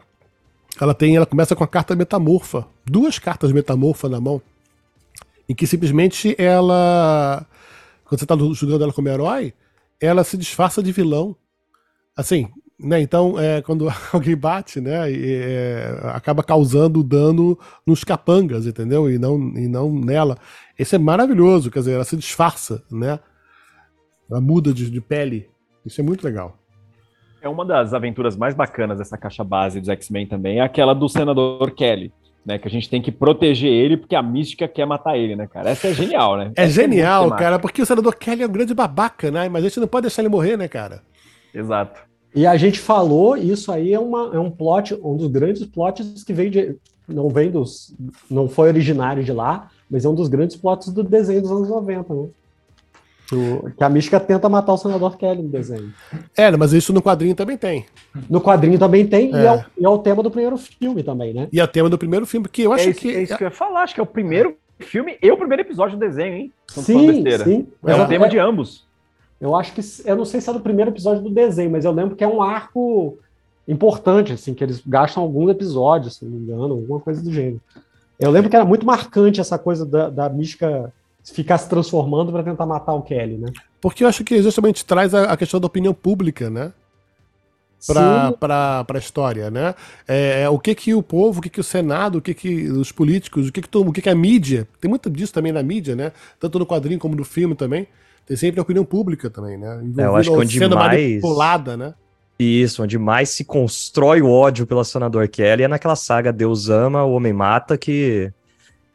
ela 0.79 0.93
tem, 0.93 1.15
ela 1.15 1.25
começa 1.25 1.55
com 1.55 1.63
a 1.63 1.67
carta 1.67 1.95
metamorfa, 1.95 2.65
duas 2.85 3.19
cartas 3.19 3.51
metamorfa 3.51 4.09
na 4.09 4.19
mão, 4.19 4.41
em 5.47 5.53
que 5.53 5.67
simplesmente 5.67 6.35
ela, 6.37 7.45
quando 8.05 8.19
você 8.19 8.25
está 8.25 8.35
jogando 8.35 8.83
ela 8.83 8.93
como 8.93 9.09
herói, 9.09 9.53
ela 9.99 10.23
se 10.23 10.37
disfarça 10.37 10.81
de 10.81 10.91
vilão. 10.91 11.35
Assim, 12.15 12.49
né, 12.79 13.01
então, 13.01 13.39
é, 13.39 13.61
quando 13.61 13.87
alguém 14.11 14.35
bate, 14.35 14.81
né, 14.81 15.11
é, 15.11 15.99
acaba 16.13 16.43
causando 16.43 17.03
dano 17.03 17.57
nos 17.85 18.03
capangas, 18.03 18.65
entendeu? 18.65 19.09
E 19.09 19.17
não, 19.17 19.37
e 19.55 19.67
não 19.67 19.91
nela. 19.93 20.37
Esse 20.77 20.95
é 20.95 20.99
maravilhoso, 20.99 21.69
quer 21.69 21.79
dizer, 21.79 21.93
ela 21.93 22.03
se 22.03 22.17
disfarça, 22.17 22.83
né? 22.91 23.19
Ela 24.29 24.41
muda 24.41 24.73
de, 24.73 24.89
de 24.89 25.01
pele. 25.01 25.49
Isso 25.85 26.01
é 26.01 26.03
muito 26.03 26.23
legal. 26.23 26.57
É 27.41 27.47
uma 27.47 27.65
das 27.65 27.93
aventuras 27.93 28.35
mais 28.35 28.55
bacanas 28.55 28.97
dessa 28.97 29.17
caixa 29.17 29.43
base 29.43 29.79
dos 29.79 29.89
X-Men 29.89 30.25
também, 30.25 30.59
é 30.59 30.61
aquela 30.61 30.93
do 30.93 31.07
senador 31.07 31.71
Kelly. 31.71 32.11
Né, 32.45 32.57
que 32.57 32.67
a 32.67 32.71
gente 32.71 32.89
tem 32.89 33.01
que 33.01 33.09
proteger 33.09 33.71
ele 33.71 33.95
porque 33.95 34.17
a 34.17 34.21
mística 34.21 34.67
quer 34.67 34.85
matar 34.85 35.17
ele, 35.17 35.33
né, 35.33 35.47
cara? 35.47 35.69
Essa 35.69 35.87
é 35.87 35.93
genial, 35.93 36.35
né? 36.35 36.51
É 36.57 36.63
Essa 36.63 36.81
é 36.81 36.83
genial, 36.83 37.33
é 37.33 37.37
cara, 37.37 37.57
porque 37.57 37.81
o 37.81 37.85
senador 37.85 38.17
Kelly 38.17 38.43
é 38.43 38.45
um 38.45 38.51
grande 38.51 38.73
babaca, 38.73 39.31
né? 39.31 39.47
Mas 39.47 39.63
a 39.63 39.67
gente 39.69 39.79
não 39.79 39.87
pode 39.87 40.07
deixar 40.07 40.21
ele 40.21 40.27
morrer, 40.27 40.57
né, 40.57 40.67
cara? 40.67 41.01
Exato. 41.53 42.01
E 42.35 42.47
a 42.47 42.57
gente 42.57 42.79
falou, 42.79 43.37
isso 43.37 43.71
aí 43.71 43.93
é, 43.93 43.99
uma, 43.99 44.31
é 44.33 44.39
um 44.39 44.49
plot, 44.49 44.95
um 45.03 45.15
dos 45.15 45.27
grandes 45.27 45.65
plots 45.65 46.23
que 46.23 46.33
veio 46.33 46.49
de. 46.49 46.75
Não 47.07 47.29
vem 47.29 47.51
dos. 47.51 47.93
Não 48.29 48.47
foi 48.47 48.69
originário 48.69 49.23
de 49.23 49.31
lá, 49.31 49.69
mas 49.89 50.05
é 50.05 50.09
um 50.09 50.15
dos 50.15 50.29
grandes 50.29 50.55
plots 50.55 50.89
do 50.89 51.03
desenho 51.03 51.41
dos 51.41 51.51
anos 51.51 51.69
90, 51.69 52.13
né? 52.13 52.27
que 53.77 53.83
a 53.83 53.89
mística 53.89 54.19
tenta 54.19 54.47
matar 54.49 54.73
o 54.73 54.77
senador 54.77 55.17
Kelly 55.17 55.41
no 55.41 55.49
desenho. 55.49 55.93
É, 56.35 56.51
mas 56.55 56.73
isso 56.73 56.93
no 56.93 57.01
quadrinho 57.01 57.35
também 57.35 57.57
tem. 57.57 57.85
No 58.29 58.41
quadrinho 58.41 58.77
também 58.77 59.07
tem, 59.07 59.33
é. 59.33 59.41
E, 59.41 59.45
é 59.45 59.51
o, 59.51 59.65
e, 59.77 59.85
é 59.85 59.89
o, 59.89 59.97
tema 59.97 60.21
do 60.21 60.29
primeiro 60.29 60.57
filme 60.57 61.03
também, 61.03 61.33
né? 61.33 61.47
E 61.51 61.59
é 61.59 61.63
o 61.63 61.67
tema 61.67 61.89
do 61.89 61.97
primeiro 61.97 62.25
filme, 62.25 62.43
porque 62.43 62.61
eu 62.61 62.73
acho 62.73 62.87
é 62.87 62.91
isso, 62.91 62.99
que. 62.99 63.15
É 63.15 63.23
isso 63.23 63.37
que 63.37 63.43
eu 63.43 63.47
ia 63.47 63.51
falar, 63.51 63.83
acho 63.83 63.93
que 63.93 63.99
é 63.99 64.03
o 64.03 64.07
primeiro 64.07 64.55
filme 64.79 65.17
e 65.21 65.31
o 65.31 65.37
primeiro 65.37 65.61
episódio 65.61 65.97
do 65.97 65.99
desenho, 65.99 66.35
hein? 66.35 66.53
sim, 66.67 67.23
sim. 67.43 67.67
É 67.85 67.95
o 67.95 68.07
tema 68.07 68.27
de 68.27 68.37
ambos. 68.37 68.85
Eu 69.39 69.55
acho 69.55 69.73
que. 69.73 69.81
Eu 70.05 70.15
não 70.15 70.25
sei 70.25 70.41
se 70.41 70.49
é 70.49 70.53
do 70.53 70.59
primeiro 70.59 70.91
episódio 70.91 71.23
do 71.23 71.29
desenho, 71.29 71.71
mas 71.71 71.85
eu 71.85 71.91
lembro 71.91 72.15
que 72.15 72.23
é 72.23 72.27
um 72.27 72.41
arco 72.41 73.17
importante, 73.67 74.33
assim, 74.33 74.53
que 74.53 74.63
eles 74.63 74.81
gastam 74.85 75.23
alguns 75.23 75.49
episódios, 75.49 76.17
se 76.17 76.25
não 76.25 76.31
me 76.31 76.37
engano, 76.37 76.73
alguma 76.75 76.99
coisa 76.99 77.21
do 77.21 77.31
gênero. 77.31 77.61
Eu 78.19 78.31
lembro 78.31 78.49
que 78.49 78.55
era 78.55 78.65
muito 78.65 78.85
marcante 78.85 79.41
essa 79.41 79.57
coisa 79.57 79.85
da, 79.85 80.09
da 80.09 80.29
mística 80.29 80.93
ficar 81.23 81.57
se 81.57 81.69
transformando 81.69 82.31
para 82.31 82.43
tentar 82.43 82.65
matar 82.65 82.93
o 82.93 83.01
Kelly, 83.01 83.37
né? 83.37 83.51
Porque 83.79 84.03
eu 84.03 84.07
acho 84.07 84.23
que 84.23 84.41
justamente 84.41 84.85
traz 84.85 85.13
a, 85.13 85.23
a, 85.25 85.37
questão 85.37 85.59
da 85.59 85.67
opinião 85.67 85.93
pública, 85.93 86.49
né? 86.49 86.73
para 88.39 88.85
a 88.87 88.97
história, 88.97 89.51
né? 89.51 89.75
É, 90.07 90.43
é, 90.43 90.49
o 90.49 90.57
que 90.57 90.73
que 90.73 90.93
o 90.93 91.03
povo, 91.03 91.39
o 91.39 91.41
que 91.41 91.49
que 91.49 91.59
o 91.59 91.63
Senado, 91.63 92.17
o 92.17 92.21
que 92.21 92.33
que 92.33 92.69
os 92.69 92.93
políticos, 92.93 93.49
o 93.49 93.51
que 93.51 93.61
que, 93.61 93.67
todo, 93.67 93.89
o 93.89 93.91
que 93.91 94.01
que 94.01 94.09
a 94.09 94.15
mídia, 94.15 94.65
tem 94.79 94.87
muito 94.87 95.09
disso 95.09 95.33
também 95.33 95.51
na 95.51 95.61
mídia, 95.61 95.93
né? 95.93 96.13
Tanto 96.39 96.59
no 96.59 96.65
quadrinho 96.65 96.99
como 96.99 97.13
no 97.13 97.25
filme 97.25 97.55
também. 97.55 97.87
Tem 98.25 98.37
sempre 98.37 98.59
a 98.59 98.63
opinião 98.63 98.85
pública 98.85 99.29
também, 99.29 99.57
né? 99.57 99.83
É, 99.97 100.05
eu 100.05 100.15
acho 100.15 100.31
que 100.31 100.37
onde 100.37 100.57
sendo 100.57 100.75
mais... 100.75 100.99
manipulada, 100.99 101.75
né? 101.75 101.93
Isso, 102.39 102.83
onde 102.83 102.97
mais 102.97 103.29
se 103.29 103.45
constrói 103.45 104.21
o 104.21 104.29
ódio 104.29 104.65
pelo 104.65 104.83
senador 104.83 105.27
Kelly 105.27 105.63
é 105.63 105.67
naquela 105.67 105.95
saga 105.95 106.33
Deus 106.33 106.69
ama, 106.69 107.03
o 107.03 107.13
homem 107.13 107.31
mata, 107.31 107.77
que 107.77 108.31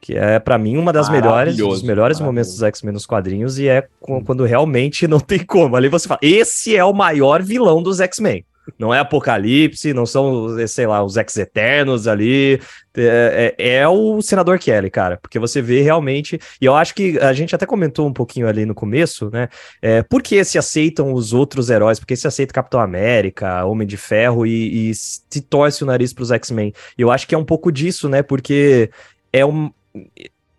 que 0.01 0.17
é 0.17 0.39
para 0.39 0.57
mim 0.57 0.77
uma 0.77 0.93
das 0.93 1.09
melhores, 1.09 1.57
dos 1.57 1.83
melhores 1.83 2.21
momentos 2.21 2.53
dos 2.53 2.63
X-Men 2.63 2.93
nos 2.93 3.05
quadrinhos 3.05 3.59
e 3.59 3.69
é 3.69 3.87
quando 4.01 4.45
realmente 4.45 5.07
não 5.09 5.19
tem 5.21 5.41
como. 5.45 5.77
Ali 5.77 5.89
você 5.89 6.07
fala, 6.07 6.21
esse 6.23 6.77
é 6.77 6.85
o 6.85 6.93
maior 6.93 7.43
vilão 7.43 7.83
dos 7.83 8.01
X-Men. 8.01 8.45
Não 8.79 8.93
é 8.93 8.99
Apocalipse, 8.99 9.95
não 9.95 10.05
são, 10.05 10.57
sei 10.67 10.87
lá, 10.87 11.03
os 11.03 11.17
Ex-Eternos 11.17 12.07
ali. 12.09 12.61
É, 12.97 13.55
é, 13.57 13.77
é, 13.77 13.89
o 13.89 14.21
Senador 14.21 14.59
Kelly, 14.59 14.91
cara, 14.91 15.17
porque 15.17 15.39
você 15.39 15.63
vê 15.63 15.83
realmente. 15.83 16.39
E 16.61 16.65
eu 16.65 16.75
acho 16.75 16.95
que 16.95 17.19
a 17.19 17.33
gente 17.33 17.55
até 17.55 17.65
comentou 17.65 18.07
um 18.07 18.13
pouquinho 18.13 18.49
ali 18.49 18.67
no 18.67 18.75
começo, 18.75 19.31
né? 19.31 19.49
É, 19.81 20.03
por 20.03 20.23
que 20.23 20.43
se 20.45 20.59
aceitam 20.59 21.13
os 21.13 21.33
outros 21.33 21.71
heróis? 21.71 21.99
Por 21.99 22.07
que 22.07 22.17
se 22.17 22.27
aceita 22.27 22.53
Capitão 22.53 22.81
América, 22.81 23.65
Homem 23.65 23.87
de 23.87 23.97
Ferro 23.97 24.45
e, 24.47 24.91
e 24.91 24.95
se 24.95 25.41
torce 25.49 25.83
o 25.83 25.87
nariz 25.87 26.13
para 26.13 26.23
os 26.23 26.31
X-Men? 26.31 26.73
Eu 26.97 27.11
acho 27.11 27.27
que 27.27 27.35
é 27.35 27.39
um 27.39 27.45
pouco 27.45 27.71
disso, 27.71 28.09
né? 28.09 28.23
Porque 28.23 28.91
é 29.33 29.47
um, 29.47 29.71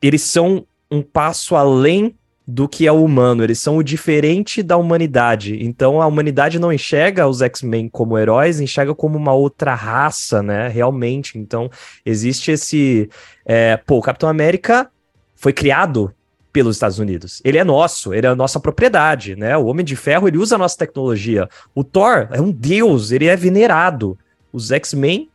eles 0.01 0.21
são 0.21 0.65
um 0.89 1.01
passo 1.01 1.55
além 1.55 2.15
do 2.51 2.67
que 2.67 2.87
é 2.87 2.91
o 2.91 3.03
humano, 3.03 3.43
eles 3.43 3.59
são 3.59 3.77
o 3.77 3.83
diferente 3.83 4.63
da 4.63 4.75
humanidade. 4.75 5.63
Então 5.63 6.01
a 6.01 6.07
humanidade 6.07 6.57
não 6.57 6.73
enxerga 6.73 7.27
os 7.27 7.43
X-Men 7.43 7.87
como 7.87 8.17
heróis, 8.17 8.59
enxerga 8.59 8.95
como 8.95 9.17
uma 9.17 9.33
outra 9.33 9.75
raça, 9.75 10.41
né? 10.41 10.67
Realmente. 10.67 11.37
Então 11.37 11.69
existe 12.03 12.51
esse. 12.51 13.07
É, 13.45 13.77
pô, 13.77 13.99
o 13.99 14.01
Capitão 14.01 14.27
América 14.27 14.89
foi 15.35 15.53
criado 15.53 16.11
pelos 16.51 16.75
Estados 16.75 16.97
Unidos. 16.97 17.39
Ele 17.45 17.59
é 17.59 17.63
nosso, 17.63 18.15
ele 18.15 18.25
é 18.25 18.29
a 18.31 18.35
nossa 18.35 18.59
propriedade, 18.59 19.35
né? 19.35 19.55
O 19.55 19.65
Homem 19.65 19.85
de 19.85 19.95
Ferro, 19.95 20.27
ele 20.27 20.39
usa 20.39 20.55
a 20.55 20.57
nossa 20.57 20.75
tecnologia. 20.75 21.47
O 21.75 21.83
Thor 21.83 22.27
é 22.31 22.41
um 22.41 22.51
deus, 22.51 23.11
ele 23.11 23.27
é 23.27 23.35
venerado. 23.35 24.17
Os 24.51 24.71
X-Men 24.71 25.29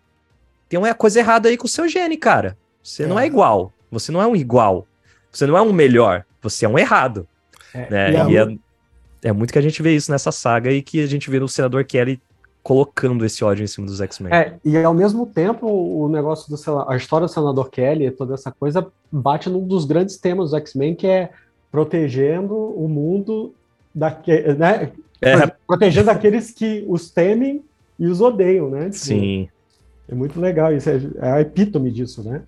tem 0.69 0.81
uma 0.81 0.93
coisa 0.95 1.21
errada 1.21 1.49
aí 1.49 1.57
com 1.57 1.67
o 1.67 1.71
seu 1.71 1.87
gene, 1.87 2.17
cara. 2.17 2.59
Você 2.83 3.05
é. 3.05 3.07
não 3.07 3.21
é 3.21 3.25
igual. 3.25 3.73
Você 3.93 4.11
não 4.11 4.21
é 4.21 4.27
um 4.27 4.35
igual. 4.35 4.85
Você 5.31 5.47
não 5.47 5.57
é 5.57 5.63
um 5.63 5.73
melhor. 5.73 6.25
Você 6.45 6.65
é 6.65 6.69
um 6.69 6.79
errado. 6.79 7.27
É, 7.75 7.91
né? 7.91 8.13
E, 8.13 8.33
e 8.33 8.37
é, 8.37 8.59
é, 9.25 9.33
muito 9.33 9.53
que 9.53 9.59
a 9.59 9.63
gente 9.63 9.83
vê 9.83 9.97
isso 9.97 10.13
nessa 10.13 10.31
saga 10.31 10.71
e 10.71 10.81
que 10.81 11.03
a 11.03 11.07
gente 11.07 11.29
vê 11.29 11.41
no 11.41 11.49
senador 11.49 11.85
Kelly 11.85 12.21
colocando 12.63 13.25
esse 13.27 13.45
ódio 13.45 13.65
em 13.65 13.67
cima 13.67 13.87
dos 13.87 14.01
X-Men. 14.01 14.33
É, 14.33 14.55
e 14.65 14.77
ao 14.79 14.95
mesmo 14.95 15.27
tempo, 15.27 15.67
o 15.67 16.09
negócio 16.09 16.49
do 16.49 16.89
a 16.89 16.97
história 16.97 17.27
do 17.27 17.33
senador 17.33 17.69
Kelly, 17.69 18.11
toda 18.11 18.35
essa 18.35 18.51
coisa, 18.51 18.87
bate 19.11 19.51
num 19.51 19.67
dos 19.67 19.85
grandes 19.85 20.17
temas 20.17 20.51
do 20.51 20.57
X-Men, 20.57 20.95
que 20.95 21.07
é 21.07 21.31
protegendo 21.71 22.55
o 22.55 22.89
mundo 22.89 23.53
daque, 23.95 24.31
né? 24.55 24.93
É. 25.21 25.47
protegendo 25.67 26.11
aqueles 26.11 26.51
que 26.51 26.85
os 26.87 27.11
temem 27.11 27.63
e 27.99 28.07
os 28.07 28.21
odeiam, 28.21 28.71
né? 28.71 28.91
Sim. 28.93 29.49
É 30.09 30.15
muito 30.15 30.41
legal 30.41 30.73
isso, 30.73 30.89
é, 30.89 31.01
é 31.17 31.33
a 31.33 31.41
epítome 31.41 31.91
disso, 31.91 32.23
né? 32.23 32.43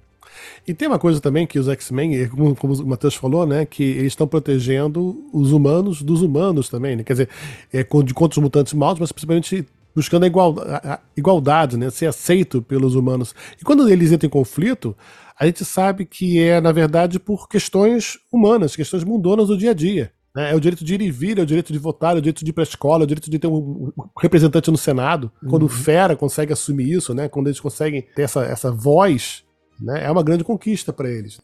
E 0.66 0.74
tem 0.74 0.89
uma 0.89 0.99
coisa 0.99 1.20
também 1.20 1.47
que 1.47 1.59
os 1.59 1.68
X-Men, 1.68 2.28
como, 2.28 2.57
como 2.57 2.74
o 2.74 2.87
Matheus 2.87 3.14
falou, 3.14 3.47
né, 3.47 3.64
que 3.64 3.82
eles 3.82 4.12
estão 4.12 4.26
protegendo 4.26 5.24
os 5.32 5.53
humanos 5.53 6.03
dos 6.03 6.22
humanos 6.22 6.68
também, 6.68 6.97
né? 6.97 7.05
Quer 7.05 7.12
dizer, 7.12 7.28
é, 7.72 7.82
de 7.82 8.14
contra 8.14 8.39
os 8.39 8.43
mutantes 8.43 8.72
maus, 8.72 8.99
mas 8.99 9.12
principalmente 9.12 9.66
buscando 9.95 10.24
a, 10.24 10.26
igual, 10.26 10.55
a, 10.61 10.95
a 10.95 11.01
igualdade, 11.16 11.78
né, 11.78 11.89
ser 11.89 12.07
aceito 12.07 12.61
pelos 12.61 12.95
humanos. 12.95 13.34
E 13.59 13.64
quando 13.64 13.89
eles 13.89 14.12
entram 14.12 14.26
em 14.26 14.30
conflito, 14.30 14.95
a 15.39 15.47
gente 15.47 15.64
sabe 15.64 16.05
que 16.05 16.39
é, 16.39 16.61
na 16.61 16.72
verdade, 16.72 17.18
por 17.18 17.49
questões 17.49 18.18
humanas, 18.30 18.76
questões 18.76 19.05
mundanas 19.05 19.49
do 19.49 19.57
dia 19.57 19.70
a 19.70 19.74
dia. 19.74 20.12
Né? 20.37 20.53
É 20.53 20.55
o 20.55 20.61
direito 20.61 20.84
de 20.84 20.95
ir 20.95 21.01
e 21.01 21.11
vir, 21.11 21.39
é 21.39 21.43
o 21.43 21.47
direito 21.47 21.72
de 21.72 21.78
votar, 21.78 22.14
é 22.14 22.18
o 22.18 22.22
direito 22.22 22.45
de 22.45 22.51
ir 22.51 22.53
para 22.53 22.62
a 22.62 22.68
escola, 22.68 23.03
é 23.03 23.05
o 23.05 23.07
direito 23.07 23.30
de 23.30 23.39
ter 23.39 23.47
um 23.47 23.91
representante 24.20 24.70
no 24.70 24.76
Senado. 24.76 25.32
Uhum. 25.43 25.49
Quando 25.49 25.62
o 25.64 25.68
Fera 25.68 26.14
consegue 26.14 26.53
assumir 26.53 26.93
isso, 26.93 27.14
né? 27.14 27.26
quando 27.26 27.47
eles 27.47 27.59
conseguem 27.59 28.03
ter 28.14 28.22
essa, 28.22 28.45
essa 28.45 28.70
voz 28.70 29.45
né? 29.80 30.04
É 30.04 30.10
uma 30.10 30.22
grande 30.22 30.44
conquista 30.44 30.92
para 30.92 31.10
eles. 31.10 31.40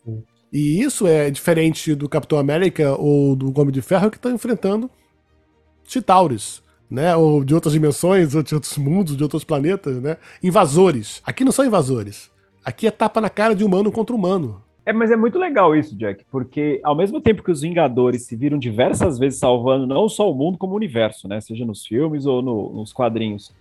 E 0.52 0.82
isso 0.82 1.06
é 1.06 1.30
diferente 1.30 1.94
do 1.94 2.08
Capitão 2.08 2.38
América 2.38 2.94
ou 2.98 3.34
do 3.34 3.58
Homem 3.58 3.72
de 3.72 3.80
Ferro 3.80 4.10
que 4.10 4.16
estão 4.16 4.32
enfrentando 4.32 4.90
Chitauris, 5.84 6.62
né? 6.90 7.16
Ou 7.16 7.44
de 7.44 7.54
outras 7.54 7.72
dimensões, 7.72 8.34
ou 8.34 8.42
de 8.42 8.54
outros 8.54 8.76
mundos, 8.76 9.16
de 9.16 9.22
outros 9.22 9.44
planetas, 9.44 10.00
né? 10.00 10.16
Invasores. 10.42 11.22
Aqui 11.24 11.44
não 11.44 11.52
são 11.52 11.64
invasores. 11.64 12.30
Aqui 12.64 12.86
é 12.86 12.90
tapa 12.90 13.20
na 13.20 13.30
cara 13.30 13.54
de 13.54 13.64
humano 13.64 13.90
contra 13.90 14.14
humano. 14.14 14.62
É, 14.84 14.92
mas 14.92 15.10
é 15.10 15.16
muito 15.16 15.38
legal 15.38 15.76
isso, 15.76 15.96
Jack, 15.96 16.24
porque 16.30 16.80
ao 16.82 16.96
mesmo 16.96 17.20
tempo 17.20 17.42
que 17.42 17.52
os 17.52 17.60
Vingadores 17.60 18.26
se 18.26 18.34
viram 18.34 18.58
diversas 18.58 19.16
vezes 19.16 19.38
salvando 19.38 19.86
não 19.86 20.08
só 20.08 20.30
o 20.30 20.34
mundo, 20.34 20.58
como 20.58 20.72
o 20.72 20.76
universo, 20.76 21.28
né? 21.28 21.40
Seja 21.40 21.64
nos 21.64 21.86
filmes 21.86 22.26
ou 22.26 22.42
no, 22.42 22.72
nos 22.72 22.92
quadrinhos. 22.92 23.52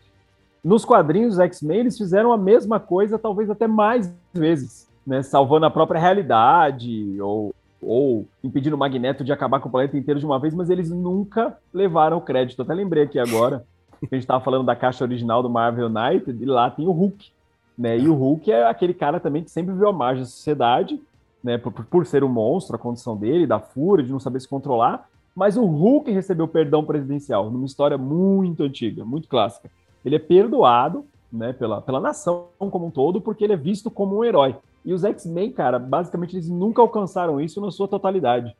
Nos 0.63 0.85
quadrinhos 0.85 1.39
X-Men, 1.39 1.79
eles 1.79 1.97
fizeram 1.97 2.31
a 2.31 2.37
mesma 2.37 2.79
coisa, 2.79 3.17
talvez 3.17 3.49
até 3.49 3.65
mais 3.65 4.13
vezes, 4.31 4.87
né? 5.05 5.23
Salvando 5.23 5.65
a 5.65 5.71
própria 5.71 5.99
realidade 5.99 7.19
ou, 7.19 7.53
ou 7.81 8.27
impedindo 8.43 8.75
o 8.75 8.79
Magneto 8.79 9.23
de 9.23 9.33
acabar 9.33 9.59
com 9.59 9.69
o 9.69 9.71
planeta 9.71 9.97
inteiro 9.97 10.19
de 10.19 10.25
uma 10.25 10.39
vez, 10.39 10.53
mas 10.53 10.69
eles 10.69 10.91
nunca 10.91 11.57
levaram 11.73 12.17
o 12.17 12.21
crédito. 12.21 12.61
Até 12.61 12.75
lembrei 12.75 13.03
aqui 13.03 13.17
agora 13.17 13.65
que 13.99 14.07
a 14.11 14.15
gente 14.15 14.23
estava 14.23 14.43
falando 14.43 14.65
da 14.65 14.75
caixa 14.75 15.03
original 15.03 15.41
do 15.41 15.49
Marvel 15.49 15.87
United 15.87 16.41
e 16.41 16.45
lá 16.45 16.69
tem 16.69 16.87
o 16.87 16.91
Hulk, 16.91 17.31
né? 17.75 17.97
E 17.97 18.07
o 18.07 18.13
Hulk 18.13 18.51
é 18.51 18.67
aquele 18.67 18.93
cara 18.93 19.19
também 19.19 19.43
que 19.43 19.49
sempre 19.49 19.73
viu 19.73 19.87
a 19.87 19.93
margem 19.93 20.21
da 20.21 20.29
sociedade, 20.29 21.01
né? 21.43 21.57
Por, 21.57 21.71
por 21.71 22.05
ser 22.05 22.23
um 22.23 22.29
monstro, 22.29 22.75
a 22.75 22.79
condição 22.79 23.17
dele, 23.17 23.47
da 23.47 23.59
fúria, 23.59 24.05
de 24.05 24.11
não 24.11 24.19
saber 24.19 24.39
se 24.39 24.47
controlar. 24.47 25.09
Mas 25.35 25.57
o 25.57 25.65
Hulk 25.65 26.11
recebeu 26.11 26.47
perdão 26.47 26.85
presidencial 26.85 27.49
numa 27.49 27.65
história 27.65 27.97
muito 27.97 28.61
antiga, 28.61 29.03
muito 29.03 29.27
clássica 29.27 29.71
ele 30.03 30.15
é 30.15 30.19
perdoado 30.19 31.05
né, 31.31 31.53
pela, 31.53 31.81
pela 31.81 31.99
nação 31.99 32.47
como 32.57 32.87
um 32.87 32.91
todo, 32.91 33.21
porque 33.21 33.43
ele 33.43 33.53
é 33.53 33.57
visto 33.57 33.89
como 33.89 34.17
um 34.17 34.23
herói. 34.23 34.55
E 34.83 34.93
os 34.93 35.03
X-Men, 35.03 35.51
cara, 35.51 35.77
basicamente 35.79 36.35
eles 36.35 36.49
nunca 36.49 36.81
alcançaram 36.81 37.39
isso 37.39 37.61
na 37.61 37.71
sua 37.71 37.87
totalidade. 37.87 38.55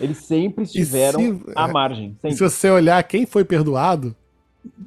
Eles 0.00 0.18
sempre 0.18 0.64
estiveram 0.64 1.20
se, 1.20 1.42
à 1.54 1.68
margem. 1.68 2.16
Sempre. 2.22 2.36
Se 2.36 2.42
você 2.42 2.70
olhar 2.70 3.02
quem 3.04 3.26
foi 3.26 3.44
perdoado, 3.44 4.14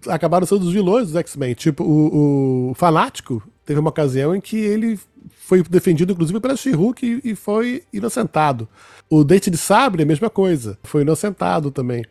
acabaram 0.08 0.46
sendo 0.46 0.64
os 0.64 0.74
vilões 0.74 1.08
dos 1.08 1.16
X-Men. 1.16 1.54
Tipo, 1.54 1.84
o, 1.84 2.72
o, 2.72 2.74
Fanático 2.74 3.44
teve 3.66 3.80
uma 3.80 3.90
ocasião 3.90 4.36
em 4.36 4.42
que 4.42 4.58
ele 4.58 5.00
foi 5.30 5.62
defendido, 5.64 6.14
inclusive, 6.14 6.40
pela 6.40 6.56
She-Hulk 6.56 7.06
e, 7.06 7.32
e 7.32 7.36
foi 7.36 7.84
inocentado. 7.94 8.68
O 9.10 9.24
Dente 9.24 9.50
de 9.50 9.58
Sabre, 9.58 10.04
a 10.04 10.06
mesma 10.06 10.30
coisa. 10.30 10.78
Foi 10.84 11.02
inocentado 11.02 11.72
também. 11.72 12.04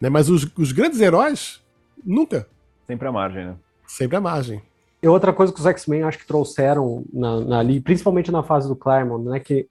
Né? 0.00 0.08
Mas 0.08 0.28
os, 0.28 0.46
os 0.56 0.72
grandes 0.72 1.00
heróis, 1.00 1.60
nunca. 2.04 2.46
Sempre 2.88 3.06
à 3.06 3.12
margem, 3.12 3.44
né? 3.44 3.54
Sempre 3.86 4.16
à 4.16 4.20
margem. 4.20 4.62
E 5.02 5.06
outra 5.06 5.30
coisa 5.30 5.52
que 5.52 5.60
os 5.60 5.66
X-Men 5.66 6.04
acho 6.04 6.18
que 6.18 6.26
trouxeram 6.26 7.04
na, 7.12 7.40
na, 7.40 7.58
ali, 7.58 7.80
principalmente 7.80 8.32
na 8.32 8.42
fase 8.42 8.66
do 8.66 8.74
Claremont, 8.74 9.28
né? 9.28 9.38
Que, 9.38 9.66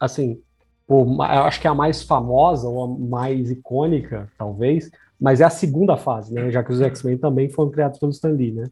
assim, 0.00 0.40
o, 0.88 1.02
eu 1.02 1.42
acho 1.44 1.60
que 1.60 1.66
é 1.66 1.70
a 1.70 1.74
mais 1.74 2.02
famosa 2.02 2.66
ou 2.66 2.84
a 2.84 2.88
mais 2.88 3.50
icônica, 3.50 4.28
talvez, 4.38 4.90
mas 5.20 5.42
é 5.42 5.44
a 5.44 5.50
segunda 5.50 5.96
fase, 5.96 6.32
né? 6.32 6.50
Já 6.50 6.64
que 6.64 6.72
os 6.72 6.80
X-Men 6.80 7.18
também 7.18 7.50
foram 7.50 7.70
criados 7.70 7.98
pelo 7.98 8.10
Stan 8.10 8.30
Lee, 8.30 8.52
né? 8.52 8.64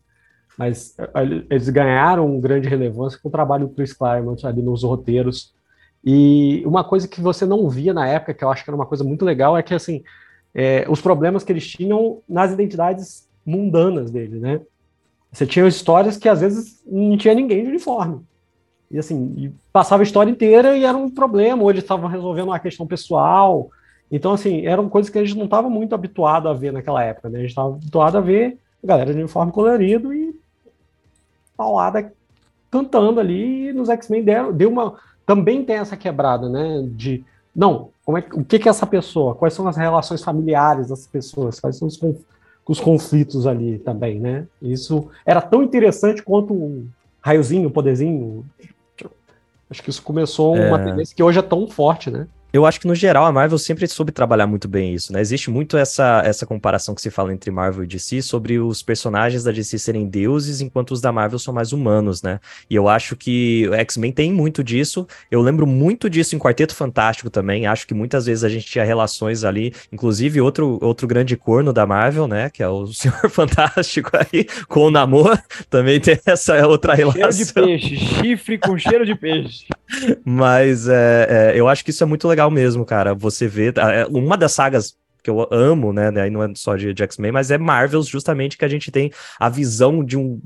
Mas 0.59 0.97
eles 1.51 1.68
ganharam 1.68 2.40
grande 2.40 2.68
relevância 2.68 3.18
com 3.22 3.28
o 3.28 3.32
trabalho 3.32 3.68
do 3.68 3.74
Chris 3.74 3.93
Claremont 3.93 4.47
ali 4.47 4.62
nos 4.62 4.82
roteiros. 4.82 5.55
E 6.05 6.62
uma 6.66 6.82
coisa 6.82 7.07
que 7.07 7.20
você 7.20 7.45
não 7.45 7.68
via 7.68 7.93
na 7.93 8.09
época, 8.09 8.34
que 8.34 8.43
eu 8.43 8.51
acho 8.51 8.64
que 8.64 8.70
era 8.70 8.76
uma 8.76 8.86
coisa 8.86 9.05
muito 9.05 9.24
legal, 9.24 9.57
é 9.57 9.62
que, 9.62 9.74
assim, 9.74 10.03
é, 10.55 10.86
os 10.88 11.01
problemas 11.01 11.45
que 11.45 11.53
eles 11.53 11.66
tinham 11.66 12.22
nas 12.28 12.53
identidades 12.53 13.30
mundanas 13.45 14.11
dele, 14.11 14.38
né? 14.38 14.61
Você 15.30 15.47
tinha 15.47 15.66
histórias 15.66 16.16
que 16.16 16.28
às 16.28 16.40
vezes 16.40 16.82
não 16.86 17.16
tinha 17.16 17.34
ninguém 17.34 17.62
de 17.64 17.70
uniforme. 17.70 18.20
E 18.90 18.99
assim, 18.99 19.34
e 19.38 19.53
passava 19.72 20.03
a 20.03 20.05
história 20.05 20.30
inteira 20.30 20.76
e 20.76 20.84
era 20.84 20.97
um 20.97 21.09
problema, 21.09 21.62
ou 21.62 21.70
eles 21.70 21.82
estavam 21.82 22.09
resolvendo 22.09 22.49
uma 22.49 22.59
questão 22.59 22.86
pessoal. 22.86 23.70
Então, 24.11 24.32
assim, 24.32 24.66
eram 24.66 24.88
coisas 24.90 25.11
que 25.11 25.18
a 25.18 25.24
gente 25.24 25.38
não 25.38 25.47
estava 25.47 25.70
muito 25.70 25.95
habituado 25.95 26.49
a 26.49 26.53
ver 26.53 26.72
naquela 26.72 27.03
época, 27.03 27.30
né? 27.30 27.38
A 27.38 27.40
gente 27.40 27.51
estava 27.51 27.70
habituado 27.70 28.18
a 28.18 28.20
ver 28.20 28.59
a 28.84 28.86
galera 28.86 29.12
de 29.12 29.18
uniforme 29.18 29.51
colorido 29.51 30.12
e 30.12 30.38
paulada 31.57 32.12
cantando 32.70 33.20
ali, 33.20 33.68
e 33.68 33.72
nos 33.72 33.88
X-Men 33.88 34.22
deu, 34.22 34.53
deu 34.53 34.70
uma. 34.70 34.95
Também 35.24 35.64
tem 35.64 35.76
essa 35.76 35.97
quebrada, 35.97 36.49
né? 36.49 36.82
De 36.90 37.24
não, 37.55 37.90
como 38.05 38.18
é, 38.18 38.24
o 38.32 38.45
que, 38.45 38.59
que 38.59 38.68
é 38.68 38.70
essa 38.70 38.86
pessoa? 38.86 39.34
Quais 39.34 39.55
são 39.55 39.68
as 39.68 39.76
relações 39.76 40.22
familiares 40.22 40.88
das 40.88 41.07
pessoas? 41.07 41.61
Quais 41.61 41.76
são 41.76 41.86
os, 41.86 41.99
os 42.66 42.80
conflitos 42.80 43.46
ali 43.46 43.78
também, 43.78 44.20
né? 44.20 44.46
Isso 44.60 45.08
era 45.26 45.40
tão 45.40 45.62
interessante 45.62 46.22
quanto 46.22 46.54
um 46.54 46.86
raiozinho, 47.20 47.68
um 47.68 47.72
poderzinho. 47.72 48.44
Acho 49.68 49.82
que 49.82 49.90
isso 49.90 50.02
começou 50.02 50.54
uma 50.54 50.80
é... 50.80 50.84
tendência 50.84 51.16
que 51.16 51.22
hoje 51.22 51.38
é 51.38 51.42
tão 51.42 51.66
forte, 51.66 52.10
né? 52.10 52.26
Eu 52.53 52.66
acho 52.66 52.78
que, 52.78 52.86
no 52.86 52.94
geral, 52.94 53.24
a 53.24 53.32
Marvel 53.32 53.57
sempre 53.57 53.86
soube 53.88 54.12
trabalhar 54.12 54.46
muito 54.46 54.68
bem 54.68 54.92
isso, 54.92 55.11
né? 55.11 55.20
Existe 55.20 55.50
muito 55.50 55.76
essa, 55.76 56.22
essa 56.24 56.44
comparação 56.44 56.94
que 56.94 57.00
se 57.00 57.11
fala 57.11 57.32
entre 57.32 57.50
Marvel 57.50 57.84
e 57.84 57.86
DC 57.86 58.20
sobre 58.20 58.59
os 58.59 58.82
personagens 58.82 59.42
da 59.42 59.50
DC 59.50 59.78
serem 59.78 60.07
deuses, 60.07 60.61
enquanto 60.61 60.90
os 60.90 61.00
da 61.00 61.11
Marvel 61.11 61.38
são 61.38 61.55
mais 61.55 61.72
humanos, 61.72 62.22
né? 62.22 62.40
E 62.68 62.74
eu 62.74 62.88
acho 62.88 63.16
que 63.16 63.66
o 63.70 63.74
X-Men 63.74 64.12
tem 64.12 64.32
muito 64.32 64.62
disso. 64.62 65.07
Eu 65.30 65.40
lembro 65.40 65.66
muito 65.66 66.11
disso 66.11 66.36
em 66.36 66.38
Quarteto 66.38 66.74
Fantástico 66.74 67.30
também. 67.30 67.66
Acho 67.66 67.86
que 67.86 67.94
muitas 67.94 68.26
vezes 68.26 68.44
a 68.44 68.50
gente 68.50 68.66
tinha 68.66 68.84
relações 68.84 69.44
ali, 69.44 69.72
inclusive 69.90 70.38
outro, 70.40 70.78
outro 70.82 71.07
grande 71.07 71.36
corno 71.38 71.72
da 71.72 71.86
Marvel, 71.86 72.28
né? 72.28 72.50
Que 72.50 72.62
é 72.62 72.68
o 72.68 72.86
Senhor 72.92 73.30
Fantástico 73.30 74.11
aí, 74.12 74.44
com 74.68 74.86
o 74.86 74.90
Namor. 74.90 75.38
Também 75.70 75.98
tem 75.98 76.20
essa 76.26 76.66
outra 76.66 76.94
relação. 76.94 77.32
Cheiro 77.32 77.46
de 77.46 77.53
peixe, 77.55 77.96
chifre 77.96 78.59
com 78.59 78.76
cheiro 78.76 79.07
de 79.07 79.14
peixe. 79.14 79.64
Mas 80.24 80.88
é, 80.88 81.26
é, 81.28 81.53
eu 81.61 81.68
acho 81.68 81.84
que 81.84 81.90
isso 81.90 82.03
é 82.03 82.07
muito 82.07 82.26
legal 82.28 82.41
mesmo, 82.51 82.84
cara. 82.84 83.14
Você 83.14 83.47
vê. 83.47 83.68
É, 83.68 84.07
uma 84.07 84.36
das 84.36 84.53
sagas 84.53 84.97
que 85.22 85.30
eu 85.30 85.47
amo, 85.51 85.93
né? 85.93 86.09
Aí 86.20 86.30
não 86.30 86.43
é 86.43 86.53
só 86.55 86.76
de, 86.76 86.93
de 86.93 87.03
X-Men, 87.03 87.32
mas 87.32 87.51
é 87.51 87.59
Marvels, 87.59 88.09
justamente 88.09 88.59
que 88.59 88.64
a 88.64 88.68
gente 88.68 88.90
tem 88.90 89.11
a 89.38 89.49
visão 89.49 90.05
de 90.05 90.16
um 90.16 90.40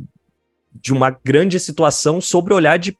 de 0.78 0.92
uma 0.92 1.10
grande 1.24 1.58
situação 1.58 2.20
sobre 2.20 2.52
o 2.52 2.56
olhar 2.56 2.78
de 2.78 2.96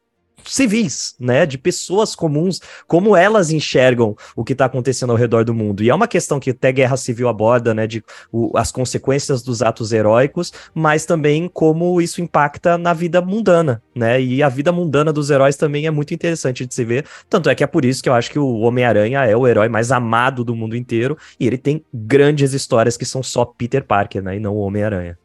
civis, 0.46 1.14
né, 1.18 1.46
de 1.46 1.58
pessoas 1.58 2.14
comuns, 2.14 2.60
como 2.86 3.16
elas 3.16 3.50
enxergam 3.50 4.16
o 4.34 4.44
que 4.44 4.52
está 4.52 4.66
acontecendo 4.66 5.10
ao 5.10 5.16
redor 5.16 5.44
do 5.44 5.54
mundo. 5.54 5.82
E 5.82 5.90
é 5.90 5.94
uma 5.94 6.08
questão 6.08 6.40
que 6.40 6.50
até 6.50 6.72
Guerra 6.72 6.96
Civil 6.96 7.28
aborda, 7.28 7.74
né, 7.74 7.86
de 7.86 8.02
o, 8.32 8.56
as 8.56 8.70
consequências 8.72 9.42
dos 9.42 9.62
atos 9.62 9.92
heróicos, 9.92 10.52
mas 10.74 11.04
também 11.04 11.48
como 11.52 12.00
isso 12.00 12.20
impacta 12.20 12.78
na 12.78 12.92
vida 12.92 13.20
mundana, 13.20 13.82
né? 13.94 14.20
E 14.20 14.42
a 14.42 14.48
vida 14.48 14.72
mundana 14.72 15.12
dos 15.12 15.30
heróis 15.30 15.56
também 15.56 15.86
é 15.86 15.90
muito 15.90 16.14
interessante 16.14 16.66
de 16.66 16.74
se 16.74 16.84
ver. 16.84 17.06
Tanto 17.28 17.48
é 17.48 17.54
que 17.54 17.64
é 17.64 17.66
por 17.66 17.84
isso 17.84 18.02
que 18.02 18.08
eu 18.08 18.14
acho 18.14 18.30
que 18.30 18.38
o 18.38 18.58
Homem-Aranha 18.60 19.24
é 19.24 19.36
o 19.36 19.46
herói 19.46 19.68
mais 19.68 19.90
amado 19.90 20.44
do 20.44 20.54
mundo 20.54 20.76
inteiro 20.76 21.16
e 21.38 21.46
ele 21.46 21.58
tem 21.58 21.84
grandes 21.92 22.52
histórias 22.52 22.96
que 22.96 23.04
são 23.04 23.22
só 23.22 23.44
Peter 23.44 23.84
Parker, 23.84 24.22
né, 24.22 24.36
e 24.36 24.40
não 24.40 24.54
o 24.54 24.60
Homem-Aranha. 24.60 25.18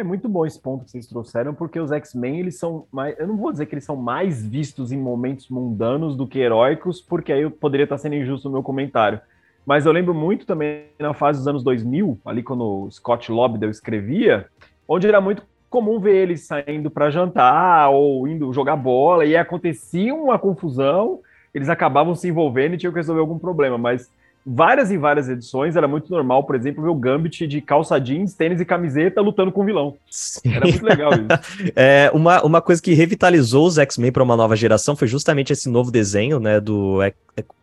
É 0.00 0.02
muito 0.02 0.30
bom 0.30 0.46
esse 0.46 0.58
ponto 0.58 0.86
que 0.86 0.90
vocês 0.90 1.06
trouxeram, 1.06 1.52
porque 1.52 1.78
os 1.78 1.92
X-Men, 1.92 2.40
eles 2.40 2.58
são 2.58 2.86
mais. 2.90 3.18
Eu 3.18 3.26
não 3.26 3.36
vou 3.36 3.52
dizer 3.52 3.66
que 3.66 3.74
eles 3.74 3.84
são 3.84 3.96
mais 3.96 4.42
vistos 4.42 4.92
em 4.92 4.96
momentos 4.96 5.50
mundanos 5.50 6.16
do 6.16 6.26
que 6.26 6.38
heróicos, 6.38 7.02
porque 7.02 7.30
aí 7.30 7.42
eu 7.42 7.50
poderia 7.50 7.84
estar 7.84 7.98
sendo 7.98 8.14
injusto 8.14 8.48
no 8.48 8.54
meu 8.54 8.62
comentário. 8.62 9.20
Mas 9.66 9.84
eu 9.84 9.92
lembro 9.92 10.14
muito 10.14 10.46
também 10.46 10.86
na 10.98 11.12
fase 11.12 11.40
dos 11.40 11.46
anos 11.46 11.62
2000, 11.62 12.18
ali 12.24 12.42
quando 12.42 12.64
o 12.64 12.90
Scott 12.90 13.30
Lobdell 13.30 13.68
escrevia, 13.68 14.46
onde 14.88 15.06
era 15.06 15.20
muito 15.20 15.42
comum 15.68 16.00
ver 16.00 16.16
eles 16.16 16.46
saindo 16.46 16.90
para 16.90 17.10
jantar 17.10 17.90
ou 17.90 18.26
indo 18.26 18.50
jogar 18.54 18.76
bola, 18.76 19.26
e 19.26 19.36
acontecia 19.36 20.14
uma 20.14 20.38
confusão, 20.38 21.20
eles 21.52 21.68
acabavam 21.68 22.14
se 22.14 22.26
envolvendo 22.26 22.72
e 22.72 22.78
tinham 22.78 22.92
que 22.92 22.98
resolver 22.98 23.20
algum 23.20 23.38
problema. 23.38 23.76
Mas 23.76 24.10
várias 24.44 24.90
e 24.90 24.96
várias 24.96 25.28
edições 25.28 25.76
era 25.76 25.86
muito 25.86 26.10
normal, 26.10 26.44
por 26.44 26.56
exemplo, 26.56 26.82
ver 26.82 26.88
o 26.88 26.94
Gambit 26.94 27.46
de 27.46 27.60
calça 27.60 27.98
jeans, 27.98 28.34
tênis 28.34 28.60
e 28.60 28.64
camiseta 28.64 29.20
lutando 29.20 29.52
com 29.52 29.62
o 29.62 29.64
vilão. 29.64 29.96
Sim. 30.10 30.54
Era 30.54 30.66
muito 30.66 30.84
legal 30.84 31.10
isso. 31.12 31.72
é, 31.76 32.10
uma, 32.14 32.42
uma 32.42 32.62
coisa 32.62 32.80
que 32.80 32.94
revitalizou 32.94 33.66
os 33.66 33.78
X-Men 33.78 34.12
para 34.12 34.22
uma 34.22 34.36
nova 34.36 34.56
geração 34.56 34.96
foi 34.96 35.08
justamente 35.08 35.52
esse 35.52 35.68
novo 35.68 35.90
desenho, 35.90 36.40
né, 36.40 36.60
do 36.60 36.98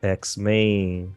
X-Men... 0.02 1.10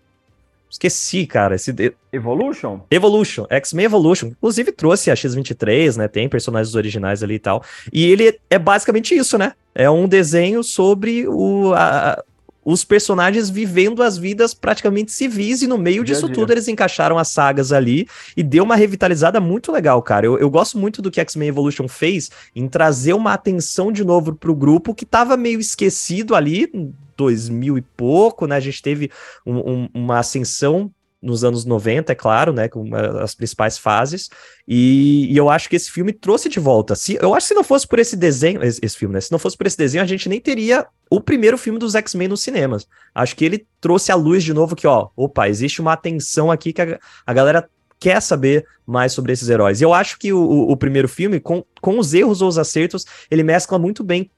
Esqueci, 0.70 1.26
cara, 1.26 1.56
esse... 1.56 1.72
De... 1.72 1.92
Evolution? 2.12 2.80
Evolution, 2.90 3.44
X-Men 3.50 3.86
Evolution. 3.86 4.28
Inclusive 4.28 4.70
trouxe 4.70 5.10
a 5.10 5.16
X-23, 5.16 5.96
né, 5.96 6.06
tem 6.06 6.28
personagens 6.28 6.76
originais 6.76 7.24
ali 7.24 7.34
e 7.34 7.38
tal. 7.40 7.64
E 7.92 8.04
ele 8.04 8.38
é 8.48 8.58
basicamente 8.58 9.12
isso, 9.12 9.36
né? 9.36 9.52
É 9.74 9.90
um 9.90 10.06
desenho 10.06 10.62
sobre 10.62 11.26
o, 11.26 11.72
a, 11.74 12.22
os 12.64 12.84
personagens 12.84 13.48
vivendo 13.48 14.02
as 14.02 14.18
vidas 14.18 14.52
praticamente 14.54 15.12
civis, 15.12 15.62
e 15.62 15.66
no 15.66 15.78
meio 15.78 16.04
disso 16.04 16.28
tudo 16.28 16.52
eles 16.52 16.68
encaixaram 16.68 17.18
as 17.18 17.28
sagas 17.28 17.72
ali 17.72 18.06
e 18.36 18.42
deu 18.42 18.64
uma 18.64 18.76
revitalizada 18.76 19.40
muito 19.40 19.72
legal, 19.72 20.02
cara. 20.02 20.26
Eu, 20.26 20.38
eu 20.38 20.50
gosto 20.50 20.78
muito 20.78 21.00
do 21.00 21.10
que 21.10 21.20
X-Men 21.20 21.48
Evolution 21.48 21.88
fez 21.88 22.30
em 22.54 22.68
trazer 22.68 23.14
uma 23.14 23.32
atenção 23.32 23.90
de 23.90 24.04
novo 24.04 24.34
pro 24.34 24.54
grupo 24.54 24.94
que 24.94 25.06
tava 25.06 25.36
meio 25.36 25.60
esquecido 25.60 26.34
ali, 26.34 26.70
2000 27.16 27.78
e 27.78 27.82
pouco, 27.82 28.46
né? 28.46 28.56
A 28.56 28.60
gente 28.60 28.82
teve 28.82 29.10
um, 29.46 29.58
um, 29.58 29.88
uma 29.94 30.18
ascensão 30.18 30.90
nos 31.22 31.44
anos 31.44 31.64
90, 31.64 32.12
é 32.12 32.14
claro, 32.14 32.52
né, 32.52 32.68
com 32.68 32.94
as 32.94 33.34
principais 33.34 33.76
fases, 33.76 34.30
e, 34.66 35.30
e, 35.30 35.36
eu 35.36 35.50
acho 35.50 35.68
que 35.68 35.76
esse 35.76 35.90
filme 35.90 36.12
trouxe 36.12 36.48
de 36.48 36.58
volta. 36.58 36.94
Se, 36.94 37.18
eu 37.20 37.34
acho 37.34 37.44
que 37.44 37.48
se 37.48 37.54
não 37.54 37.64
fosse 37.64 37.86
por 37.86 37.98
esse 37.98 38.16
desenho, 38.16 38.62
esse, 38.62 38.80
esse, 38.82 38.96
filme, 38.96 39.14
né, 39.14 39.20
se 39.20 39.30
não 39.30 39.38
fosse 39.38 39.56
por 39.56 39.66
esse 39.66 39.76
desenho, 39.76 40.02
a 40.02 40.06
gente 40.06 40.28
nem 40.28 40.40
teria 40.40 40.86
o 41.10 41.20
primeiro 41.20 41.58
filme 41.58 41.78
dos 41.78 41.94
X-Men 41.94 42.28
nos 42.28 42.40
cinemas. 42.40 42.86
Acho 43.14 43.36
que 43.36 43.44
ele 43.44 43.66
trouxe 43.80 44.10
à 44.10 44.14
luz 44.14 44.42
de 44.42 44.54
novo 44.54 44.74
que, 44.74 44.86
ó, 44.86 45.08
opa, 45.14 45.48
existe 45.48 45.80
uma 45.80 45.92
atenção 45.92 46.50
aqui 46.50 46.72
que 46.72 46.80
a, 46.80 46.98
a 47.26 47.32
galera 47.34 47.68
quer 47.98 48.20
saber 48.22 48.66
mais 48.86 49.12
sobre 49.12 49.32
esses 49.32 49.48
heróis. 49.48 49.80
E 49.80 49.84
eu 49.84 49.92
acho 49.92 50.18
que 50.18 50.32
o, 50.32 50.40
o, 50.40 50.72
o 50.72 50.76
primeiro 50.76 51.06
filme, 51.06 51.38
com, 51.38 51.62
com 51.82 51.98
os 51.98 52.14
erros 52.14 52.40
ou 52.40 52.48
os 52.48 52.58
acertos, 52.58 53.04
ele 53.30 53.42
mescla 53.42 53.78
muito 53.78 54.02
bem 54.02 54.30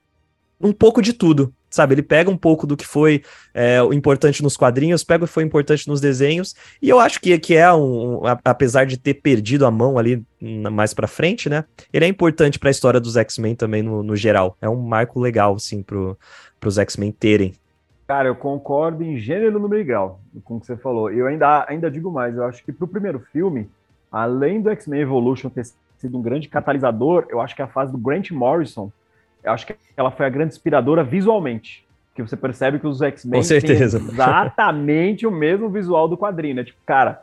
um 0.61 0.73
pouco 0.73 1.01
de 1.01 1.13
tudo, 1.13 1.55
sabe? 1.73 1.95
Ele 1.95 2.03
pega 2.03 2.31
um 2.31 2.37
pouco 2.37 2.67
do 2.67 2.77
que 2.77 2.87
foi 2.87 3.23
é, 3.55 3.79
importante 3.93 4.43
nos 4.43 4.57
quadrinhos, 4.57 5.03
pega 5.03 5.25
o 5.25 5.27
que 5.27 5.33
foi 5.33 5.43
importante 5.43 5.89
nos 5.89 6.01
desenhos, 6.01 6.55
e 6.81 6.89
eu 6.89 7.01
acho 7.01 7.21
que, 7.21 7.37
que 7.39 7.57
é 7.57 7.73
um, 7.73 8.19
um 8.19 8.23
apesar 8.45 8.85
de 8.85 8.97
ter 8.97 9.15
perdido 9.15 9.67
a 9.67 9.71
mão 9.71 9.99
ali 9.99 10.25
mais 10.71 10.93
pra 10.93 11.07
frente, 11.07 11.49
né? 11.49 11.65
Ele 11.93 12.05
é 12.05 12.09
importante 12.09 12.59
para 12.59 12.69
a 12.69 12.71
história 12.71 13.01
dos 13.01 13.17
X-Men 13.17 13.55
também 13.55 13.83
no, 13.83 14.03
no, 14.03 14.15
geral. 14.15 14.57
É 14.61 14.69
um 14.69 14.77
marco 14.77 15.19
legal, 15.19 15.55
assim, 15.55 15.83
pro, 15.83 16.19
pros 16.61 16.79
X-Men 16.79 17.13
terem. 17.13 17.55
Cara, 18.07 18.29
eu 18.29 18.35
concordo 18.35 19.03
em 19.03 19.17
gênero, 19.17 19.59
número 19.59 19.81
e 20.35 20.41
com 20.41 20.57
o 20.57 20.61
que 20.61 20.67
você 20.67 20.77
falou. 20.77 21.11
Eu 21.11 21.27
ainda, 21.27 21.65
ainda 21.69 21.91
digo 21.91 22.11
mais, 22.11 22.37
eu 22.37 22.45
acho 22.45 22.63
que 22.65 22.73
pro 22.73 22.87
primeiro 22.87 23.21
filme, 23.33 23.71
além 24.11 24.61
do 24.61 24.69
X-Men 24.71 25.01
Evolution 25.01 25.49
ter 25.49 25.65
sido 25.97 26.19
um 26.19 26.23
grande 26.23 26.49
catalisador, 26.49 27.27
eu 27.31 27.41
acho 27.41 27.55
que 27.55 27.63
a 27.63 27.67
fase 27.69 27.93
do 27.93 27.99
Grant 27.99 28.31
Morrison 28.31 28.93
eu 29.43 29.53
acho 29.53 29.67
que 29.67 29.75
ela 29.97 30.11
foi 30.11 30.27
a 30.27 30.29
grande 30.29 30.53
inspiradora 30.53 31.03
visualmente. 31.03 31.85
Que 32.15 32.23
você 32.23 32.37
percebe 32.37 32.79
que 32.79 32.87
os 32.87 33.01
X-Men 33.01 33.43
têm 33.43 33.71
exatamente 33.71 35.27
o 35.27 35.31
mesmo 35.31 35.71
visual 35.71 36.07
do 36.07 36.17
quadrinho, 36.17 36.57
né? 36.57 36.65
Tipo, 36.65 36.79
cara, 36.85 37.23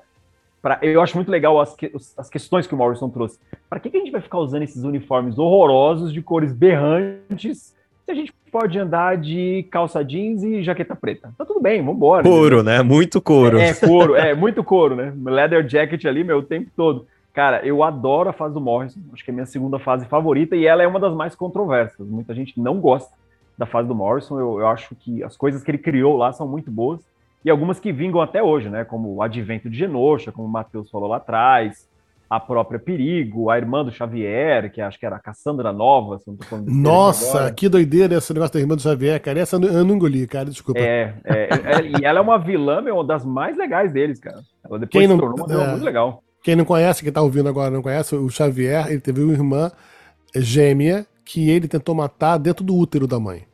pra, 0.62 0.80
eu 0.82 1.00
acho 1.00 1.16
muito 1.16 1.30
legal 1.30 1.60
as, 1.62 1.76
que, 1.76 1.92
as 2.18 2.28
questões 2.28 2.66
que 2.66 2.74
o 2.74 2.78
Morrison 2.78 3.08
trouxe. 3.10 3.40
Para 3.70 3.80
que, 3.80 3.90
que 3.90 3.98
a 3.98 4.00
gente 4.00 4.12
vai 4.12 4.22
ficar 4.22 4.40
usando 4.40 4.64
esses 4.64 4.84
uniformes 4.84 5.38
horrorosos 5.38 6.12
de 6.12 6.22
cores 6.24 6.52
berrantes 6.52 7.76
se 8.06 8.12
a 8.12 8.16
gente 8.16 8.34
pode 8.52 8.80
andar 8.80 9.16
de 9.18 9.68
calça 9.70 10.04
jeans 10.04 10.42
e 10.42 10.64
jaqueta 10.64 10.96
preta? 10.96 11.32
Tá 11.38 11.46
tudo 11.46 11.62
bem, 11.62 11.86
vambora. 11.86 12.24
Couro, 12.24 12.64
né? 12.64 12.82
Muito 12.82 13.22
couro. 13.22 13.60
É, 13.60 13.70
é, 13.70 13.74
couro, 13.76 14.16
é, 14.16 14.34
muito 14.34 14.64
couro, 14.64 14.96
né? 14.96 15.14
Leather 15.24 15.70
jacket 15.70 16.04
ali, 16.06 16.24
meu, 16.24 16.40
o 16.40 16.44
tempo 16.44 16.72
todo. 16.76 17.06
Cara, 17.40 17.66
eu 17.66 17.82
adoro 17.86 18.28
a 18.28 18.34
fase 18.34 18.54
do 18.54 18.60
Morrison, 18.60 19.00
acho 19.14 19.24
que 19.24 19.32
é 19.32 19.34
a 19.34 19.34
minha 19.34 19.46
segunda 19.46 19.80
fase 19.80 20.06
favorita 20.08 20.58
e 20.58 20.66
ela 20.66 20.84
é 20.84 20.88
uma 20.88 21.00
das 21.00 21.16
mais 21.16 21.36
controversas. 21.36 22.06
Muita 22.06 22.36
gente 22.36 22.60
não 22.60 22.82
gosta 22.82 23.14
da 23.58 23.66
fase 23.66 23.88
do 23.88 23.96
Morrison, 23.96 24.38
eu, 24.38 24.60
eu 24.60 24.68
acho 24.68 24.94
que 24.94 25.24
as 25.24 25.38
coisas 25.38 25.64
que 25.64 25.72
ele 25.72 25.78
criou 25.78 26.18
lá 26.18 26.34
são 26.34 26.46
muito 26.46 26.70
boas 26.70 27.00
e 27.46 27.50
algumas 27.50 27.80
que 27.80 27.94
vingam 27.94 28.20
até 28.20 28.44
hoje, 28.44 28.68
né? 28.68 28.84
Como 28.84 29.16
o 29.16 29.22
advento 29.22 29.70
de 29.70 29.78
Genosha, 29.78 30.34
como 30.34 30.50
o 30.50 30.52
Matheus 30.52 30.92
falou 30.92 31.08
lá 31.08 31.16
atrás, 31.16 31.88
a 32.30 32.42
própria 32.42 32.78
Perigo, 32.78 33.50
a 33.50 33.58
irmã 33.58 33.86
do 33.86 33.92
Xavier, 33.92 34.70
que 34.70 34.82
acho 34.82 35.00
que 35.00 35.06
era 35.06 35.16
a 35.16 35.20
Cassandra 35.20 35.72
Nova. 35.72 36.20
Se 36.20 36.28
não 36.28 36.36
tô 36.36 36.44
falando 36.44 36.70
Nossa, 36.70 37.54
que 37.54 37.70
doideira 37.70 38.16
esse 38.16 38.34
negócio 38.34 38.56
da 38.56 38.60
irmã 38.60 38.76
do 38.76 38.82
Xavier, 38.82 39.22
cara. 39.22 39.40
Essa 39.40 39.56
eu 39.56 39.86
não 39.86 39.96
engoli, 39.96 40.28
cara, 40.28 40.50
desculpa. 40.50 40.82
É, 40.82 41.14
é, 41.24 41.44
é 41.44 42.02
e 42.02 42.04
ela 42.04 42.20
é 42.20 42.22
uma 42.22 42.38
vilã, 42.38 42.82
meu, 42.82 42.96
uma 42.96 43.06
das 43.06 43.24
mais 43.24 43.56
legais 43.56 43.94
deles, 43.94 44.20
cara. 44.20 44.42
Ela 44.62 44.78
depois 44.78 45.08
Quem 45.08 45.16
se 45.16 45.18
tornou 45.18 45.38
uma 45.38 45.48
vilã 45.48 45.64
é, 45.64 45.72
muito 45.72 45.86
legal. 45.86 46.22
Quem 46.44 46.56
não 46.56 46.66
conhece, 46.66 47.04
quem 47.04 47.12
tá 47.12 47.22
ouvindo 47.22 47.50
agora 47.50 47.70
não 47.70 47.82
conhece, 47.82 48.16
o 48.16 48.30
Xavier, 48.30 48.88
ele 48.90 49.02
teve 49.02 49.22
uma 49.22 49.34
irmã 49.34 49.72
gêmea 50.36 51.06
que 51.26 51.50
ele 51.50 51.68
tentou 51.68 51.94
matar 51.94 52.38
dentro 52.38 52.64
do 52.64 52.76
útero 52.76 53.06
da 53.06 53.20
mãe. 53.20 53.46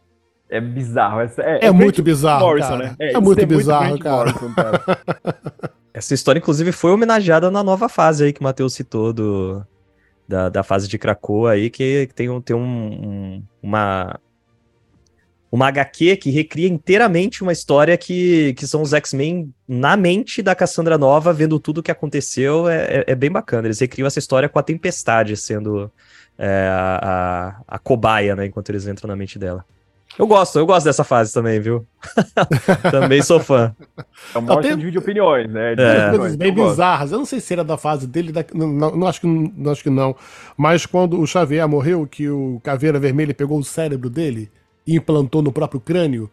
É 0.49 0.61
bizarro. 0.61 1.21
É, 1.21 1.29
é, 1.39 1.65
é 1.65 1.71
muito 1.71 2.03
bizarro, 2.03 2.45
Morrison, 2.45 2.69
cara. 2.69 2.83
Né? 2.83 2.95
É, 2.99 3.13
é 3.13 3.19
muito 3.19 3.45
bizarro, 3.45 3.89
muito 3.89 4.03
cara. 4.03 4.31
Morrison, 4.31 4.53
cara. 4.53 4.83
Essa 5.93 6.13
história, 6.13 6.39
inclusive, 6.39 6.71
foi 6.71 6.91
homenageada 6.91 7.49
na 7.49 7.63
nova 7.63 7.87
fase 7.87 8.25
aí 8.25 8.33
que 8.33 8.41
o 8.41 8.43
Matheus 8.43 8.73
citou 8.73 9.13
do, 9.13 9.65
da, 10.27 10.49
da 10.49 10.63
fase 10.63 10.87
de 10.87 10.97
Krakoa 10.97 11.51
aí, 11.51 11.69
que, 11.69 12.09
tem, 12.13 12.29
um, 12.29 12.41
tem 12.41 12.55
um, 12.55 12.61
um, 12.61 13.43
uma, 13.63 14.19
uma 15.55 15.67
HQ 15.67 16.17
que 16.17 16.29
recria 16.29 16.67
inteiramente 16.67 17.41
uma 17.41 17.53
história 17.53 17.97
que, 17.97 18.53
que 18.55 18.67
são 18.67 18.81
os 18.81 18.93
X-Men 18.93 19.53
na 19.65 19.95
mente 19.95 20.41
da 20.41 20.53
Cassandra 20.53 20.97
Nova, 20.97 21.31
vendo 21.31 21.59
tudo 21.59 21.77
o 21.77 21.83
que 21.83 21.91
aconteceu. 21.91 22.67
É, 22.67 22.75
é, 22.75 23.03
é, 23.07 23.15
bem 23.15 23.31
bacana. 23.31 23.67
Eles 23.67 23.79
recriam 23.79 24.05
essa 24.05 24.19
história 24.19 24.49
com 24.49 24.59
a 24.59 24.63
Tempestade 24.63 25.37
sendo 25.37 25.89
é, 26.37 26.67
a, 26.69 26.99
a, 27.69 27.75
a 27.75 27.79
cobaia, 27.79 28.35
né? 28.35 28.45
Enquanto 28.45 28.69
eles 28.69 28.85
entram 28.85 29.07
na 29.07 29.15
mente 29.15 29.39
dela. 29.39 29.65
Eu 30.19 30.27
gosto, 30.27 30.59
eu 30.59 30.65
gosto 30.65 30.85
dessa 30.85 31.03
fase 31.03 31.33
também, 31.33 31.59
viu? 31.59 31.85
também 32.91 33.21
sou 33.21 33.39
fã. 33.39 33.75
É 34.33 34.37
um 34.37 34.41
monte 34.41 34.75
de 34.75 34.97
opiniões, 34.97 35.49
né? 35.49 35.75
De 35.75 35.81
é. 35.81 36.09
coisas 36.09 36.35
bem 36.35 36.53
bizarras. 36.53 37.11
Eu 37.11 37.17
não 37.17 37.25
sei 37.25 37.39
se 37.39 37.53
era 37.53 37.63
da 37.63 37.77
fase 37.77 38.07
dele, 38.07 38.31
da... 38.31 38.45
não, 38.53 38.67
não, 38.67 38.95
não, 38.95 39.07
acho 39.07 39.21
que, 39.21 39.27
não 39.27 39.71
acho 39.71 39.83
que 39.83 39.89
não. 39.89 40.15
Mas 40.55 40.85
quando 40.85 41.19
o 41.19 41.27
Xavier 41.27 41.67
morreu, 41.67 42.07
que 42.07 42.29
o 42.29 42.61
Caveira 42.63 42.99
Vermelha 42.99 43.33
pegou 43.33 43.57
o 43.57 43.63
cérebro 43.63 44.09
dele, 44.09 44.49
e 44.85 44.95
implantou 44.95 45.41
no 45.41 45.51
próprio 45.51 45.79
crânio. 45.79 46.29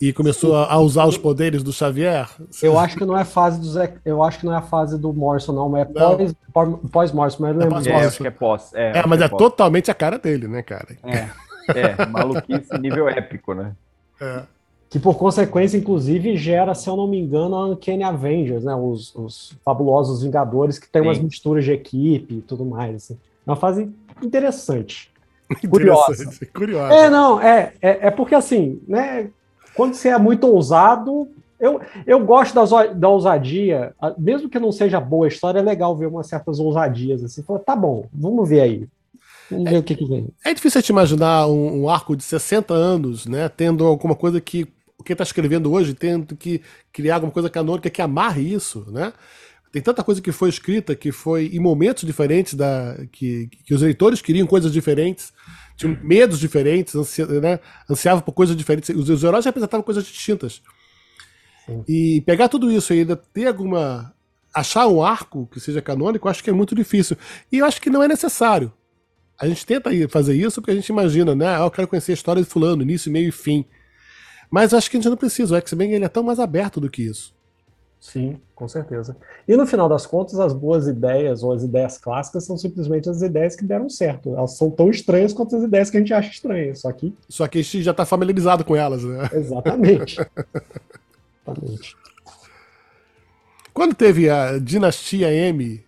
e 0.00 0.12
começou 0.12 0.54
a, 0.54 0.72
a 0.72 0.78
usar 0.78 1.06
os 1.06 1.18
poderes 1.18 1.62
do 1.62 1.72
Xavier? 1.72 2.28
Eu 2.62 2.78
acho 2.78 2.96
que 2.96 3.04
não 3.04 3.18
é 3.18 3.24
fase 3.24 3.58
do 3.60 3.66
Zé, 3.68 3.94
eu 4.04 4.22
acho 4.22 4.38
que 4.38 4.46
não 4.46 4.52
é 4.52 4.58
a 4.58 4.62
fase 4.62 4.96
do 4.96 5.12
Morrison, 5.12 5.52
não, 5.52 5.68
mas 5.68 5.82
é 5.82 5.92
pós, 5.92 6.34
pós, 6.52 6.68
pós 6.92 7.12
Morrison, 7.12 7.38
mas 7.42 7.50
eu 7.54 7.58
lembro. 7.58 7.74
pós- 7.74 7.84
disso. 7.84 7.96
É, 7.96 8.06
acho 8.06 8.18
que 8.18 8.26
é 8.26 8.30
pós. 8.30 8.74
É, 8.74 8.98
É, 9.00 9.06
mas 9.06 9.20
é 9.20 9.28
pós. 9.28 9.38
totalmente 9.38 9.90
a 9.90 9.94
cara 9.94 10.16
dele, 10.18 10.46
né, 10.46 10.62
cara? 10.62 10.86
É. 11.02 11.28
É, 11.76 12.06
maluquice 12.06 12.78
nível 12.78 13.08
épico, 13.08 13.52
né? 13.54 13.72
É. 14.20 14.42
Que 14.88 14.98
por 15.00 15.18
consequência, 15.18 15.76
inclusive, 15.76 16.34
gera, 16.36 16.74
se 16.74 16.88
eu 16.88 16.96
não 16.96 17.06
me 17.08 17.18
engano, 17.18 17.56
a 17.56 17.66
Uncanny 17.66 18.02
Avengers, 18.04 18.64
né? 18.64 18.74
Os, 18.74 19.12
os 19.16 19.52
fabulosos 19.64 20.22
Vingadores, 20.22 20.78
que 20.78 20.88
tem 20.88 21.02
umas 21.02 21.18
Sim. 21.18 21.24
misturas 21.24 21.64
de 21.64 21.72
equipe 21.72 22.34
e 22.36 22.40
tudo 22.40 22.64
mais. 22.64 22.94
Assim. 22.96 23.18
É 23.46 23.50
uma 23.50 23.56
fase 23.56 23.90
interessante. 24.22 25.10
Curiosa. 25.68 26.30
Curiosa. 26.54 26.94
É, 26.94 27.10
não, 27.10 27.40
é, 27.40 27.72
é, 27.80 28.06
é 28.08 28.10
porque 28.10 28.34
assim, 28.34 28.80
né? 28.86 29.30
Quando 29.74 29.94
você 29.94 30.08
é 30.08 30.18
muito 30.18 30.44
ousado, 30.46 31.28
eu, 31.60 31.80
eu 32.06 32.24
gosto 32.24 32.54
das, 32.54 32.70
da 32.96 33.08
ousadia, 33.08 33.94
mesmo 34.18 34.48
que 34.48 34.58
não 34.58 34.72
seja 34.72 35.00
boa 35.00 35.26
a 35.26 35.28
história, 35.28 35.60
é 35.60 35.62
legal 35.62 35.96
ver 35.96 36.06
umas 36.06 36.26
certas 36.26 36.58
ousadias 36.58 37.22
assim. 37.22 37.42
Fala, 37.42 37.60
tá 37.60 37.76
bom, 37.76 38.06
vamos 38.12 38.48
ver 38.48 38.60
aí. 38.60 38.88
Vamos 39.50 39.70
ver 39.70 39.78
o 39.78 39.82
que, 39.82 39.94
que 39.94 40.04
vem. 40.04 40.28
É 40.44 40.52
difícil 40.52 40.78
a 40.78 40.80
gente 40.80 40.90
imaginar 40.90 41.46
um, 41.46 41.82
um 41.82 41.88
arco 41.88 42.16
de 42.16 42.22
60 42.22 42.74
anos, 42.74 43.26
né, 43.26 43.48
tendo 43.48 43.86
alguma 43.86 44.14
coisa 44.14 44.40
que 44.40 44.66
quem 45.04 45.14
está 45.14 45.24
escrevendo 45.24 45.72
hoje 45.72 45.94
tendo 45.94 46.36
que 46.36 46.60
criar 46.92 47.14
alguma 47.14 47.32
coisa 47.32 47.48
canônica 47.48 47.88
que 47.88 48.02
amarre 48.02 48.42
isso, 48.42 48.84
né? 48.90 49.12
Tem 49.70 49.82
tanta 49.82 50.02
coisa 50.02 50.20
que 50.20 50.32
foi 50.32 50.48
escrita, 50.48 50.94
que 50.96 51.12
foi 51.12 51.46
em 51.46 51.60
momentos 51.60 52.04
diferentes, 52.04 52.54
da, 52.54 52.96
que, 53.12 53.48
que 53.64 53.74
os 53.74 53.82
leitores 53.82 54.22
queriam 54.22 54.46
coisas 54.46 54.72
diferentes, 54.72 55.32
tinham 55.78 55.96
medos 56.02 56.40
diferentes, 56.40 56.94
ansia, 56.96 57.24
né, 57.40 57.60
ansiavam 57.88 58.20
por 58.20 58.32
coisas 58.32 58.56
diferentes. 58.56 58.90
Os, 58.90 59.08
os 59.08 59.22
heróis 59.22 59.44
representavam 59.44 59.84
coisas 59.84 60.04
distintas. 60.04 60.60
Sim. 61.64 61.84
E 61.86 62.20
pegar 62.22 62.48
tudo 62.48 62.70
isso 62.70 62.92
e 62.92 62.98
ainda 62.98 63.16
ter 63.16 63.46
alguma. 63.46 64.12
achar 64.52 64.88
um 64.88 65.02
arco 65.02 65.46
que 65.46 65.60
seja 65.60 65.80
canônico, 65.80 66.28
acho 66.28 66.42
que 66.42 66.50
é 66.50 66.52
muito 66.52 66.74
difícil. 66.74 67.16
E 67.50 67.58
eu 67.58 67.64
acho 67.64 67.80
que 67.80 67.88
não 67.88 68.02
é 68.02 68.08
necessário. 68.08 68.72
A 69.40 69.46
gente 69.46 69.64
tenta 69.64 69.90
fazer 70.08 70.34
isso 70.34 70.60
porque 70.60 70.72
a 70.72 70.74
gente 70.74 70.88
imagina, 70.88 71.32
né? 71.32 71.46
Ah, 71.46 71.60
eu 71.60 71.70
quero 71.70 71.86
conhecer 71.86 72.10
a 72.10 72.14
história 72.14 72.42
de 72.42 72.48
fulano, 72.48 72.82
início, 72.82 73.12
meio 73.12 73.28
e 73.28 73.32
fim. 73.32 73.64
Mas 74.50 74.74
acho 74.74 74.90
que 74.90 74.96
a 74.96 75.00
gente 75.00 75.08
não 75.08 75.16
precisa. 75.16 75.54
O 75.54 75.58
X-Men 75.58 75.92
ele 75.92 76.04
é 76.04 76.08
tão 76.08 76.24
mais 76.24 76.40
aberto 76.40 76.80
do 76.80 76.90
que 76.90 77.02
isso. 77.02 77.32
Sim, 78.00 78.40
com 78.54 78.68
certeza. 78.68 79.16
E 79.46 79.56
no 79.56 79.66
final 79.66 79.88
das 79.88 80.06
contas, 80.06 80.38
as 80.38 80.52
boas 80.52 80.86
ideias 80.86 81.42
ou 81.42 81.52
as 81.52 81.62
ideias 81.62 81.98
clássicas 81.98 82.44
são 82.44 82.56
simplesmente 82.56 83.10
as 83.10 83.22
ideias 83.22 83.56
que 83.56 83.64
deram 83.64 83.88
certo. 83.88 84.36
Elas 84.36 84.56
são 84.56 84.70
tão 84.70 84.88
estranhas 84.88 85.32
quanto 85.32 85.56
as 85.56 85.64
ideias 85.64 85.90
que 85.90 85.96
a 85.96 86.00
gente 86.00 86.14
acha 86.14 86.30
estranhas. 86.30 86.80
Só 86.80 86.92
que, 86.92 87.12
Só 87.28 87.48
que 87.48 87.58
a 87.58 87.62
gente 87.62 87.82
já 87.82 87.90
está 87.90 88.06
familiarizado 88.06 88.64
com 88.64 88.76
elas, 88.76 89.02
né? 89.02 89.28
exatamente. 89.32 90.20
exatamente. 91.44 91.96
Quando 93.74 93.94
teve 93.94 94.30
a 94.30 94.58
Dinastia 94.58 95.32
M, 95.32 95.84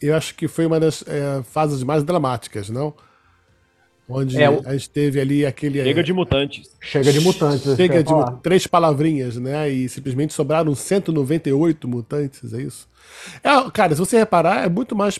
eu 0.00 0.14
acho 0.14 0.34
que 0.34 0.48
foi 0.48 0.66
uma 0.66 0.80
das 0.80 1.04
é, 1.06 1.42
fases 1.42 1.82
mais 1.82 2.02
dramáticas, 2.02 2.70
não? 2.70 2.94
Onde 4.08 4.40
É, 4.42 4.46
a 4.46 4.72
gente 4.72 4.90
teve 4.90 5.18
ali 5.18 5.46
aquele. 5.46 5.82
Chega 5.82 6.02
de 6.02 6.12
mutantes. 6.12 6.70
Chega 6.80 7.12
de 7.12 7.20
mutantes. 7.20 7.66
eu 7.66 7.76
Chega 7.76 8.02
de 8.02 8.10
falar. 8.10 8.32
três 8.42 8.66
palavrinhas, 8.66 9.36
né? 9.36 9.68
E 9.70 9.88
simplesmente 9.88 10.34
sobraram 10.34 10.74
198 10.74 11.88
mutantes, 11.88 12.52
é 12.52 12.60
isso? 12.60 12.86
É, 13.42 13.70
cara, 13.70 13.94
se 13.94 13.98
você 14.00 14.18
reparar, 14.18 14.64
é 14.64 14.68
muito 14.68 14.94
mais 14.94 15.18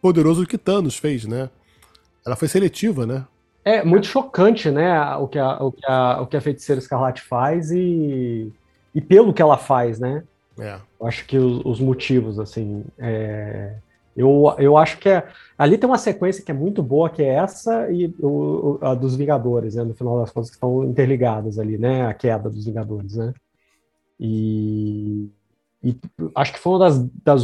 poderoso 0.00 0.40
do 0.42 0.46
que 0.46 0.56
Thanos 0.56 0.96
fez, 0.96 1.26
né? 1.26 1.50
Ela 2.24 2.36
foi 2.36 2.48
seletiva, 2.48 3.04
né? 3.06 3.24
É 3.64 3.84
muito 3.84 4.06
chocante, 4.06 4.70
né, 4.72 5.00
o 5.16 5.28
que 5.28 5.38
a, 5.38 5.56
o 5.62 5.70
que 5.70 5.86
a, 5.86 6.20
o 6.22 6.26
que 6.26 6.36
a 6.36 6.40
Feiticeira 6.40 6.80
Escarlate 6.80 7.22
faz 7.22 7.70
e, 7.70 8.52
e 8.92 9.00
pelo 9.00 9.32
que 9.32 9.40
ela 9.40 9.56
faz, 9.56 10.00
né? 10.00 10.24
É. 10.58 10.78
Eu 11.00 11.06
acho 11.06 11.24
que 11.26 11.38
os, 11.38 11.62
os 11.64 11.78
motivos, 11.78 12.40
assim, 12.40 12.82
é, 12.98 13.74
eu, 14.16 14.54
eu 14.58 14.76
acho 14.76 14.98
que 14.98 15.08
é, 15.08 15.26
ali 15.56 15.78
tem 15.78 15.88
uma 15.88 15.98
sequência 15.98 16.44
que 16.44 16.50
é 16.50 16.54
muito 16.54 16.82
boa, 16.82 17.08
que 17.08 17.22
é 17.22 17.34
essa 17.34 17.90
e 17.90 18.14
o, 18.20 18.78
a 18.80 18.94
dos 18.94 19.16
Vingadores, 19.16 19.74
né? 19.74 19.84
No 19.84 19.94
final 19.94 20.20
das 20.20 20.30
contas, 20.30 20.50
que 20.50 20.56
estão 20.56 20.84
interligadas 20.84 21.58
ali, 21.58 21.78
né? 21.78 22.06
A 22.06 22.14
queda 22.14 22.50
dos 22.50 22.64
Vingadores, 22.64 23.16
né? 23.16 23.32
E, 24.20 25.30
e 25.82 25.96
acho 26.34 26.52
que 26.52 26.58
foi 26.58 26.72
uma 26.72 26.78
das, 26.80 26.98
das 27.24 27.42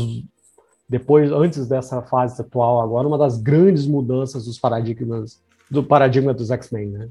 depois, 0.88 1.30
antes 1.30 1.66
dessa 1.66 2.02
fase 2.02 2.40
atual 2.40 2.80
agora, 2.80 3.08
uma 3.08 3.18
das 3.18 3.36
grandes 3.36 3.86
mudanças 3.86 4.44
dos 4.44 4.58
paradigmas 4.58 5.40
do 5.70 5.84
paradigma 5.84 6.32
dos 6.32 6.50
X-Men, 6.50 6.88
né? 6.88 7.08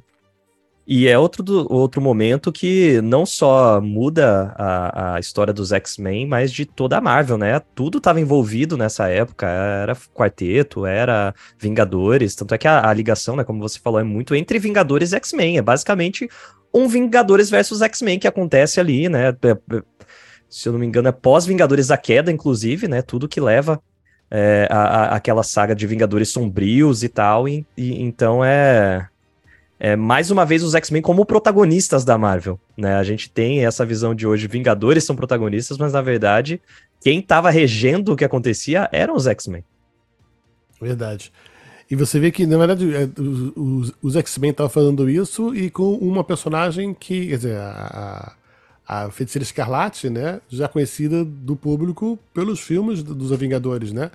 E 0.89 1.05
é 1.05 1.19
outro, 1.19 1.43
do- 1.43 1.67
outro 1.71 2.01
momento 2.01 2.49
que 2.49 3.01
não 3.01 3.25
só 3.25 3.81
muda 3.81 4.53
a, 4.57 5.15
a 5.15 5.19
história 5.19 5.53
dos 5.53 5.73
X-Men, 5.73 6.25
mas 6.25 6.49
de 6.51 6.65
toda 6.65 6.97
a 6.97 7.01
Marvel, 7.01 7.37
né? 7.37 7.59
Tudo 7.75 7.97
estava 7.97 8.21
envolvido 8.21 8.77
nessa 8.77 9.09
época, 9.09 9.45
era 9.47 9.93
Quarteto, 10.13 10.85
era 10.85 11.35
Vingadores, 11.59 12.35
tanto 12.35 12.53
é 12.55 12.57
que 12.57 12.67
a, 12.69 12.87
a 12.89 12.93
ligação, 12.93 13.35
né, 13.35 13.43
como 13.43 13.59
você 13.59 13.79
falou, 13.79 13.99
é 13.99 14.03
muito 14.03 14.33
entre 14.33 14.59
Vingadores 14.59 15.11
e 15.11 15.17
X-Men, 15.17 15.57
é 15.57 15.61
basicamente 15.61 16.29
um 16.73 16.87
Vingadores 16.87 17.49
versus 17.49 17.81
X-Men 17.81 18.17
que 18.19 18.27
acontece 18.27 18.79
ali, 18.79 19.09
né? 19.09 19.29
É- 19.29 19.75
é- 19.77 19.81
Se 20.49 20.69
eu 20.69 20.73
não 20.73 20.79
me 20.79 20.85
engano, 20.85 21.09
é 21.09 21.11
pós-Vingadores 21.11 21.87
da 21.87 21.97
Queda, 21.97 22.31
inclusive, 22.31 22.87
né? 22.87 23.01
Tudo 23.01 23.27
que 23.27 23.41
leva 23.41 23.81
é, 24.31 24.67
a, 24.71 24.77
a- 25.13 25.15
aquela 25.15 25.43
saga 25.43 25.75
de 25.75 25.85
Vingadores 25.87 26.29
sombrios 26.31 27.03
e 27.03 27.09
tal, 27.09 27.47
e, 27.49 27.65
e- 27.77 28.01
então 28.03 28.43
é 28.43 29.07
é, 29.79 29.95
mais 29.95 30.31
uma 30.31 30.45
vez 30.45 30.63
os 30.63 30.73
X-Men 30.75 31.01
como 31.01 31.25
protagonistas 31.25 32.03
da 32.03 32.17
Marvel, 32.17 32.59
né? 32.77 32.95
A 32.95 33.03
gente 33.03 33.29
tem 33.29 33.65
essa 33.65 33.85
visão 33.85 34.15
de 34.15 34.25
hoje, 34.25 34.47
Vingadores 34.47 35.03
são 35.03 35.15
protagonistas, 35.15 35.77
mas 35.77 35.93
na 35.93 36.01
verdade, 36.01 36.59
quem 37.01 37.19
estava 37.19 37.49
regendo 37.49 38.13
o 38.13 38.15
que 38.15 38.25
acontecia 38.25 38.89
eram 38.91 39.15
os 39.15 39.27
X-Men. 39.27 39.63
Verdade. 40.81 41.31
E 41.89 41.95
você 41.95 42.19
vê 42.19 42.31
que, 42.31 42.45
na 42.45 42.57
verdade, 42.57 42.93
é, 42.93 43.07
os, 43.21 43.93
os- 44.01 44.15
X-Men 44.17 44.51
estavam 44.51 44.69
fazendo 44.69 45.09
isso 45.09 45.55
e 45.55 45.69
com 45.69 45.93
uma 45.95 46.23
personagem 46.23 46.93
que, 46.93 47.27
quer 47.27 47.35
dizer, 47.37 47.57
a, 47.57 48.33
a, 48.85 49.11
Feiticeira 49.11 49.43
Escarlate, 49.43 50.09
né? 50.09 50.41
Já 50.49 50.67
conhecida 50.67 51.23
do 51.23 51.55
público 51.55 52.19
pelos 52.33 52.59
filmes 52.59 53.01
do- 53.03 53.15
dos 53.15 53.31
Vingadores, 53.39 53.93
né? 53.93 54.11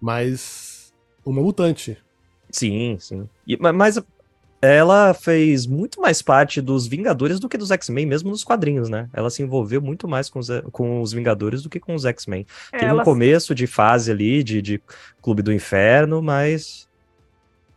Mas 0.00 0.92
uma 1.24 1.42
mutante. 1.42 1.98
Sim, 2.50 2.96
sim. 3.00 3.28
E- 3.46 3.56
ma- 3.56 3.72
mas 3.72 3.98
ela 4.66 5.14
fez 5.14 5.66
muito 5.66 6.00
mais 6.00 6.20
parte 6.22 6.60
dos 6.60 6.86
Vingadores 6.86 7.38
do 7.40 7.48
que 7.48 7.56
dos 7.58 7.70
X-Men, 7.70 8.06
mesmo 8.06 8.30
nos 8.30 8.44
quadrinhos, 8.44 8.88
né? 8.88 9.08
Ela 9.12 9.30
se 9.30 9.42
envolveu 9.42 9.80
muito 9.80 10.06
mais 10.08 10.28
com 10.28 10.38
os, 10.38 10.48
com 10.72 11.00
os 11.00 11.12
Vingadores 11.12 11.62
do 11.62 11.70
que 11.70 11.80
com 11.80 11.94
os 11.94 12.04
X-Men. 12.04 12.46
Teve 12.70 12.86
um 12.86 12.88
Ela- 12.88 13.04
começo 13.04 13.54
de 13.54 13.66
fase 13.66 14.10
ali, 14.10 14.42
de, 14.42 14.60
de 14.62 14.82
Clube 15.22 15.42
do 15.42 15.52
Inferno, 15.52 16.20
mas 16.22 16.88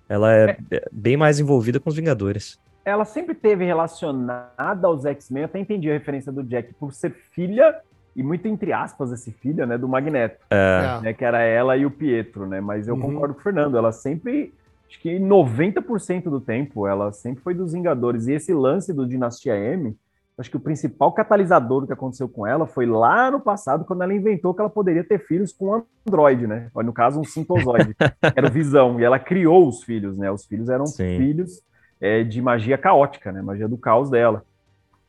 ela 0.08 0.34
é, 0.36 0.58
é 0.72 0.86
bem 0.92 1.16
mais 1.16 1.40
envolvida 1.40 1.80
com 1.80 1.90
os 1.90 1.96
Vingadores. 1.96 2.60
ela 2.86 3.06
sempre 3.06 3.36
teve 3.36 3.64
relacionada 3.66 4.88
aos 4.88 5.06
X-Men, 5.06 5.44
eu 5.44 5.46
até 5.46 5.60
entendi 5.60 5.90
a 5.90 5.94
referência 5.94 6.32
do 6.32 6.42
Jack, 6.44 6.74
por 6.74 6.92
ser 6.94 7.12
filha, 7.34 7.76
e 8.16 8.24
muito 8.24 8.48
entre 8.48 8.74
aspas 8.74 9.12
esse 9.12 9.32
filha, 9.32 9.66
né, 9.68 9.78
do 9.78 9.88
Magneto, 9.88 10.40
É. 10.50 11.00
né, 11.04 11.14
que 11.14 11.24
era 11.24 11.40
ela 11.42 11.78
e 11.78 11.86
o 11.86 11.92
Pietro, 11.92 12.48
né, 12.48 12.60
mas 12.60 12.88
eu 12.88 12.96
Uhum. 12.96 13.02
concordo 13.02 13.36
com 13.36 13.40
o 13.42 13.44
Fernando, 13.44 13.78
ela 13.78 13.92
sempre, 13.92 14.54
acho 14.90 15.00
que 15.00 15.20
90% 15.20 16.24
do 16.24 16.42
tempo, 16.42 16.88
ela 16.88 17.12
sempre 17.12 17.44
foi 17.44 17.54
dos 17.54 17.74
Vingadores, 17.74 18.28
e 18.28 18.34
esse 18.34 18.54
lance 18.54 18.92
do 18.92 19.08
Dinastia 19.08 19.56
M, 19.56 19.96
acho 20.38 20.50
que 20.50 20.58
o 20.58 20.60
principal 20.60 21.12
catalisador 21.12 21.82
do 21.82 21.88
que 21.88 21.94
aconteceu 21.94 22.28
com 22.28 22.48
ela 22.48 22.66
foi 22.66 22.86
lá 22.86 23.30
no 23.30 23.40
passado, 23.40 23.86
quando 23.86 24.02
ela 24.04 24.14
inventou 24.14 24.54
que 24.54 24.62
ela 24.62 24.70
poderia 24.70 25.04
ter 25.04 25.20
filhos 25.20 25.54
com 25.54 25.76
um 25.76 25.84
androide, 26.08 26.48
né, 26.48 26.70
no 26.76 26.92
caso 26.94 27.20
um 27.20 27.24
sintozoide, 27.24 27.96
era 28.36 28.48
o 28.48 28.52
Visão, 28.52 29.00
e 29.00 29.04
ela 29.04 29.20
criou 29.20 29.68
os 29.68 29.84
filhos, 29.84 30.18
né, 30.18 30.32
os 30.32 30.46
filhos 30.46 30.70
eram 30.70 30.86
Sim. 30.86 31.18
filhos 31.18 31.62
é, 32.02 32.24
de 32.24 32.42
magia 32.42 32.78
caótica, 32.78 33.32
né? 33.32 33.42
Magia 33.42 33.68
do 33.68 33.78
caos 33.78 34.10
dela. 34.10 34.44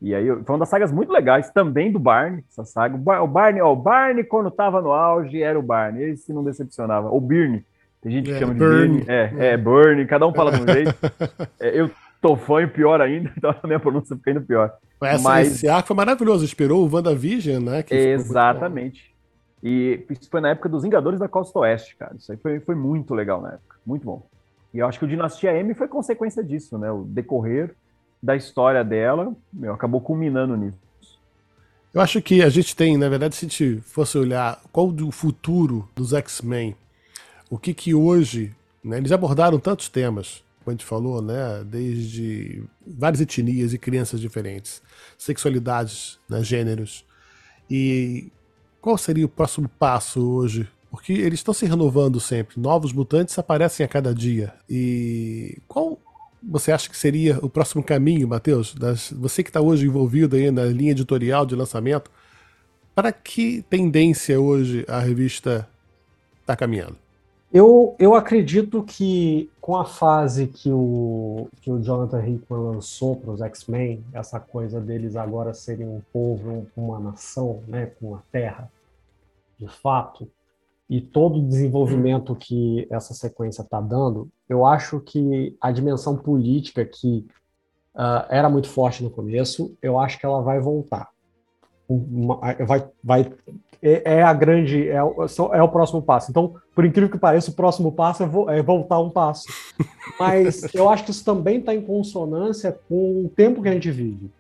E 0.03 0.15
aí 0.15 0.27
foi 0.27 0.55
uma 0.55 0.59
das 0.59 0.69
sagas 0.69 0.91
muito 0.91 1.13
legais 1.13 1.51
também 1.51 1.93
do 1.93 1.99
Barney, 1.99 2.43
essa 2.51 2.65
saga. 2.65 2.97
O, 2.97 2.99
Bar- 2.99 3.23
o 3.23 3.29
Barney, 3.29 3.61
ó, 3.61 3.73
o 3.73 3.77
Barney 3.77 4.25
quando 4.25 4.51
tava 4.51 4.81
no 4.81 4.91
auge 4.91 5.43
era 5.43 5.59
o 5.59 5.63
Barney, 5.63 6.11
esse 6.11 6.33
não 6.33 6.43
decepcionava. 6.43 7.09
O 7.11 7.21
Birney, 7.21 7.65
tem 8.03 8.13
gente 8.13 8.27
que 8.27 8.33
É, 8.33 8.39
chama 8.39 8.55
de 8.55 8.61
Bernie. 8.61 9.05
É, 9.09 9.33
é 9.53 9.57
Bernie, 9.57 10.07
cada 10.07 10.27
um 10.27 10.33
fala 10.33 10.53
de 10.53 10.63
um 10.63 10.67
jeito. 10.73 10.95
É, 11.59 11.81
eu 11.81 11.91
tô 12.21 12.37
fã 12.37 12.63
e 12.63 12.67
pior 12.67 13.01
ainda, 13.01 13.31
então 13.37 13.55
a 13.63 13.67
minha 13.67 13.81
pronúncia 13.81 14.17
fica 14.17 14.31
ainda 14.31 14.41
pior. 14.41 14.73
Essa, 15.03 15.23
Mas- 15.23 15.49
Esse 15.55 15.69
arco 15.69 15.89
foi 15.89 15.97
maravilhoso. 15.97 16.45
Inspirou 16.45 16.87
o 16.87 16.95
WandaVision, 16.95 17.63
né? 17.65 17.85
Exatamente. 17.91 19.11
E 19.63 20.05
isso 20.11 20.29
foi 20.31 20.41
na 20.41 20.51
época 20.51 20.69
dos 20.69 20.83
Vingadores 20.83 21.19
da 21.19 21.29
Costa 21.29 21.59
Oeste, 21.61 21.97
cara. 21.97 22.15
Isso 22.17 22.31
aí 22.33 22.39
foi, 22.39 22.61
foi 22.61 22.75
muito 22.75 23.15
legal 23.15 23.41
na 23.43 23.49
época. 23.51 23.77
Muito 23.87 24.05
bom. 24.05 24.27
E 24.73 24.79
eu 24.79 24.87
acho 24.87 24.99
que 24.99 25.05
o 25.05 25.09
Dinastia 25.09 25.53
M 25.59 25.75
foi 25.75 25.89
consequência 25.89 26.43
disso, 26.45 26.79
né? 26.79 26.91
O 26.91 27.03
decorrer 27.05 27.75
da 28.23 28.37
história 28.37 28.85
dela 28.85 29.35
meu, 29.53 29.73
acabou 29.75 30.01
culminando 30.01 30.57
nisso. 30.57 30.79
Eu 31.93 32.01
acho 32.01 32.23
que 32.23 32.43
a 32.43 32.49
gente 32.49 32.77
tem, 32.77 32.97
na 32.97 33.09
verdade, 33.09 33.35
se 33.35 33.45
a 33.45 33.49
gente 33.49 33.81
fosse 33.81 34.17
olhar 34.17 34.61
qual 34.71 34.87
o 34.89 35.11
futuro 35.11 35.89
dos 35.97 36.13
X-Men, 36.13 36.77
o 37.51 37.59
que 37.59 37.75
que 37.75 37.93
hoje, 37.93 38.55
né, 38.83 38.99
eles 38.99 39.11
abordaram 39.11 39.59
tantos 39.59 39.89
temas, 39.89 40.43
como 40.65 40.71
a 40.71 40.71
gente 40.71 40.85
falou, 40.85 41.21
né? 41.21 41.65
Desde 41.67 42.63
várias 42.87 43.21
etnias 43.21 43.73
e 43.73 43.79
crianças 43.79 44.21
diferentes, 44.21 44.81
sexualidades, 45.19 46.19
né? 46.29 46.45
gêneros. 46.45 47.05
E 47.69 48.31
qual 48.81 48.97
seria 48.97 49.27
o 49.27 49.29
próximo 49.29 49.69
passo 49.69 50.21
hoje? 50.21 50.69
Porque 50.91 51.13
eles 51.13 51.41
estão 51.41 51.55
se 51.55 51.67
renovando 51.67 52.21
sempre. 52.21 52.61
Novos 52.61 52.93
mutantes 52.93 53.39
aparecem 53.39 53.85
a 53.85 53.89
cada 53.89 54.15
dia. 54.15 54.53
E 54.69 55.59
qual 55.67 55.99
você 56.43 56.73
acha 56.73 56.89
que 56.89 56.97
seria 56.97 57.39
o 57.43 57.49
próximo 57.49 57.83
caminho, 57.83 58.29
Matheus? 58.29 58.75
Você 59.13 59.43
que 59.43 59.51
está 59.51 59.61
hoje 59.61 59.87
envolvido 59.87 60.37
aí 60.37 60.51
na 60.51 60.65
linha 60.65 60.93
editorial 60.93 61.47
de 61.47 61.55
lançamento, 61.55 62.11
para 62.95 63.13
que 63.13 63.65
tendência 63.71 64.41
hoje 64.41 64.85
a 64.89 64.99
revista 64.99 65.69
está 66.43 66.57
caminhando? 66.57 66.97
Eu, 67.53 67.97
eu 67.99 68.15
acredito 68.15 68.81
que 68.85 69.51
com 69.61 69.77
a 69.77 69.85
fase 69.85 70.47
que 70.47 70.71
o, 70.71 71.49
que 71.61 71.69
o 71.69 71.83
Jonathan 71.83 72.25
Hickman 72.25 72.75
lançou 72.75 73.17
para 73.17 73.33
os 73.33 73.41
X-Men, 73.41 74.05
essa 74.13 74.39
coisa 74.39 74.81
deles 74.81 75.17
agora 75.17 75.53
serem 75.53 75.89
um 75.89 76.01
povo, 76.13 76.67
uma 76.77 77.01
nação, 77.01 77.61
né, 77.67 77.87
com 77.87 78.11
uma 78.11 78.23
terra, 78.31 78.71
de 79.59 79.67
fato, 79.67 80.29
e 80.89 81.01
todo 81.01 81.41
o 81.41 81.49
desenvolvimento 81.49 82.37
que 82.37 82.87
essa 82.89 83.15
sequência 83.15 83.63
está 83.63 83.81
dando, 83.81 84.29
eu 84.49 84.65
acho 84.65 85.01
que 85.01 85.57
a 85.61 85.73
dimensão 85.73 86.17
política 86.17 86.85
que 86.85 87.27
uh, 87.95 88.27
era 88.29 88.49
muito 88.49 88.69
forte 88.69 89.03
no 89.03 89.11
começo, 89.11 89.77
eu 89.83 89.99
acho 89.99 90.19
que 90.19 90.27
ela 90.27 90.41
vai 90.41 90.61
voltar. 90.61 91.09
Vai, 92.67 92.89
vai 93.03 93.33
é, 93.83 94.19
é, 94.19 94.23
a 94.23 94.33
grande, 94.33 94.89
é, 94.89 94.97
é 94.97 95.63
o 95.63 95.69
próximo 95.69 96.03
passo. 96.03 96.31
Então, 96.31 96.55
por 96.75 96.85
incrível 96.85 97.11
que 97.11 97.19
pareça, 97.19 97.51
o 97.51 97.55
próximo 97.55 97.91
passo 97.91 98.23
é, 98.23 98.27
vo, 98.27 98.51
é 98.51 98.63
voltar 98.63 99.01
um 99.01 99.11
passo. 99.11 99.49
Mas 100.19 100.63
eu 100.75 100.89
acho 100.89 101.05
que 101.05 101.11
isso 101.11 101.25
também 101.25 101.59
está 101.59 101.75
em 101.75 101.81
consonância 101.81 102.79
com 102.89 103.25
o 103.25 103.29
tempo 103.29 103.63
que 103.63 103.69
a 103.69 103.73
gente 103.73 103.91
vive. 103.91 104.31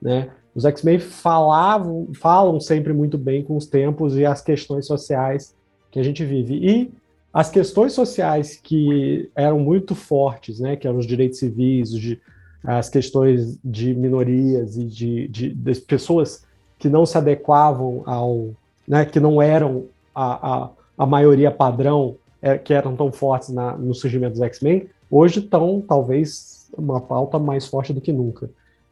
Né? 0.00 0.30
Os 0.54 0.64
X-Men 0.64 0.98
falavam, 0.98 2.08
falam 2.14 2.58
sempre 2.60 2.92
muito 2.92 3.18
bem 3.18 3.42
com 3.42 3.56
os 3.56 3.66
tempos 3.66 4.16
e 4.16 4.24
as 4.24 4.40
questões 4.40 4.86
sociais 4.86 5.54
que 5.90 6.00
a 6.00 6.02
gente 6.02 6.24
vive. 6.24 6.54
E 6.54 6.90
as 7.32 7.50
questões 7.50 7.92
sociais 7.92 8.56
que 8.56 9.30
eram 9.36 9.60
muito 9.60 9.94
fortes, 9.94 10.60
né, 10.60 10.76
que 10.76 10.88
eram 10.88 10.98
os 10.98 11.06
direitos 11.06 11.38
civis, 11.38 11.92
de, 11.92 12.20
as 12.64 12.88
questões 12.88 13.58
de 13.62 13.94
minorias 13.94 14.76
e 14.76 14.84
de, 14.84 15.28
de, 15.28 15.54
de 15.54 15.80
pessoas 15.82 16.47
que 16.78 16.88
não 16.88 17.04
se 17.04 17.18
adequavam 17.18 18.02
ao, 18.06 18.50
né, 18.86 19.04
que 19.04 19.18
não 19.18 19.42
eram 19.42 19.86
a, 20.14 20.54
a, 20.54 20.70
a 20.98 21.06
maioria 21.06 21.50
padrão, 21.50 22.16
é, 22.40 22.56
que 22.56 22.72
eram 22.72 22.94
tão 22.94 23.10
fortes 23.10 23.48
na, 23.48 23.76
no 23.76 23.94
surgimento 23.94 24.34
dos 24.34 24.42
X-Men, 24.42 24.88
hoje 25.10 25.40
estão 25.40 25.82
talvez 25.86 26.68
uma 26.76 27.00
pauta 27.00 27.38
mais 27.38 27.66
forte 27.66 27.92
do 27.92 28.00
que 28.00 28.12
nunca. 28.12 28.48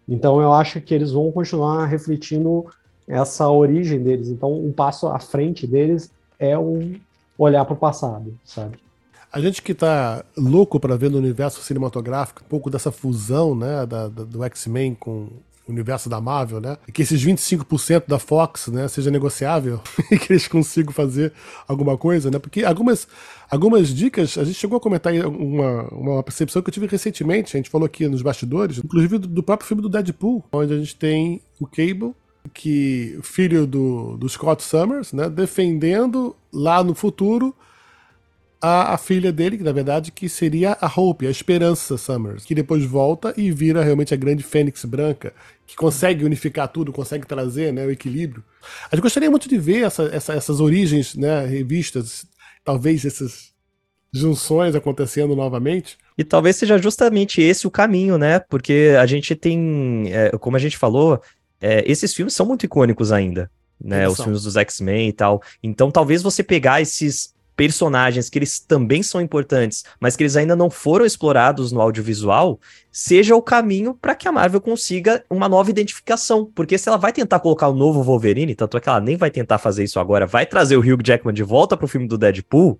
Então 0.08 0.40
eu 0.40 0.52
acho 0.52 0.80
que 0.80 0.94
eles 0.94 1.12
vão 1.12 1.30
continuar 1.30 1.86
refletindo 1.86 2.66
essa 3.06 3.48
origem 3.48 4.02
deles. 4.02 4.28
Então 4.28 4.52
um 4.52 4.72
passo 4.72 5.06
à 5.08 5.18
frente 5.18 5.66
deles 5.66 6.10
é 6.38 6.58
um 6.58 6.94
olhar 7.38 7.64
para 7.64 7.74
o 7.74 7.76
passado, 7.76 8.34
sabe? 8.44 8.78
A 9.32 9.40
gente 9.40 9.60
que 9.60 9.74
tá 9.74 10.24
louco 10.36 10.80
para 10.80 10.96
ver 10.96 11.10
no 11.10 11.18
universo 11.18 11.60
cinematográfico 11.60 12.42
um 12.44 12.48
pouco 12.48 12.70
dessa 12.70 12.90
fusão, 12.90 13.54
né, 13.54 13.84
da, 13.84 14.08
da, 14.08 14.24
do 14.24 14.42
X-Men 14.44 14.94
com 14.94 15.28
universo 15.68 16.08
da 16.08 16.20
Marvel, 16.20 16.60
né? 16.60 16.76
Que 16.92 17.02
esses 17.02 17.24
25% 17.24 18.04
da 18.06 18.18
Fox, 18.18 18.68
né, 18.68 18.88
seja 18.88 19.10
negociável 19.10 19.80
e 20.10 20.18
que 20.18 20.32
eles 20.32 20.46
consigam 20.46 20.92
fazer 20.92 21.32
alguma 21.66 21.96
coisa, 21.96 22.30
né? 22.30 22.38
Porque 22.38 22.64
algumas, 22.64 23.08
algumas 23.50 23.88
dicas, 23.88 24.38
a 24.38 24.44
gente 24.44 24.58
chegou 24.58 24.76
a 24.76 24.80
comentar 24.80 25.12
uma, 25.26 25.82
uma 25.92 26.22
percepção 26.22 26.62
que 26.62 26.68
eu 26.68 26.74
tive 26.74 26.86
recentemente, 26.86 27.56
a 27.56 27.58
gente 27.58 27.70
falou 27.70 27.86
aqui 27.86 28.06
nos 28.08 28.22
bastidores, 28.22 28.78
inclusive 28.78 29.18
do, 29.18 29.28
do 29.28 29.42
próprio 29.42 29.66
filme 29.66 29.82
do 29.82 29.88
Deadpool, 29.88 30.44
onde 30.52 30.72
a 30.72 30.78
gente 30.78 30.94
tem 30.96 31.40
o 31.60 31.66
Cable, 31.66 32.14
que 32.54 33.18
filho 33.22 33.66
do, 33.66 34.16
do 34.16 34.28
Scott 34.28 34.62
Summers, 34.62 35.12
né, 35.12 35.28
defendendo 35.28 36.36
lá 36.52 36.82
no 36.82 36.94
futuro 36.94 37.54
a, 38.60 38.94
a, 38.94 38.98
filha 38.98 39.32
dele, 39.32 39.58
que 39.58 39.62
na 39.62 39.72
verdade 39.72 40.10
que 40.10 40.28
seria 40.28 40.76
a 40.80 40.90
Hope, 40.94 41.26
a 41.26 41.30
Esperança 41.30 41.96
Summers, 41.96 42.44
que 42.44 42.54
depois 42.54 42.84
volta 42.84 43.34
e 43.36 43.50
vira 43.50 43.82
realmente 43.82 44.14
a 44.14 44.16
grande 44.16 44.42
Fênix 44.42 44.84
Branca, 44.84 45.32
que 45.66 45.76
consegue 45.76 46.24
unificar 46.24 46.68
tudo, 46.68 46.92
consegue 46.92 47.26
trazer 47.26 47.72
né, 47.72 47.84
o 47.84 47.90
equilíbrio. 47.90 48.44
A 48.90 48.94
gente 48.94 49.02
gostaria 49.02 49.30
muito 49.30 49.48
de 49.48 49.58
ver 49.58 49.84
essa, 49.84 50.04
essa, 50.12 50.32
essas 50.34 50.60
origens, 50.60 51.14
né, 51.14 51.44
revistas, 51.44 52.26
talvez 52.64 53.04
essas 53.04 53.54
junções 54.12 54.74
acontecendo 54.74 55.34
novamente. 55.36 55.98
E 56.16 56.24
talvez 56.24 56.56
seja 56.56 56.78
justamente 56.78 57.42
esse 57.42 57.66
o 57.66 57.70
caminho, 57.70 58.16
né? 58.16 58.38
Porque 58.38 58.94
a 58.98 59.04
gente 59.04 59.34
tem, 59.34 60.04
é, 60.10 60.30
como 60.38 60.56
a 60.56 60.60
gente 60.60 60.78
falou, 60.78 61.20
é, 61.60 61.84
esses 61.90 62.14
filmes 62.14 62.34
são 62.34 62.46
muito 62.46 62.64
icônicos 62.64 63.12
ainda, 63.12 63.50
né? 63.78 64.08
Os 64.08 64.20
filmes 64.20 64.42
dos 64.42 64.56
X-Men 64.56 65.08
e 65.08 65.12
tal. 65.12 65.42
Então, 65.62 65.90
talvez 65.90 66.22
você 66.22 66.42
pegar 66.42 66.80
esses 66.80 67.34
personagens 67.56 68.28
que 68.28 68.38
eles 68.38 68.60
também 68.60 69.02
são 69.02 69.20
importantes, 69.20 69.84
mas 69.98 70.14
que 70.14 70.22
eles 70.22 70.36
ainda 70.36 70.54
não 70.54 70.68
foram 70.68 71.06
explorados 71.06 71.72
no 71.72 71.80
audiovisual, 71.80 72.60
seja 72.92 73.34
o 73.34 73.42
caminho 73.42 73.94
para 73.94 74.14
que 74.14 74.28
a 74.28 74.32
Marvel 74.32 74.60
consiga 74.60 75.24
uma 75.30 75.48
nova 75.48 75.70
identificação. 75.70 76.50
Porque 76.54 76.76
se 76.76 76.88
ela 76.88 76.98
vai 76.98 77.12
tentar 77.12 77.40
colocar 77.40 77.68
o 77.68 77.74
novo 77.74 78.02
Wolverine, 78.02 78.54
tanto 78.54 78.76
é 78.76 78.80
que 78.80 78.88
ela 78.88 79.00
nem 79.00 79.16
vai 79.16 79.30
tentar 79.30 79.58
fazer 79.58 79.84
isso 79.84 79.98
agora, 79.98 80.26
vai 80.26 80.44
trazer 80.44 80.76
o 80.76 80.80
Hugh 80.80 81.02
Jackman 81.02 81.34
de 81.34 81.42
volta 81.42 81.76
pro 81.76 81.88
filme 81.88 82.06
do 82.06 82.18
Deadpool, 82.18 82.78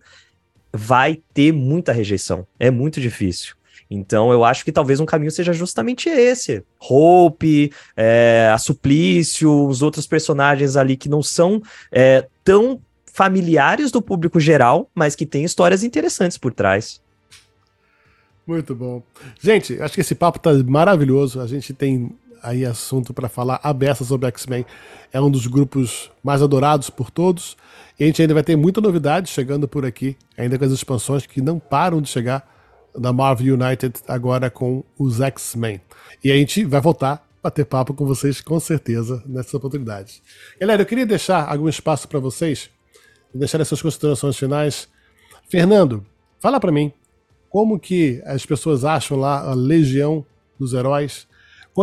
vai 0.73 1.23
ter 1.33 1.53
muita 1.53 1.91
rejeição. 1.91 2.47
É 2.61 2.71
muito 2.71 3.01
difícil. 3.01 3.57
Então 3.91 4.33
eu 4.33 4.45
acho 4.45 4.65
que 4.65 4.73
talvez 4.73 5.01
um 5.01 5.07
caminho 5.07 5.31
seja 5.31 5.53
justamente 5.53 6.09
esse. 6.09 6.63
Hope, 6.81 7.73
é, 7.97 8.51
a 8.53 8.59
Suplício, 8.59 9.67
os 9.67 9.81
outros 9.81 10.07
personagens 10.07 10.77
ali 10.77 10.97
que 10.97 11.09
não 11.09 11.23
são 11.23 11.63
é, 11.91 12.27
tão 12.45 12.81
familiares 13.17 13.91
do 13.91 14.03
público 14.03 14.39
geral, 14.39 14.91
mas 14.95 15.17
que 15.17 15.25
têm 15.25 15.43
histórias 15.43 15.83
interessantes 15.83 16.37
por 16.37 16.53
trás. 16.53 17.01
Muito 18.47 18.75
bom. 18.75 19.03
Gente, 19.41 19.81
acho 19.81 19.95
que 19.95 20.03
esse 20.03 20.15
papo 20.15 20.39
tá 20.39 20.53
maravilhoso. 20.65 21.41
A 21.41 21.47
gente 21.47 21.73
tem 21.73 22.15
aí 22.43 22.67
assunto 22.67 23.15
para 23.15 23.27
falar 23.27 23.59
aberta 23.63 24.05
sobre 24.05 24.29
X-Men. 24.29 24.67
É 25.11 25.19
um 25.19 25.31
dos 25.31 25.47
grupos 25.47 26.11
mais 26.23 26.43
adorados 26.43 26.91
por 26.91 27.11
todos. 27.11 27.57
E 27.99 28.05
a 28.05 28.07
gente 28.07 28.21
ainda 28.21 28.35
vai 28.35 28.43
ter 28.43 28.55
muita 28.55 28.83
novidade 28.83 29.31
chegando 29.31 29.67
por 29.67 29.87
aqui, 29.87 30.15
ainda 30.37 30.59
com 30.59 30.67
as 30.67 30.73
expansões 30.73 31.25
que 31.25 31.41
não 31.41 31.59
param 31.59 32.03
de 32.03 32.11
chegar 32.11 32.47
da 32.95 33.15
Marvel 33.15 33.55
United 33.55 33.99
agora 34.07 34.51
com 34.51 34.85
os 34.99 35.23
X-Men. 35.23 35.81
E 36.23 36.31
a 36.31 36.35
gente 36.35 36.67
vai 36.67 36.83
voltar 36.83 37.15
a 37.15 37.21
bater 37.45 37.65
papo 37.65 37.95
com 37.95 38.05
vocês 38.05 38.43
com 38.43 38.61
certeza 38.61 39.23
nessa 39.25 39.57
oportunidade. 39.57 40.23
Galera, 40.61 40.83
eu 40.83 40.87
queria 40.87 41.07
deixar 41.07 41.51
algum 41.51 41.69
espaço 41.69 42.07
para 42.07 42.21
vocês, 42.21 42.71
deixar 43.37 43.61
essas 43.61 43.81
considerações 43.81 44.37
finais. 44.37 44.89
Fernando, 45.49 46.05
fala 46.41 46.59
para 46.59 46.73
mim, 46.73 46.93
como 47.49 47.79
que 47.79 48.21
as 48.25 48.45
pessoas 48.45 48.85
acham 48.85 49.17
lá 49.17 49.41
a 49.41 49.55
Legião 49.55 50.25
dos 50.59 50.73
Heróis? 50.73 51.27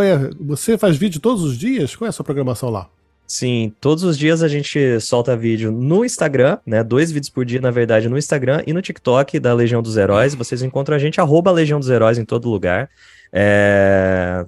É, 0.02 0.30
você 0.40 0.78
faz 0.78 0.98
vídeo 0.98 1.22
todos 1.22 1.44
os 1.44 1.58
dias? 1.58 1.96
Qual 1.96 2.08
é 2.08 2.10
a 2.10 2.12
sua 2.12 2.26
programação 2.26 2.70
lá? 2.70 2.90
Sim, 3.26 3.74
todos 3.80 4.04
os 4.04 4.18
dias 4.18 4.44
a 4.44 4.48
gente 4.48 5.00
solta 5.00 5.36
vídeo 5.36 5.72
no 5.72 6.04
Instagram, 6.04 6.58
né? 6.66 6.84
Dois 6.84 7.12
vídeos 7.12 7.30
por 7.30 7.46
dia, 7.46 7.62
na 7.62 7.72
verdade, 7.72 8.10
no 8.10 8.18
Instagram 8.18 8.62
e 8.68 8.74
no 8.74 8.82
TikTok 8.82 9.40
da 9.40 9.54
Legião 9.54 9.82
dos 9.82 9.98
Heróis. 9.98 10.36
Vocês 10.36 10.62
encontram 10.62 10.96
a 10.96 11.00
gente, 11.00 11.22
arroba 11.22 11.52
Legião 11.52 11.80
dos 11.80 11.90
Heróis 11.90 12.18
em 12.18 12.26
todo 12.26 12.50
lugar. 12.50 12.90
É... 13.32 14.46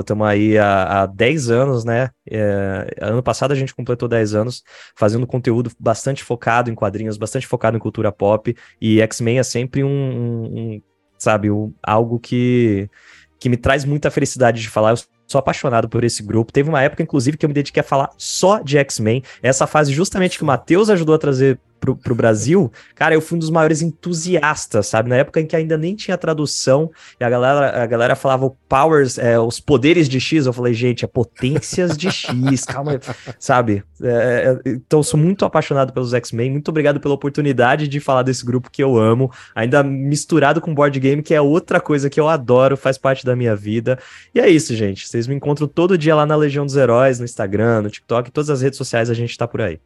Estamos 0.00 0.26
aí 0.26 0.58
há, 0.58 1.02
há 1.02 1.06
10 1.06 1.50
anos, 1.50 1.84
né? 1.84 2.10
É, 2.28 2.96
ano 3.00 3.22
passado 3.22 3.52
a 3.52 3.54
gente 3.54 3.74
completou 3.74 4.08
10 4.08 4.34
anos 4.34 4.62
fazendo 4.94 5.26
conteúdo 5.26 5.70
bastante 5.78 6.22
focado 6.22 6.70
em 6.70 6.74
quadrinhos, 6.74 7.16
bastante 7.16 7.46
focado 7.46 7.76
em 7.76 7.80
cultura 7.80 8.12
pop. 8.12 8.54
E 8.80 9.00
X-Men 9.00 9.38
é 9.38 9.42
sempre 9.42 9.82
um, 9.82 9.88
um, 9.88 10.82
sabe, 11.18 11.50
um, 11.50 11.72
algo 11.82 12.18
que, 12.18 12.90
que 13.38 13.48
me 13.48 13.56
traz 13.56 13.84
muita 13.84 14.10
felicidade 14.10 14.60
de 14.60 14.68
falar. 14.68 14.90
Eu 14.90 14.98
sou 15.26 15.38
apaixonado 15.38 15.88
por 15.88 16.04
esse 16.04 16.22
grupo. 16.22 16.52
Teve 16.52 16.68
uma 16.68 16.82
época, 16.82 17.02
inclusive, 17.02 17.36
que 17.36 17.44
eu 17.44 17.48
me 17.48 17.54
dediquei 17.54 17.80
a 17.80 17.84
falar 17.84 18.10
só 18.16 18.60
de 18.60 18.78
X-Men. 18.78 19.22
Essa 19.42 19.66
fase 19.66 19.92
justamente 19.92 20.38
que 20.38 20.44
o 20.44 20.46
Matheus 20.46 20.88
ajudou 20.90 21.14
a 21.14 21.18
trazer 21.18 21.58
pro, 21.86 21.96
pro 21.96 22.14
Brasil, 22.14 22.72
cara, 22.94 23.14
eu 23.14 23.20
fui 23.20 23.36
um 23.36 23.38
dos 23.38 23.50
maiores 23.50 23.82
entusiastas, 23.82 24.88
sabe? 24.88 25.08
Na 25.08 25.16
época 25.16 25.40
em 25.40 25.46
que 25.46 25.54
ainda 25.54 25.76
nem 25.76 25.94
tinha 25.94 26.18
tradução 26.18 26.90
e 27.20 27.24
a 27.24 27.30
galera, 27.30 27.82
a 27.82 27.86
galera 27.86 28.16
falava 28.16 28.50
powers, 28.68 29.18
é, 29.18 29.38
os 29.38 29.60
poderes 29.60 30.08
de 30.08 30.20
X, 30.20 30.46
eu 30.46 30.52
falei, 30.52 30.74
gente, 30.74 31.04
é 31.04 31.08
potências 31.08 31.96
de 31.96 32.10
X, 32.10 32.64
calma, 32.66 32.98
sabe? 33.38 33.84
É, 34.02 34.58
é, 34.64 34.70
então, 34.70 35.02
sou 35.02 35.18
muito 35.18 35.44
apaixonado 35.44 35.92
pelos 35.92 36.12
X-Men, 36.12 36.50
muito 36.50 36.68
obrigado 36.68 36.98
pela 36.98 37.14
oportunidade 37.14 37.86
de 37.86 38.00
falar 38.00 38.22
desse 38.22 38.44
grupo 38.44 38.70
que 38.70 38.82
eu 38.82 38.96
amo, 38.96 39.30
ainda 39.54 39.82
misturado 39.82 40.60
com 40.60 40.74
board 40.74 40.98
game, 40.98 41.22
que 41.22 41.34
é 41.34 41.40
outra 41.40 41.80
coisa 41.80 42.10
que 42.10 42.18
eu 42.18 42.28
adoro, 42.28 42.76
faz 42.76 42.98
parte 42.98 43.24
da 43.24 43.36
minha 43.36 43.54
vida. 43.54 43.98
E 44.34 44.40
é 44.40 44.48
isso, 44.48 44.74
gente. 44.74 45.06
Vocês 45.06 45.26
me 45.26 45.34
encontram 45.34 45.68
todo 45.68 45.96
dia 45.96 46.14
lá 46.14 46.26
na 46.26 46.36
Legião 46.36 46.66
dos 46.66 46.76
Heróis, 46.76 47.18
no 47.18 47.24
Instagram, 47.24 47.82
no 47.82 47.90
TikTok, 47.90 48.30
todas 48.30 48.50
as 48.50 48.62
redes 48.62 48.76
sociais 48.76 49.08
a 49.10 49.14
gente 49.14 49.36
tá 49.36 49.46
por 49.46 49.60
aí. 49.60 49.78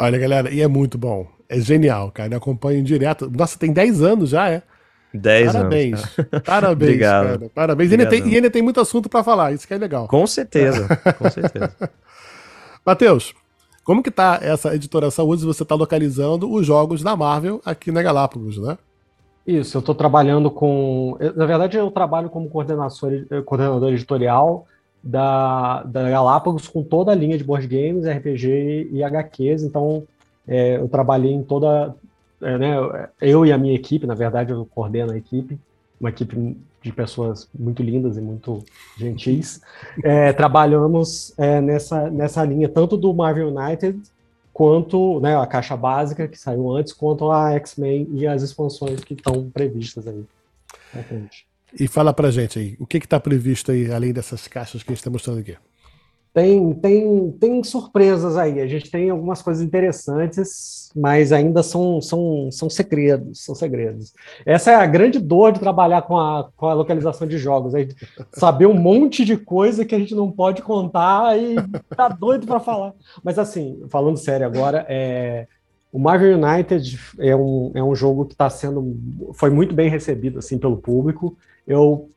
Olha, 0.00 0.18
galera, 0.18 0.50
e 0.52 0.60
é 0.60 0.66
muito 0.66 0.96
bom. 0.96 1.26
É 1.48 1.60
genial, 1.60 2.10
cara. 2.10 2.32
Eu 2.32 2.38
acompanho 2.38 2.82
direto. 2.82 3.30
Nossa, 3.30 3.58
tem 3.58 3.72
10 3.72 4.02
anos 4.02 4.30
já, 4.30 4.48
é? 4.48 4.62
10 5.12 5.52
Parabéns. 5.52 6.00
anos. 6.00 6.30
Parabéns, 6.46 6.88
Obrigado. 6.88 7.26
cara. 7.26 7.50
Parabéns. 7.54 7.90
E 7.90 7.94
ainda, 7.94 8.06
tem, 8.06 8.28
e 8.28 8.36
ainda 8.36 8.50
tem 8.50 8.62
muito 8.62 8.80
assunto 8.80 9.08
para 9.08 9.22
falar, 9.24 9.52
isso 9.52 9.66
que 9.66 9.74
é 9.74 9.78
legal. 9.78 10.06
Com 10.08 10.26
certeza, 10.26 10.88
com 11.18 11.30
certeza. 11.30 11.74
Matheus, 12.86 13.34
como 13.84 14.02
que 14.02 14.10
tá 14.10 14.38
essa 14.40 14.74
editoração 14.74 15.26
hoje? 15.26 15.44
Você 15.44 15.64
está 15.64 15.74
localizando 15.74 16.50
os 16.50 16.64
jogos 16.64 17.02
da 17.02 17.16
Marvel 17.16 17.60
aqui 17.64 17.90
na 17.90 18.02
Galápagos, 18.02 18.56
né? 18.58 18.78
Isso, 19.46 19.76
eu 19.76 19.80
estou 19.80 19.94
trabalhando 19.94 20.50
com. 20.50 21.16
Na 21.34 21.44
verdade, 21.44 21.76
eu 21.76 21.90
trabalho 21.90 22.30
como 22.30 22.48
coordenador, 22.48 22.90
coordenador 23.44 23.92
editorial 23.92 24.66
da, 25.02 25.82
da 25.84 26.10
Galápagos 26.10 26.68
com 26.68 26.82
toda 26.82 27.12
a 27.12 27.14
linha 27.14 27.38
de 27.38 27.44
board 27.44 27.66
games, 27.66 28.06
RPG 28.06 28.88
e 28.92 29.02
HQs. 29.02 29.62
Então, 29.62 30.04
é, 30.46 30.76
eu 30.76 30.88
trabalhei 30.88 31.32
em 31.32 31.42
toda. 31.42 31.94
é, 32.42 32.58
né, 32.58 33.08
eu 33.20 33.44
e 33.46 33.52
a 33.52 33.58
minha 33.58 33.74
equipe, 33.74 34.06
na 34.06 34.14
verdade, 34.14 34.52
eu 34.52 34.66
coordeno 34.66 35.12
a 35.12 35.16
equipe, 35.16 35.58
uma 36.00 36.10
equipe 36.10 36.56
de 36.82 36.92
pessoas 36.92 37.48
muito 37.58 37.82
lindas 37.82 38.16
e 38.16 38.20
muito 38.20 38.64
gentis. 38.96 39.60
É, 40.02 40.32
trabalhamos 40.32 41.34
é, 41.38 41.60
nessa, 41.60 42.10
nessa 42.10 42.44
linha, 42.44 42.68
tanto 42.68 42.96
do 42.96 43.12
Marvel 43.12 43.54
United 43.54 44.00
quanto 44.52 45.20
né, 45.20 45.36
a 45.36 45.46
caixa 45.46 45.76
básica 45.76 46.28
que 46.28 46.38
saiu 46.38 46.70
antes, 46.74 46.92
quanto 46.92 47.30
a 47.30 47.52
X-Men 47.52 48.08
e 48.12 48.26
as 48.26 48.42
expansões 48.42 49.02
que 49.02 49.14
estão 49.14 49.50
previstas 49.50 50.06
aí. 50.06 50.24
frente. 51.02 51.49
E 51.78 51.86
fala 51.86 52.12
pra 52.12 52.30
gente 52.30 52.58
aí, 52.58 52.76
o 52.78 52.86
que 52.86 53.00
que 53.00 53.08
tá 53.08 53.20
previsto 53.20 53.72
aí, 53.72 53.90
além 53.92 54.12
dessas 54.12 54.48
caixas 54.48 54.82
que 54.82 54.90
a 54.90 54.94
gente 54.94 55.04
tá 55.04 55.10
mostrando 55.10 55.40
aqui? 55.40 55.56
Tem, 56.32 56.72
tem, 56.74 57.32
tem 57.40 57.64
surpresas 57.64 58.36
aí. 58.36 58.60
A 58.60 58.66
gente 58.66 58.88
tem 58.88 59.10
algumas 59.10 59.42
coisas 59.42 59.64
interessantes, 59.64 60.92
mas 60.94 61.32
ainda 61.32 61.60
são, 61.60 62.00
são, 62.00 62.48
são 62.52 62.70
segredos, 62.70 63.44
são 63.44 63.52
segredos. 63.52 64.14
Essa 64.46 64.70
é 64.70 64.74
a 64.76 64.86
grande 64.86 65.18
dor 65.18 65.50
de 65.50 65.58
trabalhar 65.58 66.02
com 66.02 66.16
a, 66.16 66.48
com 66.56 66.66
a 66.66 66.74
localização 66.74 67.26
de 67.26 67.36
jogos, 67.36 67.74
é 67.74 67.88
saber 68.32 68.66
um 68.66 68.74
monte 68.74 69.24
de 69.24 69.36
coisa 69.36 69.84
que 69.84 69.94
a 69.94 69.98
gente 69.98 70.14
não 70.14 70.30
pode 70.30 70.62
contar 70.62 71.36
e 71.36 71.56
tá 71.96 72.08
doido 72.08 72.46
para 72.46 72.60
falar. 72.60 72.94
Mas 73.24 73.36
assim, 73.36 73.82
falando 73.88 74.16
sério 74.16 74.46
agora, 74.46 74.86
é, 74.88 75.48
o 75.92 75.98
Marvel 75.98 76.38
United 76.38 76.96
é 77.18 77.34
um, 77.34 77.72
é 77.74 77.82
um 77.82 77.94
jogo 77.96 78.24
que 78.24 78.34
está 78.34 78.48
sendo 78.48 78.96
foi 79.32 79.50
muito 79.50 79.74
bem 79.74 79.90
recebido 79.90 80.38
assim 80.38 80.58
pelo 80.58 80.76
público. 80.76 81.36
Eu 81.70 82.10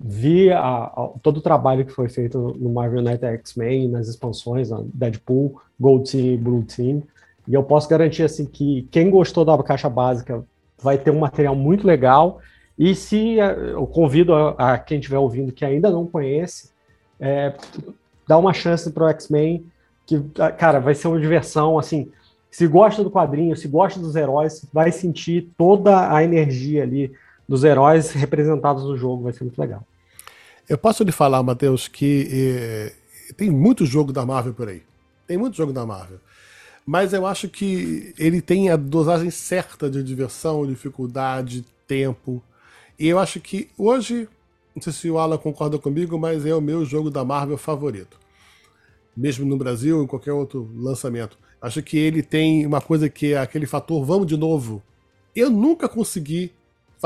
vi 0.00 0.50
a- 0.50 0.84
a- 0.84 1.10
todo 1.22 1.36
o 1.36 1.42
trabalho 1.42 1.84
que 1.84 1.92
foi 1.92 2.08
feito 2.08 2.56
no 2.58 2.72
Marvel 2.72 3.00
United 3.00 3.26
X-Men, 3.26 3.88
nas 3.88 4.08
expansões, 4.08 4.70
na 4.70 4.80
Deadpool, 4.82 5.60
Gold 5.78 6.10
Team 6.10 6.26
e 6.32 6.36
Blue 6.38 6.62
Team, 6.62 7.02
e 7.46 7.52
eu 7.52 7.62
posso 7.62 7.86
garantir 7.90 8.22
assim 8.22 8.46
que 8.46 8.88
quem 8.90 9.10
gostou 9.10 9.44
da 9.44 9.62
caixa 9.62 9.90
básica 9.90 10.42
vai 10.82 10.96
ter 10.96 11.10
um 11.10 11.18
material 11.18 11.54
muito 11.54 11.86
legal. 11.86 12.40
E 12.78 12.94
se 12.94 13.38
eh, 13.38 13.72
eu 13.72 13.86
convido 13.86 14.34
a, 14.34 14.74
a 14.74 14.78
quem 14.78 14.98
estiver 14.98 15.18
ouvindo 15.18 15.52
que 15.52 15.64
ainda 15.64 15.90
não 15.90 16.06
conhece, 16.06 16.70
é, 17.20 17.52
dá 18.26 18.38
uma 18.38 18.54
chance 18.54 18.90
para 18.90 19.04
o 19.04 19.08
X-Men, 19.10 19.66
que, 20.06 20.18
cara, 20.58 20.78
vai 20.80 20.94
ser 20.94 21.08
uma 21.08 21.20
diversão, 21.20 21.78
assim, 21.78 22.10
se 22.50 22.66
gosta 22.66 23.04
do 23.04 23.10
quadrinho, 23.10 23.56
se 23.56 23.68
gosta 23.68 24.00
dos 24.00 24.16
heróis, 24.16 24.66
vai 24.72 24.90
sentir 24.90 25.50
toda 25.56 26.10
a 26.14 26.24
energia 26.24 26.82
ali 26.82 27.12
dos 27.48 27.64
heróis 27.64 28.10
representados 28.12 28.84
no 28.84 28.96
jogo, 28.96 29.24
vai 29.24 29.32
ser 29.32 29.44
muito 29.44 29.60
legal. 29.60 29.86
Eu 30.68 30.78
posso 30.78 31.04
lhe 31.04 31.12
falar, 31.12 31.42
Matheus, 31.42 31.88
que 31.88 32.28
eh, 32.30 32.92
tem 33.36 33.50
muito 33.50 33.84
jogo 33.84 34.12
da 34.12 34.24
Marvel 34.24 34.54
por 34.54 34.68
aí. 34.68 34.82
Tem 35.26 35.36
muito 35.36 35.56
jogo 35.56 35.72
da 35.72 35.84
Marvel. 35.84 36.18
Mas 36.86 37.12
eu 37.12 37.26
acho 37.26 37.48
que 37.48 38.14
ele 38.18 38.42
tem 38.42 38.70
a 38.70 38.76
dosagem 38.76 39.30
certa 39.30 39.88
de 39.90 40.02
diversão, 40.02 40.66
dificuldade, 40.66 41.64
tempo. 41.86 42.42
E 42.98 43.08
eu 43.08 43.18
acho 43.18 43.40
que 43.40 43.70
hoje, 43.76 44.28
não 44.74 44.82
sei 44.82 44.92
se 44.92 45.10
o 45.10 45.18
Alan 45.18 45.38
concorda 45.38 45.78
comigo, 45.78 46.18
mas 46.18 46.44
é 46.44 46.54
o 46.54 46.60
meu 46.60 46.84
jogo 46.84 47.10
da 47.10 47.24
Marvel 47.24 47.56
favorito. 47.56 48.18
Mesmo 49.16 49.46
no 49.46 49.56
Brasil, 49.56 50.02
em 50.02 50.06
qualquer 50.06 50.32
outro 50.32 50.70
lançamento. 50.74 51.38
Acho 51.60 51.82
que 51.82 51.96
ele 51.96 52.22
tem 52.22 52.66
uma 52.66 52.80
coisa 52.80 53.08
que 53.08 53.32
é 53.32 53.38
aquele 53.38 53.66
fator 53.66 54.04
vamos 54.04 54.26
de 54.26 54.36
novo. 54.36 54.82
Eu 55.34 55.48
nunca 55.48 55.88
consegui 55.88 56.52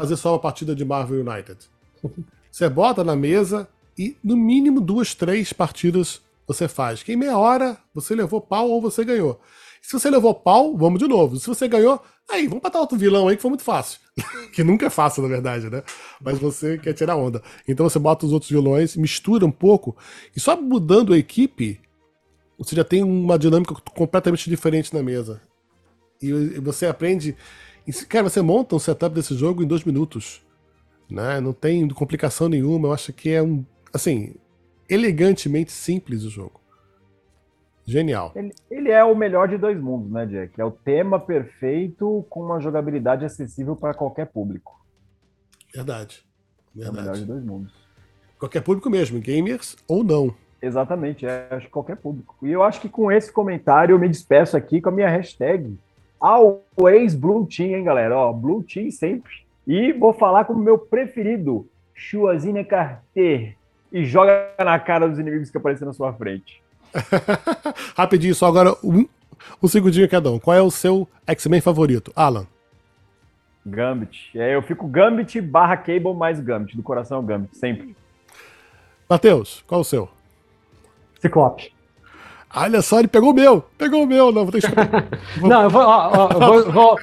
fazer 0.01 0.17
só 0.17 0.33
uma 0.33 0.39
partida 0.39 0.75
de 0.75 0.85
Marvel 0.85 1.25
United. 1.27 1.59
Você 2.51 2.69
bota 2.69 3.03
na 3.03 3.17
mesa 3.17 3.69
e 3.99 4.17
no 4.23 4.37
mínimo 4.37 4.81
duas, 4.81 5.15
três 5.15 5.53
partidas 5.53 6.21
você 6.47 6.67
faz. 6.67 7.03
Que 7.03 7.13
em 7.13 7.17
meia 7.17 7.37
hora 7.37 7.77
você 7.95 8.15
levou 8.15 8.41
pau 8.41 8.71
ou 8.71 8.81
você 8.81 9.05
ganhou. 9.05 9.39
Se 9.83 9.93
você 9.93 10.09
levou 10.09 10.35
pau, 10.35 10.77
vamos 10.77 10.99
de 10.99 11.07
novo. 11.07 11.37
Se 11.37 11.47
você 11.47 11.69
ganhou, 11.69 12.03
aí, 12.29 12.47
vamos 12.47 12.63
botar 12.63 12.81
outro 12.81 12.97
vilão 12.97 13.29
aí 13.29 13.37
que 13.37 13.43
foi 13.43 13.51
muito 13.51 13.65
fácil. 13.65 14.01
que 14.55 14.65
nunca 14.65 14.87
é 14.87 14.91
fácil, 14.91 15.23
na 15.23 15.29
verdade, 15.29 15.69
né? 15.69 15.83
Mas 16.21 16.39
você 16.39 16.79
quer 16.79 16.95
tirar 16.95 17.17
onda. 17.17 17.43
Então 17.67 17.89
você 17.89 17.99
bota 17.99 18.25
os 18.25 18.33
outros 18.33 18.51
vilões, 18.51 18.97
mistura 18.97 19.45
um 19.45 19.51
pouco, 19.51 19.97
e 20.35 20.41
só 20.41 20.61
mudando 20.61 21.13
a 21.13 21.19
equipe, 21.19 21.81
você 22.57 22.75
já 22.75 22.85
tem 22.85 23.03
uma 23.03 23.39
dinâmica 23.39 23.75
completamente 23.95 24.49
diferente 24.49 24.95
na 24.95 25.03
mesa. 25.03 25.41
E 26.21 26.33
você 26.61 26.87
aprende. 26.87 27.37
Cara, 28.09 28.29
você 28.29 28.43
monta 28.43 28.77
um 28.77 28.79
setup 28.79 29.15
desse 29.15 29.35
jogo 29.35 29.63
em 29.63 29.67
dois 29.67 29.85
minutos. 29.85 30.45
Né? 31.11 31.41
Não 31.41 31.53
tem 31.53 31.89
complicação 31.89 32.49
nenhuma. 32.49 32.89
Eu 32.89 32.93
acho 32.93 33.13
que 33.13 33.31
é 33.31 33.43
um. 33.43 33.65
Assim, 33.93 34.35
elegantemente 34.89 35.73
simples 35.73 36.25
o 36.25 36.31
jogo. 36.31 36.61
Genial. 37.87 38.33
Ele, 38.37 38.53
ele 38.71 38.91
é 38.91 39.03
o 39.03 39.15
melhor 39.15 39.49
de 39.49 39.57
dois 39.57 39.81
mundos, 39.81 40.11
né, 40.11 40.27
Jack? 40.27 40.61
É 40.61 40.65
o 40.65 40.71
tema 40.71 41.19
perfeito 41.19 42.27
com 42.29 42.45
uma 42.45 42.61
jogabilidade 42.61 43.25
acessível 43.25 43.75
para 43.75 43.95
qualquer 43.95 44.27
público. 44.27 44.79
Verdade. 45.75 46.23
É 46.77 46.91
o 46.91 46.93
melhor 46.93 47.15
de 47.15 47.21
Verdade. 47.21 47.25
dois 47.25 47.45
mundos. 47.45 47.73
Qualquer 48.39 48.61
público 48.61 48.91
mesmo, 48.91 49.19
gamers 49.21 49.77
ou 49.89 50.05
não. 50.05 50.35
Exatamente, 50.61 51.25
é, 51.25 51.49
acho 51.51 51.67
que 51.67 51.73
qualquer 51.73 51.97
público. 51.97 52.37
E 52.43 52.51
eu 52.51 52.63
acho 52.63 52.81
que 52.81 52.89
com 52.89 53.11
esse 53.11 53.33
comentário 53.33 53.95
eu 53.95 53.99
me 53.99 54.09
despeço 54.09 54.57
aqui 54.57 54.81
com 54.81 54.91
a 54.91 54.93
minha 54.93 55.09
hashtag 55.09 55.79
Always 56.21 57.15
Blue 57.15 57.47
Team, 57.47 57.75
hein, 57.75 57.85
galera? 57.85 58.17
Ó, 58.17 58.33
Blue 58.33 58.63
Team 58.63 58.91
sempre. 58.91 59.33
E 59.67 59.93
vou 59.93 60.13
falar 60.13 60.45
com 60.45 60.55
o 60.55 60.59
meu 60.59 60.79
preferido, 60.79 61.69
Chuazine 61.95 62.65
Carter. 62.65 63.57
E 63.93 64.05
joga 64.05 64.51
na 64.59 64.79
cara 64.79 65.09
dos 65.09 65.19
inimigos 65.19 65.51
que 65.51 65.57
aparecem 65.57 65.87
na 65.87 65.93
sua 65.93 66.13
frente. 66.13 66.63
Rapidinho, 67.97 68.35
só 68.35 68.47
agora 68.47 68.75
um, 68.83 69.07
um 69.63 69.69
segundinho 69.69 70.09
cada 70.09 70.31
um. 70.31 70.39
Qual 70.39 70.57
é 70.57 70.63
o 70.63 70.71
seu 70.71 71.09
X-Men 71.27 71.61
favorito? 71.61 72.13
Alan. 72.15 72.47
Gambit. 73.65 74.31
É, 74.39 74.55
eu 74.55 74.63
fico 74.63 74.87
Gambit 74.87 75.41
barra 75.41 75.77
Cable 75.77 76.15
mais 76.15 76.41
Gambit. 76.41 76.77
Do 76.77 76.83
coração 76.83 77.23
Gambit, 77.25 77.57
sempre. 77.57 77.95
Matheus, 79.09 79.63
qual 79.67 79.81
é 79.81 79.83
o 79.83 79.85
seu? 79.85 80.09
Ciclope. 81.21 81.73
Olha 82.55 82.81
só, 82.81 82.99
ele 82.99 83.09
pegou 83.09 83.31
o 83.31 83.35
meu. 83.35 83.63
Pegou 83.77 84.03
o 84.03 84.07
meu. 84.07 84.33
Não, 84.33 84.45
vou 84.45 84.53
ter 84.53 84.63
que... 84.63 84.69
Não, 85.47 85.63
eu 85.65 85.71
vou, 85.71 85.83
ó, 85.83 86.11
ó, 86.15 86.33
eu 86.33 86.39
vou- 86.41 86.73
vou- 86.73 86.99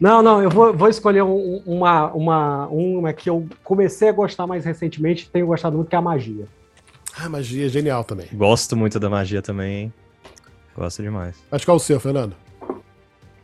não, 0.00 0.22
não, 0.22 0.42
eu 0.42 0.50
vou, 0.50 0.74
vou 0.74 0.88
escolher 0.88 1.22
um- 1.22 1.62
uma, 1.64 2.10
uma, 2.12 2.66
uma 2.66 3.12
que 3.12 3.30
eu 3.30 3.46
comecei 3.62 4.08
a 4.08 4.12
gostar 4.12 4.46
mais 4.46 4.64
recentemente, 4.64 5.24
e 5.24 5.28
tenho 5.28 5.46
gostado 5.46 5.76
muito, 5.76 5.88
que 5.88 5.94
é 5.94 5.98
a 5.98 6.02
magia. 6.02 6.46
Ah, 7.16 7.28
magia 7.28 7.66
é 7.66 7.68
genial 7.68 8.02
também. 8.04 8.26
Gosto 8.32 8.76
muito 8.76 8.98
da 8.98 9.08
magia 9.08 9.40
também, 9.40 9.76
hein? 9.84 9.92
Gosto 10.76 11.02
demais. 11.02 11.36
Mas 11.50 11.64
qual 11.64 11.76
é 11.76 11.80
o 11.80 11.80
seu, 11.82 11.98
Fernando? 12.00 12.34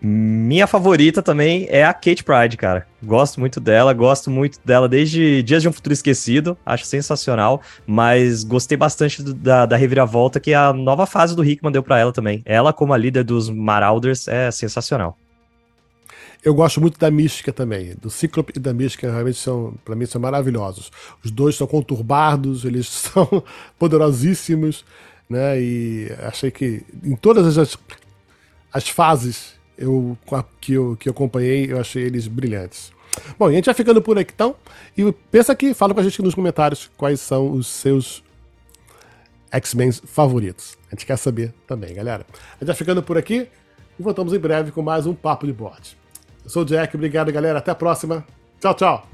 Minha 0.07 0.67
favorita 0.67 1.23
também 1.23 1.67
é 1.71 1.83
a 1.83 1.95
Kate 1.95 2.23
Pride, 2.23 2.59
cara. 2.59 2.87
Gosto 3.03 3.41
muito 3.41 3.59
dela, 3.59 3.91
gosto 3.95 4.31
muito 4.31 4.61
dela 4.63 4.87
desde 4.87 5.43
Dias 5.43 5.63
de 5.63 5.69
um 5.69 5.73
Futuro 5.73 5.95
Esquecido, 5.95 6.59
acho 6.67 6.85
sensacional, 6.85 7.63
mas 7.87 8.45
gostei 8.45 8.77
bastante 8.77 9.23
do- 9.23 9.33
da, 9.33 9.65
da 9.65 9.77
reviravolta 9.79 10.39
que 10.39 10.53
a 10.53 10.75
nova 10.75 11.07
fase 11.07 11.35
do 11.35 11.43
Hickman 11.43 11.73
deu 11.73 11.83
pra 11.83 11.99
ela 11.99 12.13
também. 12.13 12.43
Ela, 12.45 12.71
como 12.71 12.93
a 12.93 12.99
líder 12.99 13.25
dos 13.25 13.49
Marauders, 13.49 14.29
é 14.29 14.51
sensacional. 14.51 15.17
Eu 16.45 16.53
gosto 16.55 16.83
muito 16.83 16.99
da 16.99 17.11
mística 17.11 17.51
também. 17.51 17.95
Do 17.99 18.11
Cíclope 18.11 18.53
e 18.55 18.61
da 18.61 18.75
mística, 18.75 19.11
realmente 19.11 19.39
são, 19.39 19.73
pra 19.87 19.97
mim, 19.97 20.05
são 20.05 20.21
maravilhosos. 20.21 20.91
Os 21.25 21.31
dois 21.31 21.57
são 21.57 21.67
conturbados, 21.67 22.67
eles 22.67 22.87
são 22.93 23.43
poderosíssimos, 23.79 24.85
né? 25.31 25.59
E 25.59 26.13
achei 26.25 26.51
que 26.51 26.83
em 27.03 27.17
todas 27.17 27.57
as, 27.57 27.79
as 28.71 28.87
fases 28.87 29.55
eu, 29.77 30.17
que, 30.61 30.73
eu, 30.75 30.97
que 30.99 31.09
eu 31.09 31.13
acompanhei, 31.13 31.71
eu 31.71 31.81
achei 31.81 32.03
eles 32.03 32.27
brilhantes. 32.27 32.93
Bom, 33.39 33.47
a 33.47 33.53
gente 33.53 33.67
vai 33.67 33.75
ficando 33.75 34.03
por 34.03 34.19
aqui 34.19 34.33
então. 34.35 34.57
E 34.97 35.13
pensa 35.31 35.53
aqui, 35.53 35.75
fala 35.75 35.95
com 35.95 36.01
a 36.01 36.03
gente 36.03 36.21
nos 36.23 36.35
comentários 36.35 36.91
quais 36.97 37.21
são 37.21 37.53
os 37.53 37.67
seus 37.67 38.23
X-Men 39.51 39.93
favoritos. 39.93 40.77
A 40.91 40.95
gente 40.95 41.07
quer 41.07 41.17
saber 41.17 41.53
também, 41.67 41.95
galera. 41.95 42.27
A 42.33 42.59
gente 42.59 42.67
vai 42.67 42.77
ficando 42.77 43.03
por 43.03 43.17
aqui 43.17 43.49
e 43.99 44.03
voltamos 44.03 44.33
em 44.33 44.39
breve 44.39 44.71
com 44.73 44.83
mais 44.83 45.07
um 45.07 45.15
Papo 45.15 45.47
de 45.47 45.53
Board. 45.53 45.97
Eu 46.45 46.51
sou 46.51 46.63
o 46.63 46.67
Jack, 46.67 46.95
obrigado, 46.97 47.33
galera. 47.33 47.59
Até 47.59 47.71
a 47.71 47.75
próxima. 47.75 48.25
Tchau, 48.61 48.75
tchau. 48.75 49.09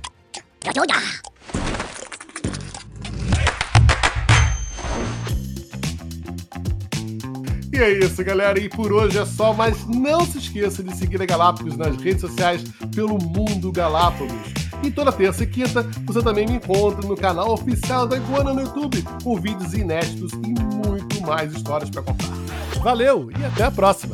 É 7.82 7.90
isso, 7.98 8.22
galera. 8.24 8.58
E 8.58 8.68
por 8.68 8.92
hoje 8.92 9.18
é 9.18 9.24
só, 9.24 9.52
mas 9.52 9.86
não 9.86 10.24
se 10.24 10.38
esqueça 10.38 10.82
de 10.82 10.96
seguir 10.96 11.20
a 11.22 11.26
Galápagos 11.26 11.76
nas 11.76 11.96
redes 11.96 12.20
sociais 12.20 12.62
pelo 12.94 13.18
Mundo 13.18 13.72
Galápagos. 13.72 14.32
E 14.82 14.90
toda 14.90 15.12
terça 15.12 15.44
e 15.44 15.46
quinta 15.46 15.86
você 16.04 16.22
também 16.22 16.46
me 16.46 16.54
encontra 16.54 17.06
no 17.06 17.16
canal 17.16 17.52
oficial 17.52 18.06
da 18.06 18.16
Iguana 18.16 18.52
no 18.52 18.62
YouTube, 18.62 19.04
com 19.22 19.40
vídeos 19.40 19.74
inéditos 19.74 20.32
e 20.32 20.86
muito 20.86 21.20
mais 21.22 21.52
histórias 21.52 21.90
para 21.90 22.02
contar. 22.02 22.28
Valeu 22.82 23.30
e 23.38 23.44
até 23.44 23.64
a 23.64 23.70
próxima! 23.70 24.12